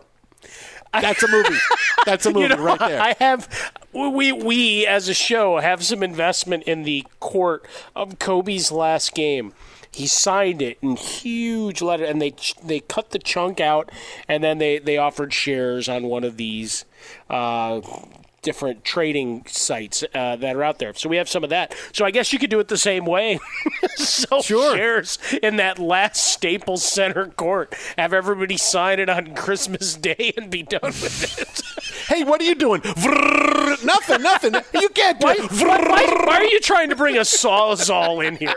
That's 1.01 1.23
a 1.23 1.27
movie. 1.27 1.57
That's 2.05 2.25
a 2.25 2.29
movie 2.33 2.41
You 2.41 2.49
know, 2.49 2.63
right 2.63 2.79
there. 2.79 3.01
I 3.01 3.15
have 3.19 3.71
we 3.93 4.31
we 4.31 4.85
as 4.85 5.09
a 5.09 5.13
show 5.13 5.59
have 5.59 5.83
some 5.83 6.03
investment 6.03 6.63
in 6.63 6.83
the 6.83 7.05
court 7.19 7.67
of 7.95 8.19
Kobe's 8.19 8.71
last 8.71 9.13
game. 9.13 9.53
He 9.91 10.07
signed 10.07 10.61
it 10.61 10.79
in 10.81 10.95
huge 10.95 11.81
letter, 11.81 12.03
and 12.03 12.21
they 12.21 12.33
they 12.63 12.79
cut 12.79 13.11
the 13.11 13.19
chunk 13.19 13.59
out, 13.59 13.91
and 14.27 14.43
then 14.43 14.57
they 14.57 14.79
they 14.79 14.97
offered 14.97 15.33
shares 15.33 15.87
on 15.87 16.05
one 16.05 16.23
of 16.23 16.37
these. 16.37 16.85
Uh, 17.29 17.81
different 18.43 18.83
trading 18.83 19.43
sites 19.47 20.03
uh, 20.13 20.35
that 20.35 20.55
are 20.55 20.63
out 20.63 20.79
there. 20.79 20.93
So 20.93 21.09
we 21.09 21.17
have 21.17 21.27
some 21.27 21.43
of 21.43 21.49
that. 21.49 21.75
So 21.93 22.05
i 22.05 22.11
guess 22.11 22.31
you 22.31 22.39
could 22.39 22.49
do 22.49 22.59
it 22.59 22.67
the 22.67 22.77
same 22.77 23.05
way. 23.05 23.39
Sell 23.95 24.41
shares 24.41 25.17
in 25.41 25.55
that 25.57 25.79
last 25.79 26.33
staples 26.33 26.83
center 26.83 27.27
court. 27.27 27.73
Have 27.97 28.13
everybody 28.13 28.57
sign 28.57 28.99
it 28.99 29.09
on 29.09 29.33
christmas 29.35 29.95
day 29.95 30.33
and 30.37 30.49
be 30.49 30.63
done 30.63 30.81
with 30.83 31.39
it 31.39 31.62
hey, 32.07 32.23
what 32.23 32.41
are 32.41 32.45
you 32.45 32.55
doing? 32.55 32.81
Vrrr, 32.81 33.83
nothing, 33.85 34.21
nothing. 34.21 34.55
You 34.79 34.89
can't 34.89 35.19
do 35.19 35.25
why, 35.25 35.33
it. 35.33 35.51
why, 35.51 35.79
why, 35.79 36.23
why 36.25 36.35
are 36.37 36.45
you 36.45 36.59
trying 36.59 36.89
to 36.89 36.95
bring 36.95 37.17
a 37.17 37.21
sawzall 37.21 38.25
in 38.25 38.35
here? 38.35 38.55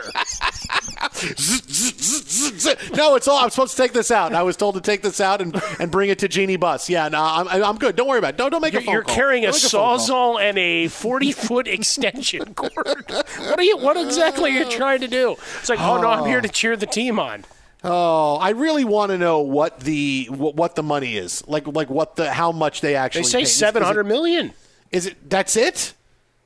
no, 2.95 3.15
it's 3.15 3.27
all. 3.27 3.37
I'm 3.43 3.49
supposed 3.49 3.75
to 3.75 3.81
take 3.81 3.93
this 3.93 4.11
out. 4.11 4.33
I 4.33 4.43
was 4.43 4.57
told 4.57 4.75
to 4.75 4.81
take 4.81 5.01
this 5.01 5.21
out 5.21 5.41
and, 5.41 5.59
and 5.79 5.91
bring 5.91 6.09
it 6.09 6.19
to 6.19 6.27
Jeanie 6.27 6.57
Buss. 6.57 6.89
Yeah, 6.89 7.07
no, 7.09 7.21
I'm, 7.21 7.47
I'm 7.63 7.77
good. 7.77 7.95
Don't 7.95 8.07
worry 8.07 8.19
about 8.19 8.35
it. 8.35 8.37
Don't, 8.37 8.51
don't 8.51 8.61
make 8.61 8.73
a 8.73 8.77
You're, 8.77 8.81
phone 8.83 8.93
you're 8.93 9.03
call. 9.03 9.15
carrying 9.15 9.45
a 9.45 9.51
Don't 9.51 9.71
call. 9.71 9.97
sawzall 9.97 10.41
and 10.41 10.57
a 10.57 10.87
40 10.87 11.31
foot 11.31 11.67
extension 11.77 12.53
cord. 12.53 12.73
What 12.75 13.59
are 13.59 13.63
you? 13.63 13.77
What 13.77 13.97
exactly 13.97 14.51
are 14.51 14.63
you 14.63 14.69
trying 14.69 15.01
to 15.01 15.07
do? 15.07 15.35
It's 15.59 15.69
like, 15.69 15.79
oh 15.81 16.01
no, 16.01 16.07
I'm 16.09 16.25
here 16.25 16.41
to 16.41 16.49
cheer 16.49 16.75
the 16.75 16.85
team 16.87 17.19
on. 17.19 17.45
Oh, 17.89 18.35
I 18.35 18.49
really 18.49 18.83
want 18.83 19.11
to 19.11 19.17
know 19.17 19.39
what 19.39 19.79
the 19.79 20.27
what, 20.29 20.55
the 20.75 20.83
money 20.83 21.17
is. 21.17 21.47
Like 21.47 21.67
like 21.67 21.89
what 21.89 22.15
the 22.15 22.31
how 22.31 22.51
much 22.51 22.81
they 22.81 22.95
actually 22.95 23.23
They 23.23 23.29
say 23.29 23.45
seven 23.45 23.83
hundred 23.83 24.03
million. 24.05 24.53
Is- 24.91 25.05
is 25.07 25.13
seven 25.13 25.13
hundred 25.13 25.23
it- 25.23 25.29
that's 25.29 25.55
it? 25.55 25.93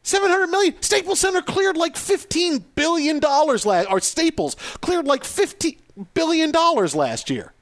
Seven 0.04 0.30
hundred 0.32 0.48
million. 0.48 0.76
Staples 0.82 1.20
Center 1.20 1.42
cleared 1.42 1.78
like 1.78 1.96
fifteen 1.98 2.60
billion 2.76 3.20
dollars 3.20 3.66
last, 3.66 3.88
or 3.90 4.00
Staples 4.00 4.56
cleared 4.82 5.06
like 5.06 5.24
fifty 5.24 5.80
billion 6.14 6.52
dollars 6.52 6.96
last 6.96 7.30
year. 7.30 7.54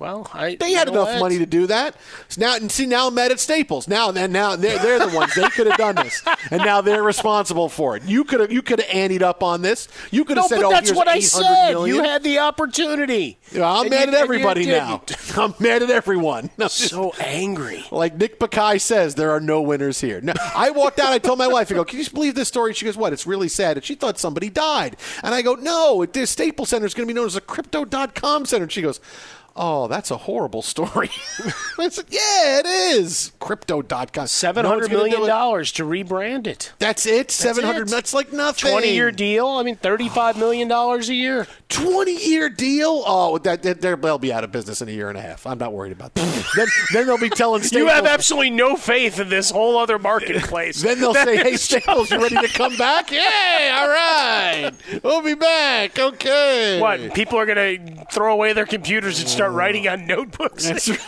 Well, 0.00 0.28
I, 0.32 0.54
They 0.56 0.72
had 0.72 0.88
enough 0.88 1.08
what? 1.08 1.20
money 1.20 1.36
to 1.38 1.44
do 1.46 1.66
that. 1.66 1.94
So 2.28 2.40
now, 2.40 2.56
and 2.56 2.72
see, 2.72 2.86
now 2.86 3.08
I'm 3.08 3.14
mad 3.14 3.30
at 3.32 3.38
Staples. 3.38 3.86
Now, 3.86 4.10
and 4.10 4.32
now 4.32 4.56
they're, 4.56 4.78
they're 4.78 4.98
the 4.98 5.14
ones. 5.14 5.34
They 5.34 5.46
could 5.50 5.66
have 5.66 5.76
done 5.76 5.94
this, 5.96 6.22
and 6.50 6.62
now 6.64 6.80
they're 6.80 7.02
responsible 7.02 7.68
for 7.68 7.98
it. 7.98 8.04
You 8.04 8.24
could 8.24 8.40
have, 8.40 8.50
you 8.50 8.62
could 8.62 8.80
have 8.80 8.88
anteed 8.88 9.20
up 9.20 9.42
on 9.42 9.60
this. 9.60 9.88
You 10.10 10.24
could 10.24 10.38
have 10.38 10.44
No, 10.44 10.48
said, 10.48 10.56
but 10.62 10.64
"Oh, 10.64 10.70
that's 10.70 10.88
here's 10.88 10.96
what 10.96 11.06
I 11.06 11.20
said. 11.20 11.72
million. 11.72 11.96
You 11.96 12.02
had 12.02 12.22
the 12.22 12.38
opportunity. 12.38 13.38
Yeah, 13.52 13.70
I'm 13.70 13.82
And 13.82 13.90
mad 13.90 14.08
you- 14.08 14.14
at 14.14 14.20
everybody 14.22 14.64
now. 14.64 15.02
I'm 15.36 15.54
mad 15.60 15.82
at 15.82 15.90
everyone. 15.90 16.48
No, 16.58 16.68
so 16.68 17.12
angry. 17.20 17.84
Like 17.90 18.16
Nick 18.16 18.38
Bakay 18.38 18.80
says, 18.80 19.14
there 19.16 19.30
are 19.32 19.40
no 19.40 19.60
winners 19.62 20.00
here. 20.00 20.20
No, 20.22 20.32
I 20.56 20.70
walked 20.70 20.98
out. 20.98 21.12
I 21.12 21.18
told 21.18 21.38
my 21.38 21.46
wife, 21.48 21.70
I 21.70 21.74
go, 21.74 21.84
"Can 21.84 21.98
you 21.98 22.08
believe 22.10 22.34
this 22.34 22.48
story?" 22.48 22.72
She 22.74 22.84
goes, 22.86 22.96
"What? 22.96 23.12
It's 23.12 23.26
really 23.26 23.48
sad." 23.48 23.76
And 23.76 23.84
she 23.84 23.94
thought 23.94 24.18
somebody 24.18 24.48
died. 24.48 24.96
And 25.22 25.34
I 25.34 25.42
go, 25.42 25.54
"No, 25.54 26.04
this 26.06 26.30
Staples 26.30 26.70
Center 26.70 26.86
is 26.86 26.94
going 26.94 27.06
to 27.06 27.12
be 27.14 27.16
known 27.16 27.26
as 27.26 27.36
a 27.36 27.40
Crypto.com 27.40 28.46
Center." 28.46 28.62
And 28.64 28.72
she 28.72 28.80
goes. 28.82 28.98
Oh, 29.62 29.88
that's 29.88 30.10
a 30.10 30.16
horrible 30.16 30.62
story. 30.62 31.10
Yeah, 31.80 32.58
it 32.58 32.66
is. 32.66 33.32
Crypto.com. 33.40 34.26
Seven 34.26 34.66
hundred 34.66 34.90
million 34.90 35.26
dollars 35.26 35.72
to 35.72 35.84
rebrand 35.84 36.46
it. 36.46 36.72
That's 36.78 37.06
it. 37.06 37.30
Seven 37.30 37.64
hundred. 37.64 37.88
it. 37.88 37.90
That's 37.90 38.12
like 38.12 38.34
nothing. 38.34 38.70
Twenty 38.70 38.92
year 38.92 39.10
deal. 39.10 39.46
I 39.46 39.62
mean, 39.62 39.76
thirty-five 39.76 40.36
million 40.36 40.68
dollars 40.68 41.08
a 41.08 41.14
year. 41.14 41.46
Twenty 41.70 42.22
year 42.28 42.50
deal. 42.50 43.02
Oh, 43.06 43.38
that, 43.38 43.62
that 43.62 43.80
they'll 43.80 44.18
be 44.18 44.30
out 44.30 44.44
of 44.44 44.52
business 44.52 44.82
in 44.82 44.90
a 44.90 44.92
year 44.92 45.08
and 45.08 45.16
a 45.16 45.22
half. 45.22 45.46
I'm 45.46 45.56
not 45.56 45.72
worried 45.72 45.92
about 45.92 46.12
that. 46.16 46.46
then, 46.56 46.66
then 46.92 47.06
they'll 47.06 47.16
be 47.18 47.30
telling 47.30 47.62
Staples. 47.62 47.80
You 47.80 47.86
have 47.88 48.04
absolutely 48.04 48.50
no 48.50 48.76
faith 48.76 49.18
in 49.18 49.30
this 49.30 49.50
whole 49.50 49.78
other 49.78 49.98
marketplace. 49.98 50.82
Then 50.82 51.00
they'll 51.00 51.14
That 51.14 51.26
say, 51.26 51.36
"Hey, 51.38 51.56
Staples, 51.56 52.10
you 52.10 52.20
ready 52.20 52.36
to 52.36 52.48
come 52.48 52.76
back? 52.76 53.10
Yay! 53.10 53.70
All 53.72 53.88
right, 53.88 54.72
we'll 55.02 55.22
be 55.22 55.34
back. 55.34 55.98
Okay." 55.98 56.78
What? 56.78 57.14
People 57.14 57.38
are 57.38 57.46
going 57.46 57.96
to 57.96 58.04
throw 58.12 58.34
away 58.34 58.52
their 58.52 58.66
computers 58.66 59.18
and 59.20 59.28
start 59.30 59.49
writing 59.50 59.88
on 59.88 60.06
notebooks. 60.06 60.88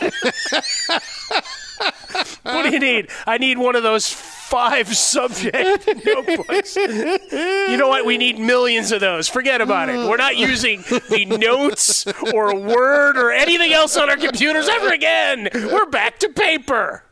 what 2.43 2.63
do 2.63 2.71
you 2.71 2.79
need? 2.79 3.09
I 3.25 3.37
need 3.37 3.57
one 3.57 3.75
of 3.75 3.83
those 3.83 4.11
five 4.11 4.95
subject 4.95 5.87
notebooks. 6.05 6.75
You 6.75 7.77
know 7.77 7.87
what? 7.87 8.05
We 8.05 8.17
need 8.17 8.39
millions 8.39 8.91
of 8.91 8.99
those. 8.99 9.27
Forget 9.27 9.61
about 9.61 9.89
it. 9.89 10.07
We're 10.07 10.17
not 10.17 10.37
using 10.37 10.81
the 10.81 11.25
notes 11.25 12.05
or 12.33 12.55
Word 12.55 13.17
or 13.17 13.31
anything 13.31 13.73
else 13.73 13.97
on 13.97 14.09
our 14.09 14.17
computers 14.17 14.69
ever 14.69 14.89
again. 14.89 15.49
We're 15.53 15.87
back 15.87 16.19
to 16.19 16.29
paper. 16.29 17.03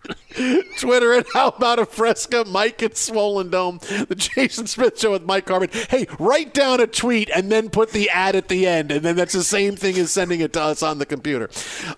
Twitter 0.80 1.14
and 1.14 1.26
how 1.34 1.50
about 1.50 1.80
a 1.80 1.86
fresca, 1.86 2.46
Mike 2.46 2.82
at 2.82 2.98
Swollen 2.98 3.50
Dome, 3.50 3.80
the 4.08 4.16
Jason 4.16 4.66
Smith 4.66 5.00
Show 5.00 5.12
with 5.12 5.26
Mike 5.26 5.48
Harmon. 5.48 5.70
Hey, 5.90 6.08
write 6.20 6.54
down 6.54 6.80
a 6.80 6.88
tweet 6.88 7.30
and 7.36 7.52
then 7.52 7.70
put 7.70 7.92
the 7.92 8.10
ad 8.10 8.36
at 8.36 8.48
the 8.48 8.66
end, 8.66 8.92
and 8.92 9.04
then 9.04 9.16
that's 9.16 9.34
the 9.34 9.44
same 9.44 9.76
thing 9.76 9.98
as 9.98 10.12
sending 10.12 10.40
it 10.40 10.54
to 10.54 10.62
us 10.62 10.82
on 10.82 10.98
the 10.98 11.06
computer. 11.06 11.50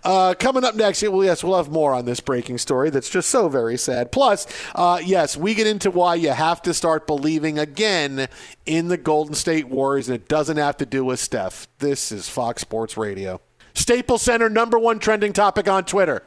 Uh, 0.04 0.34
coming 0.38 0.64
up 0.64 0.76
next, 0.76 1.04
well, 1.04 1.24
yes, 1.24 1.44
we'll 1.44 1.58
have 1.58 1.70
more 1.70 1.94
on 1.94 2.06
this 2.06 2.20
breaking 2.20 2.58
story 2.58 2.90
that's 2.90 3.10
just 3.10 3.30
so 3.30 3.48
very 3.50 3.78
sad. 3.78 4.12
Plus, 4.12 4.48
uh, 4.76 5.00
yes, 5.04 5.38
we 5.38 5.54
get 5.54 5.68
into 5.68 5.92
why 5.92 6.16
you 6.16 6.32
have 6.32 6.62
to 6.64 6.74
start 6.74 7.08
believing 7.08 7.60
again 7.60 8.28
in 8.66 8.88
the 8.88 8.98
Golden 8.98 9.36
State 9.36 9.70
Warriors, 9.70 10.10
and 10.10 10.16
it 10.16 10.28
doesn't 10.28 10.58
have 10.58 10.78
to 10.78 10.86
do 10.86 11.06
with 11.06 11.20
Steph. 11.20 11.68
This 11.80 12.12
is 12.12 12.28
Fox 12.28 12.62
Sports 12.62 12.98
Radio. 12.98 13.42
Staples 13.76 14.22
Center, 14.22 14.50
number 14.50 14.78
one 14.78 15.00
trending 15.00 15.34
topic 15.34 15.68
on 15.68 15.84
Twitter. 15.84 16.24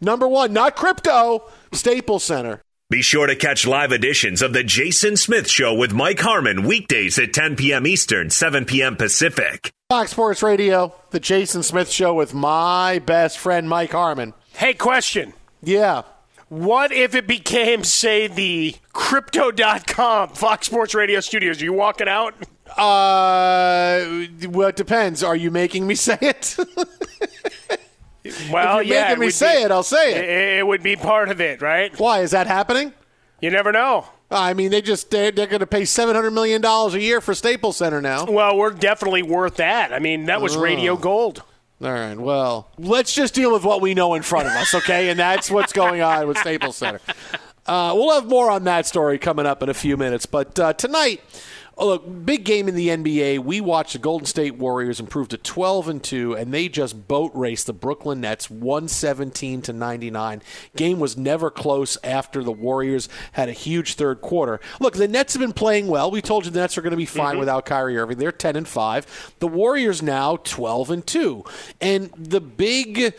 Number 0.00 0.26
one, 0.26 0.52
not 0.52 0.76
crypto, 0.76 1.44
Staples 1.72 2.24
Center. 2.24 2.62
Be 2.88 3.02
sure 3.02 3.26
to 3.28 3.36
catch 3.36 3.66
live 3.66 3.92
editions 3.92 4.42
of 4.42 4.52
The 4.52 4.64
Jason 4.64 5.16
Smith 5.16 5.48
Show 5.48 5.74
with 5.74 5.92
Mike 5.92 6.18
Harmon 6.18 6.64
weekdays 6.64 7.18
at 7.20 7.32
10 7.32 7.54
p.m. 7.54 7.86
Eastern, 7.86 8.30
7 8.30 8.64
p.m. 8.64 8.96
Pacific. 8.96 9.70
Fox 9.88 10.10
Sports 10.10 10.42
Radio, 10.42 10.92
the 11.10 11.20
Jason 11.20 11.62
Smith 11.62 11.88
Show 11.88 12.14
with 12.14 12.34
my 12.34 12.98
best 12.98 13.38
friend 13.38 13.68
Mike 13.68 13.92
Harmon. 13.92 14.34
Hey, 14.54 14.74
question. 14.74 15.34
Yeah. 15.62 16.02
What 16.48 16.90
if 16.90 17.14
it 17.14 17.28
became, 17.28 17.84
say, 17.84 18.26
the 18.26 18.74
crypto.com 18.92 20.30
Fox 20.30 20.66
Sports 20.66 20.92
Radio 20.92 21.20
studios? 21.20 21.60
Are 21.60 21.64
you 21.64 21.72
walking 21.72 22.08
out? 22.08 22.34
Uh, 22.70 24.26
well, 24.48 24.68
it 24.68 24.76
depends. 24.76 25.22
Are 25.22 25.36
you 25.36 25.52
making 25.52 25.86
me 25.86 25.94
say 25.94 26.18
it? 26.20 26.56
Well, 28.52 28.78
if 28.80 28.86
you're 28.86 28.96
yeah, 28.96 29.08
making 29.08 29.20
me 29.20 29.30
say 29.30 29.58
be- 29.58 29.62
it, 29.64 29.70
I'll 29.70 29.82
say 29.82 30.14
it. 30.14 30.24
It, 30.24 30.58
it 30.58 30.66
would 30.66 30.82
be 30.82 30.96
part 30.96 31.30
of 31.30 31.40
it, 31.40 31.62
right? 31.62 31.98
Why 31.98 32.20
is 32.20 32.32
that 32.32 32.46
happening? 32.46 32.92
You 33.40 33.50
never 33.50 33.72
know. 33.72 34.06
I 34.30 34.54
mean, 34.54 34.70
they 34.70 34.82
just 34.82 35.10
they're, 35.10 35.30
they're 35.30 35.46
going 35.46 35.60
to 35.60 35.66
pay 35.66 35.84
seven 35.84 36.14
hundred 36.14 36.32
million 36.32 36.60
dollars 36.60 36.94
a 36.94 37.00
year 37.00 37.20
for 37.20 37.34
Staples 37.34 37.78
Center 37.78 38.00
now. 38.00 38.26
Well, 38.26 38.56
we're 38.56 38.70
definitely 38.70 39.22
worth 39.22 39.56
that. 39.56 39.92
I 39.92 39.98
mean, 39.98 40.26
that 40.26 40.40
was 40.40 40.56
Oh. 40.56 40.60
radio 40.60 40.96
gold. 40.96 41.42
All 41.82 41.90
right. 41.90 42.16
Well, 42.18 42.68
let's 42.78 43.14
just 43.14 43.32
deal 43.34 43.52
with 43.52 43.64
what 43.64 43.80
we 43.80 43.94
know 43.94 44.12
in 44.14 44.22
front 44.22 44.46
of 44.46 44.52
us, 44.52 44.74
okay? 44.74 45.08
And 45.08 45.18
that's 45.18 45.50
what's 45.50 45.72
going 45.72 46.02
on 46.02 46.28
with 46.28 46.36
Staples 46.36 46.76
Center. 46.76 47.00
Uh, 47.66 47.92
we'll 47.96 48.12
have 48.14 48.26
more 48.28 48.50
on 48.50 48.64
that 48.64 48.84
story 48.86 49.18
coming 49.18 49.46
up 49.46 49.62
in 49.62 49.70
a 49.70 49.74
few 49.74 49.96
minutes. 49.96 50.26
But 50.26 50.58
uh, 50.60 50.74
tonight, 50.74 51.22
oh, 51.80 51.86
look, 51.86 52.26
big 52.26 52.44
game 52.44 52.68
in 52.68 52.74
the 52.74 52.88
NBA. 52.88 53.40
We 53.40 53.60
watched 53.60 53.94
the 53.94 53.98
Golden 53.98 54.26
State 54.26 54.56
Warriors 54.56 55.00
improve 55.00 55.28
to 55.28 55.38
12 55.38 55.88
and 55.88 56.02
2, 56.04 56.36
and 56.36 56.52
they 56.52 56.68
just 56.68 57.08
boat 57.08 57.32
raced 57.34 57.66
the 57.66 57.72
Brooklyn 57.72 58.20
Nets 58.20 58.50
117 58.50 59.62
to 59.62 59.72
99. 59.72 60.42
Game 60.76 61.00
was 61.00 61.16
never 61.16 61.50
close 61.50 61.96
after 62.04 62.44
the 62.44 62.52
Warriors 62.52 63.08
had 63.32 63.48
a 63.48 63.52
huge 63.52 63.94
third 63.94 64.20
quarter. 64.20 64.60
Look, 64.78 64.94
the 64.94 65.08
Nets 65.08 65.32
have 65.32 65.40
been 65.40 65.54
playing 65.54 65.88
well. 65.88 66.10
We 66.10 66.20
told 66.20 66.44
you 66.44 66.50
the 66.50 66.60
Nets 66.60 66.76
are 66.76 66.82
going 66.82 66.90
to 66.90 66.96
be 66.96 67.06
fine 67.06 67.30
mm-hmm. 67.30 67.40
without 67.40 67.64
Kyrie 67.64 67.96
Irving. 67.96 68.18
They're 68.18 68.30
10 68.30 68.56
and 68.56 68.68
5. 68.68 69.34
The 69.38 69.48
Warriors 69.48 70.02
now 70.02 70.36
12 70.36 70.90
and 70.90 71.06
2. 71.06 71.44
And 71.80 72.10
the 72.16 72.40
big 72.40 73.14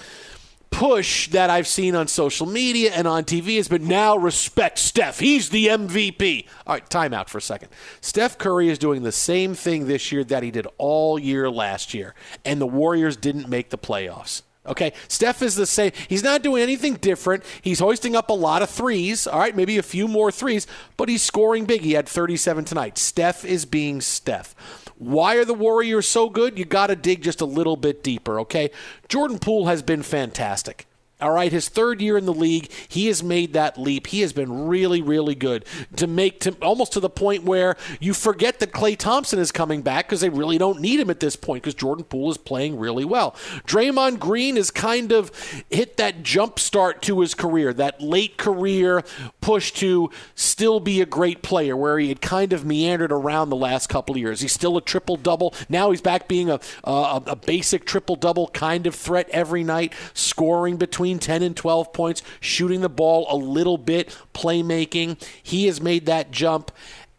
push 0.72 1.28
that 1.30 1.49
I've 1.49 1.67
seen 1.67 1.95
on 1.95 2.07
social 2.07 2.47
media 2.47 2.91
and 2.93 3.07
on 3.07 3.24
TV 3.24 3.57
has 3.57 3.67
been 3.67 3.88
now 3.88 4.17
respect 4.17 4.80
Steph. 4.80 5.19
He's 5.19 5.49
the 5.49 5.67
MVP. 5.67 6.47
All 6.65 6.76
right, 6.76 6.89
timeout 6.89 7.30
for 7.30 7.38
a 7.38 7.41
second. 7.41 7.69
Steph 7.99 8.38
Curry 8.38 8.69
is 8.69 8.80
doing 8.80 9.03
the 9.03 9.11
same 9.11 9.53
thing 9.53 9.88
this 9.88 10.11
year 10.11 10.24
that 10.24 10.41
he 10.41 10.49
did 10.49 10.65
all 10.78 11.19
year 11.19 11.49
last 11.49 11.93
year, 11.93 12.15
and 12.43 12.59
the 12.59 12.67
Warriors 12.67 13.15
didn't 13.15 13.47
make 13.47 13.69
the 13.69 13.78
playoffs. 13.78 14.41
Okay, 14.66 14.93
Steph 15.07 15.41
is 15.41 15.55
the 15.55 15.66
same. 15.66 15.91
He's 16.07 16.24
not 16.24 16.43
doing 16.43 16.62
anything 16.62 16.93
different. 16.93 17.43
He's 17.64 17.80
hoisting 17.80 18.16
up 18.16 18.30
a 18.30 18.34
lot 18.34 18.62
of 18.62 18.70
threes. 18.70 19.26
All 19.26 19.39
right, 19.39 19.55
maybe 19.55 19.80
a 19.80 19.84
few 19.84 20.07
more 20.07 20.32
threes, 20.32 20.68
but 20.97 21.09
he's 21.09 21.24
scoring 21.24 21.66
big. 21.66 21.82
He 21.82 21.93
had 21.93 22.07
37 22.07 22.66
tonight. 22.66 22.99
Steph 22.99 23.43
is 23.43 23.66
being 23.66 24.01
Steph. 24.01 24.53
Why 24.99 25.36
are 25.36 25.45
the 25.45 25.55
Warriors 25.55 26.07
so 26.07 26.30
good? 26.30 26.59
You 26.59 26.66
got 26.66 26.88
to 26.88 26.95
dig 26.95 27.24
just 27.24 27.41
a 27.41 27.45
little 27.45 27.76
bit 27.76 28.03
deeper, 28.03 28.39
okay? 28.41 28.70
Jordan 29.09 29.39
Poole 29.39 29.66
has 29.66 29.82
been 29.82 30.03
fantastic. 30.03 30.86
All 31.22 31.32
right, 31.32 31.51
his 31.51 31.69
third 31.69 32.01
year 32.01 32.17
in 32.17 32.26
the 32.26 32.34
league, 32.34 32.72
he 32.88 33.07
has 33.07 33.22
made 33.22 33.53
that 33.53 33.78
leap. 33.78 34.07
He 34.07 34.22
has 34.22 34.34
been 34.34 34.67
really, 34.67 35.01
really 35.01 35.36
good 35.36 35.65
to 35.97 36.07
make 36.07 36.39
to 36.41 36.55
almost 36.61 36.93
to 36.93 36.99
the 36.99 37.09
point 37.09 37.43
where 37.43 37.76
you 37.99 38.13
forget 38.13 38.59
that 38.59 38.72
Klay 38.72 38.97
Thompson 38.97 39.39
is 39.39 39.51
coming 39.51 39.82
back 39.82 40.07
because 40.07 40.22
they 40.22 40.30
really 40.30 40.57
don't 40.57 40.82
need 40.82 40.99
him 40.99 41.09
at 41.09 41.19
this 41.19 41.36
point 41.36 41.63
because 41.63 41.76
Jordan 41.76 42.05
Poole 42.05 42.32
is 42.32 42.38
playing 42.38 42.80
really 42.80 43.05
well. 43.05 43.32
Draymond 43.67 44.19
Green 44.19 44.55
has 44.55 44.72
kind 44.72 45.11
of 45.11 45.32
hit 45.69 45.97
that 45.97 46.24
jump 46.24 46.59
start 46.59 47.01
to 47.03 47.19
his 47.19 47.34
career, 47.34 47.74
that 47.74 48.01
late 48.01 48.38
career 48.38 49.03
push 49.41 49.72
to 49.74 50.09
still 50.36 50.80
be 50.80 51.01
a 51.01 51.05
great 51.05 51.41
player 51.41 51.78
where 51.78 51.99
he 51.99 52.09
had 52.09 52.22
kind 52.22 52.53
of 52.53 52.65
meandered 52.65 53.11
around 53.11 53.49
the 53.49 53.55
last 53.55 53.88
couple 53.88 54.15
of 54.15 54.19
years. 54.19 54.41
He's 54.41 54.53
still 54.53 54.78
a 54.78 54.82
triple 54.82 55.17
double. 55.17 55.53
Now 55.69 55.91
he's 55.91 56.01
back 56.01 56.28
being 56.28 56.49
a, 56.49 56.59
a, 56.84 57.22
a 57.28 57.36
basic 57.36 57.86
triple 57.86 58.15
double 58.15 58.47
kind 58.49 58.88
of 58.88 58.95
threat 58.95 59.30
every 59.30 59.63
night, 59.63 59.93
scoring 60.13 60.78
between 60.78 61.11
between 61.12 61.20
10 61.20 61.43
and 61.43 61.57
12 61.57 61.93
points, 61.93 62.24
shooting 62.39 62.82
the 62.82 62.89
ball 62.89 63.28
a 63.30 63.36
little 63.36 63.78
bit, 63.78 64.16
playmaking. 64.34 65.22
He 65.43 65.66
has 65.68 65.82
made 65.82 66.05
that 66.05 66.32
jump. 66.32 66.72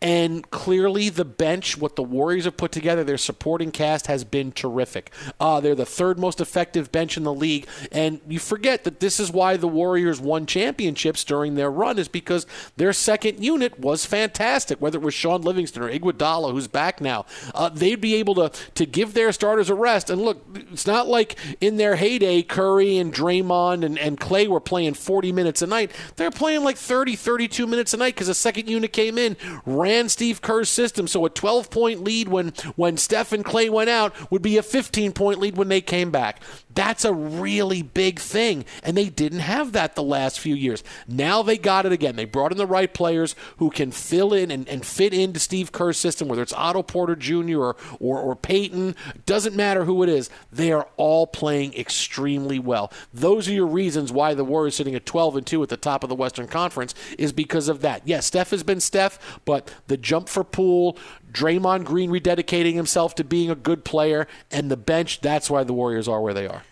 And 0.02 0.50
clearly, 0.50 1.10
the 1.10 1.24
bench, 1.24 1.78
what 1.78 1.94
the 1.94 2.02
Warriors 2.02 2.44
have 2.44 2.56
put 2.56 2.72
together, 2.72 3.04
their 3.04 3.16
supporting 3.16 3.70
cast 3.70 4.08
has 4.08 4.24
been 4.24 4.50
terrific. 4.50 5.12
Uh, 5.38 5.60
they're 5.60 5.76
the 5.76 5.86
third 5.86 6.18
most 6.18 6.40
effective 6.40 6.90
bench 6.90 7.16
in 7.16 7.22
the 7.22 7.32
league. 7.32 7.68
And 7.92 8.20
you 8.28 8.40
forget 8.40 8.82
that 8.82 8.98
this 8.98 9.20
is 9.20 9.30
why 9.30 9.56
the 9.56 9.68
Warriors 9.68 10.20
won 10.20 10.44
championships 10.44 11.22
during 11.22 11.54
their 11.54 11.70
run, 11.70 12.00
is 12.00 12.08
because 12.08 12.48
their 12.76 12.92
second 12.92 13.44
unit 13.44 13.78
was 13.78 14.04
fantastic, 14.04 14.80
whether 14.80 14.98
it 14.98 15.04
was 15.04 15.14
Shaun 15.14 15.42
Livingston 15.42 15.84
or 15.84 15.88
Iguodala, 15.88 16.50
who's 16.50 16.66
back 16.66 17.00
now. 17.00 17.24
Uh, 17.54 17.68
they'd 17.68 18.00
be 18.00 18.16
able 18.16 18.34
to, 18.34 18.50
to 18.74 18.84
give 18.84 19.14
their 19.14 19.30
starters 19.30 19.70
a 19.70 19.74
rest. 19.76 20.10
And 20.10 20.20
look, 20.20 20.44
it's 20.72 20.86
not 20.86 21.06
like 21.06 21.36
in 21.60 21.76
their 21.76 21.94
heyday, 21.94 22.42
Curry 22.42 22.98
and 22.98 23.14
Draymond 23.14 23.84
and, 23.84 23.96
and 24.00 24.18
Klay 24.18 24.48
were 24.48 24.58
playing 24.58 24.94
40 24.94 25.30
minutes 25.30 25.62
a 25.62 25.68
night. 25.68 25.92
They're 26.16 26.32
playing 26.32 26.64
like 26.64 26.76
30, 26.76 27.14
32 27.14 27.68
minutes 27.68 27.94
a 27.94 27.98
night 27.98 28.16
because 28.16 28.26
the 28.26 28.34
second 28.34 28.68
unit 28.68 28.92
came 28.92 29.16
in, 29.16 29.36
ran 29.64 29.91
ran 29.92 30.08
Steve 30.08 30.40
Kerr's 30.40 30.68
system. 30.68 31.06
So 31.06 31.24
a 31.24 31.30
12 31.30 31.70
point 31.70 32.02
lead 32.02 32.28
when, 32.28 32.48
when 32.76 32.96
Steph 32.96 33.32
and 33.32 33.44
Klay 33.44 33.70
went 33.70 33.90
out 33.90 34.30
would 34.30 34.42
be 34.42 34.56
a 34.56 34.62
15 34.62 35.12
point 35.12 35.38
lead 35.38 35.56
when 35.56 35.68
they 35.68 35.80
came 35.80 36.10
back. 36.10 36.42
That's 36.74 37.04
a 37.04 37.12
really 37.12 37.82
big 37.82 38.18
thing. 38.18 38.64
And 38.82 38.96
they 38.96 39.08
didn't 39.08 39.40
have 39.40 39.72
that 39.72 39.94
the 39.94 40.02
last 40.02 40.40
few 40.40 40.54
years. 40.54 40.82
Now 41.06 41.42
they 41.42 41.58
got 41.58 41.86
it 41.86 41.92
again. 41.92 42.16
They 42.16 42.24
brought 42.24 42.52
in 42.52 42.58
the 42.58 42.66
right 42.66 42.92
players 42.92 43.34
who 43.58 43.70
can 43.70 43.90
fill 43.90 44.32
in 44.32 44.50
and, 44.50 44.68
and 44.68 44.84
fit 44.84 45.12
into 45.12 45.40
Steve 45.40 45.72
Kerr's 45.72 45.98
system, 45.98 46.28
whether 46.28 46.42
it's 46.42 46.52
Otto 46.52 46.82
Porter 46.82 47.16
Jr. 47.16 47.58
or, 47.58 47.76
or, 48.00 48.18
or 48.18 48.36
Payton. 48.36 48.96
Doesn't 49.26 49.56
matter 49.56 49.84
who 49.84 50.02
it 50.02 50.08
is. 50.08 50.30
They 50.50 50.72
are 50.72 50.88
all 50.96 51.26
playing 51.26 51.74
extremely 51.74 52.58
well. 52.58 52.92
Those 53.12 53.48
are 53.48 53.52
your 53.52 53.66
reasons 53.66 54.12
why 54.12 54.34
the 54.34 54.44
Warriors 54.44 54.76
sitting 54.76 54.94
at 54.94 55.06
12 55.06 55.36
and 55.36 55.46
2 55.46 55.62
at 55.62 55.68
the 55.68 55.76
top 55.76 56.02
of 56.02 56.08
the 56.08 56.14
Western 56.14 56.46
Conference 56.46 56.94
is 57.18 57.32
because 57.32 57.68
of 57.68 57.80
that. 57.82 58.02
Yes, 58.04 58.26
Steph 58.26 58.50
has 58.50 58.62
been 58.62 58.80
Steph, 58.80 59.40
but 59.44 59.72
the 59.86 59.96
jump 59.96 60.28
for 60.28 60.44
Poole, 60.44 60.96
Draymond 61.32 61.84
Green 61.84 62.10
rededicating 62.10 62.74
himself 62.74 63.14
to 63.16 63.24
being 63.24 63.50
a 63.50 63.54
good 63.54 63.84
player, 63.84 64.26
and 64.50 64.70
the 64.70 64.76
bench, 64.76 65.20
that's 65.20 65.50
why 65.50 65.64
the 65.64 65.72
Warriors 65.72 66.08
are 66.08 66.20
where 66.20 66.34
they 66.34 66.46
are. 66.46 66.62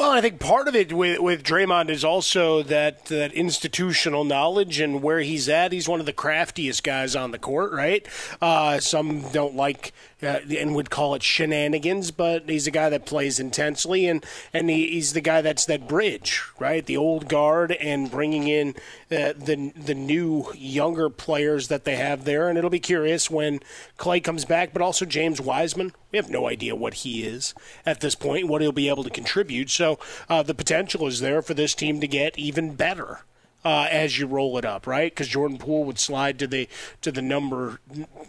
Well, 0.00 0.12
I 0.12 0.22
think 0.22 0.40
part 0.40 0.66
of 0.66 0.74
it 0.74 0.94
with 0.94 1.20
with 1.20 1.42
Draymond 1.42 1.90
is 1.90 2.04
also 2.06 2.62
that 2.62 3.04
that 3.06 3.34
institutional 3.34 4.24
knowledge 4.24 4.80
and 4.80 5.02
where 5.02 5.20
he's 5.20 5.46
at. 5.46 5.72
He's 5.72 5.90
one 5.90 6.00
of 6.00 6.06
the 6.06 6.14
craftiest 6.14 6.82
guys 6.82 7.14
on 7.14 7.32
the 7.32 7.38
court, 7.38 7.70
right? 7.70 8.08
Uh, 8.40 8.80
some 8.80 9.30
don't 9.30 9.56
like 9.56 9.92
uh, 10.22 10.40
and 10.58 10.74
would 10.74 10.90
call 10.90 11.14
it 11.14 11.22
shenanigans, 11.22 12.10
but 12.10 12.48
he's 12.48 12.66
a 12.66 12.70
guy 12.70 12.88
that 12.88 13.06
plays 13.06 13.40
intensely, 13.40 14.06
and 14.06 14.24
and 14.52 14.70
he, 14.70 14.88
he's 14.88 15.12
the 15.12 15.20
guy 15.20 15.40
that's 15.40 15.64
that 15.66 15.88
bridge, 15.88 16.42
right? 16.58 16.84
The 16.84 16.96
old 16.96 17.28
guard 17.28 17.72
and 17.72 18.10
bringing 18.10 18.46
in 18.48 18.70
uh, 19.10 19.32
the 19.36 19.72
the 19.76 19.94
new 19.94 20.46
younger 20.54 21.10
players 21.10 21.68
that 21.68 21.84
they 21.84 21.96
have 21.96 22.24
there, 22.24 22.48
and 22.48 22.58
it'll 22.58 22.70
be 22.70 22.80
curious 22.80 23.30
when 23.30 23.60
Klay 23.98 24.22
comes 24.22 24.44
back, 24.44 24.72
but 24.72 24.82
also 24.82 25.04
James 25.04 25.40
Wiseman. 25.40 25.92
We 26.10 26.16
have 26.16 26.30
no 26.30 26.48
idea 26.48 26.74
what 26.74 26.94
he 26.94 27.22
is 27.22 27.54
at 27.86 28.00
this 28.00 28.14
point, 28.14 28.48
what 28.48 28.62
he'll 28.62 28.72
be 28.72 28.88
able 28.88 29.04
to 29.04 29.10
contribute. 29.10 29.70
So 29.70 29.98
uh, 30.28 30.42
the 30.42 30.54
potential 30.54 31.06
is 31.06 31.20
there 31.20 31.40
for 31.40 31.54
this 31.54 31.74
team 31.74 32.00
to 32.00 32.08
get 32.08 32.38
even 32.38 32.74
better. 32.74 33.20
Uh, 33.62 33.86
as 33.90 34.18
you 34.18 34.26
roll 34.26 34.56
it 34.56 34.64
up, 34.64 34.86
right? 34.86 35.12
Because 35.12 35.28
Jordan 35.28 35.58
Poole 35.58 35.84
would 35.84 35.98
slide 35.98 36.38
to 36.38 36.46
the 36.46 36.66
to 37.02 37.12
the 37.12 37.20
number, 37.20 37.78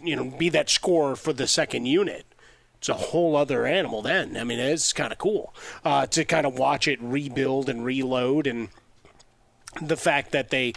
you 0.04 0.14
know, 0.14 0.24
be 0.24 0.50
that 0.50 0.68
scorer 0.68 1.16
for 1.16 1.32
the 1.32 1.46
second 1.46 1.86
unit. 1.86 2.26
It's 2.76 2.90
a 2.90 2.94
whole 2.94 3.34
other 3.34 3.64
animal. 3.64 4.02
Then, 4.02 4.36
I 4.36 4.44
mean, 4.44 4.58
it's 4.58 4.92
kind 4.92 5.10
of 5.10 5.18
cool 5.18 5.54
uh, 5.84 6.04
to 6.08 6.26
kind 6.26 6.46
of 6.46 6.58
watch 6.58 6.86
it 6.86 7.00
rebuild 7.00 7.70
and 7.70 7.82
reload, 7.82 8.46
and 8.46 8.68
the 9.80 9.96
fact 9.96 10.32
that 10.32 10.50
they 10.50 10.74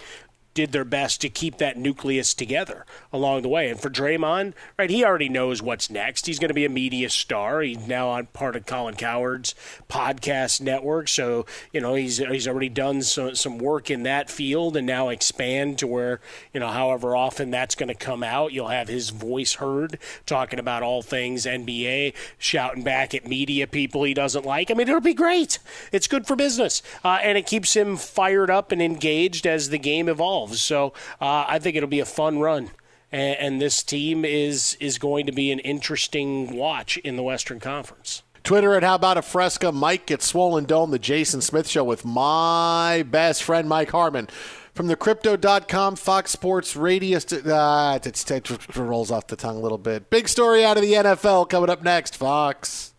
did 0.56 0.72
their 0.72 0.86
best 0.86 1.22
to 1.22 1.30
keep 1.30 1.58
that 1.58 1.78
nucleus 1.78 2.34
together 2.34 2.86
along 3.14 3.44
the 3.44 3.50
way. 3.50 3.70
And 3.70 3.80
for 3.80 3.90
Draymond, 3.90 4.54
right, 4.80 4.90
he 4.90 5.04
already 5.04 5.30
knows 5.30 5.62
what's 5.62 5.90
next. 5.90 6.26
He's 6.26 6.40
going 6.40 6.48
to 6.48 6.56
be 6.56 6.66
a 6.66 6.70
media 6.70 7.10
star. 7.10 7.62
He's 7.62 7.86
now 7.86 8.08
on 8.08 8.28
part 8.28 8.56
of 8.56 8.66
Colin 8.66 8.96
Cowherd's 8.96 9.54
podcast 9.90 10.62
network, 10.62 11.10
so 11.10 11.46
you 11.72 11.82
know 11.82 11.94
he's 11.94 12.18
he's 12.18 12.48
already 12.48 12.70
done 12.70 13.02
some 13.04 13.36
some 13.36 13.58
work 13.58 13.92
in 13.92 14.04
that 14.04 14.32
field, 14.32 14.78
and 14.78 14.88
now 14.88 15.10
expand 15.10 15.78
to 15.80 15.88
where 15.88 16.22
you 16.54 16.60
know 16.60 16.70
however 16.70 17.16
often 17.16 17.52
that's 17.52 17.76
going 17.76 17.90
to 17.90 17.94
come 17.94 18.24
out, 18.24 18.54
you'll 18.54 18.70
have 18.70 18.88
his 18.88 19.10
voice 19.10 19.56
heard 19.56 20.00
talking 20.26 20.58
about 20.58 20.82
all 20.82 21.02
things 21.02 21.46
NBA, 21.46 22.14
shouting 22.38 22.84
back 22.84 23.14
at 23.14 23.28
media 23.28 23.68
people 23.68 24.04
he 24.04 24.14
doesn't 24.14 24.46
like. 24.46 24.72
I 24.72 24.74
mean, 24.74 24.88
it'll 24.88 25.02
be 25.02 25.14
great. 25.14 25.60
It's 25.92 26.08
good 26.08 26.26
for 26.26 26.38
business, 26.38 26.82
uh, 27.04 27.20
and 27.22 27.38
it 27.38 27.46
keeps 27.46 27.76
him 27.76 27.98
fired 27.98 28.50
up 28.50 28.72
and 28.72 28.82
engaged 28.82 29.46
as 29.46 29.70
the 29.70 29.78
game 29.78 30.08
evolves. 30.08 30.45
So 30.54 30.94
uh, 31.22 31.46
I 31.48 31.60
think 31.60 31.76
it'll 31.76 31.90
be 31.90 32.00
a 32.00 32.06
fun 32.06 32.40
run. 32.40 32.72
And, 33.12 33.38
and 33.40 33.62
this 33.62 33.84
team 33.84 34.26
is 34.26 34.78
is 34.80 34.98
going 34.98 35.26
to 35.26 35.32
be 35.32 35.52
an 35.52 35.60
interesting 35.60 36.56
watch 36.56 36.98
in 36.98 37.16
the 37.16 37.24
Western 37.24 37.60
Conference. 37.60 38.24
Twitter 38.44 38.76
at 38.76 38.84
How 38.84 38.96
About 38.96 39.18
a 39.18 39.24
Fresca. 39.24 39.72
Mike 39.72 40.06
gets 40.06 40.28
Swollen 40.28 40.66
Dome, 40.66 40.92
the 40.92 41.00
Jason 41.00 41.42
Smith 41.42 41.68
Show 41.68 41.84
with 41.84 42.06
my 42.06 43.04
best 43.10 43.42
friend, 43.42 43.68
Mike 43.68 43.90
Harmon. 43.90 44.28
From 44.76 44.88
the 44.88 44.96
Crypto.com, 44.96 45.96
Fox 45.96 46.32
Sports 46.32 46.76
Radio. 46.76 47.18
St- 47.18 47.48
uh, 47.48 47.98
it, 48.04 48.32
it 48.32 48.76
rolls 48.76 49.10
off 49.10 49.28
the 49.28 49.36
tongue 49.36 49.56
a 49.56 49.60
little 49.62 49.78
bit. 49.78 50.10
Big 50.10 50.28
story 50.28 50.64
out 50.64 50.78
of 50.78 50.84
the 50.84 50.94
NFL 50.94 51.50
coming 51.50 51.70
up 51.70 51.82
next, 51.82 52.18
Fox. 52.18 52.94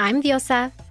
I'm 0.00 0.22
Diosa. 0.22 0.72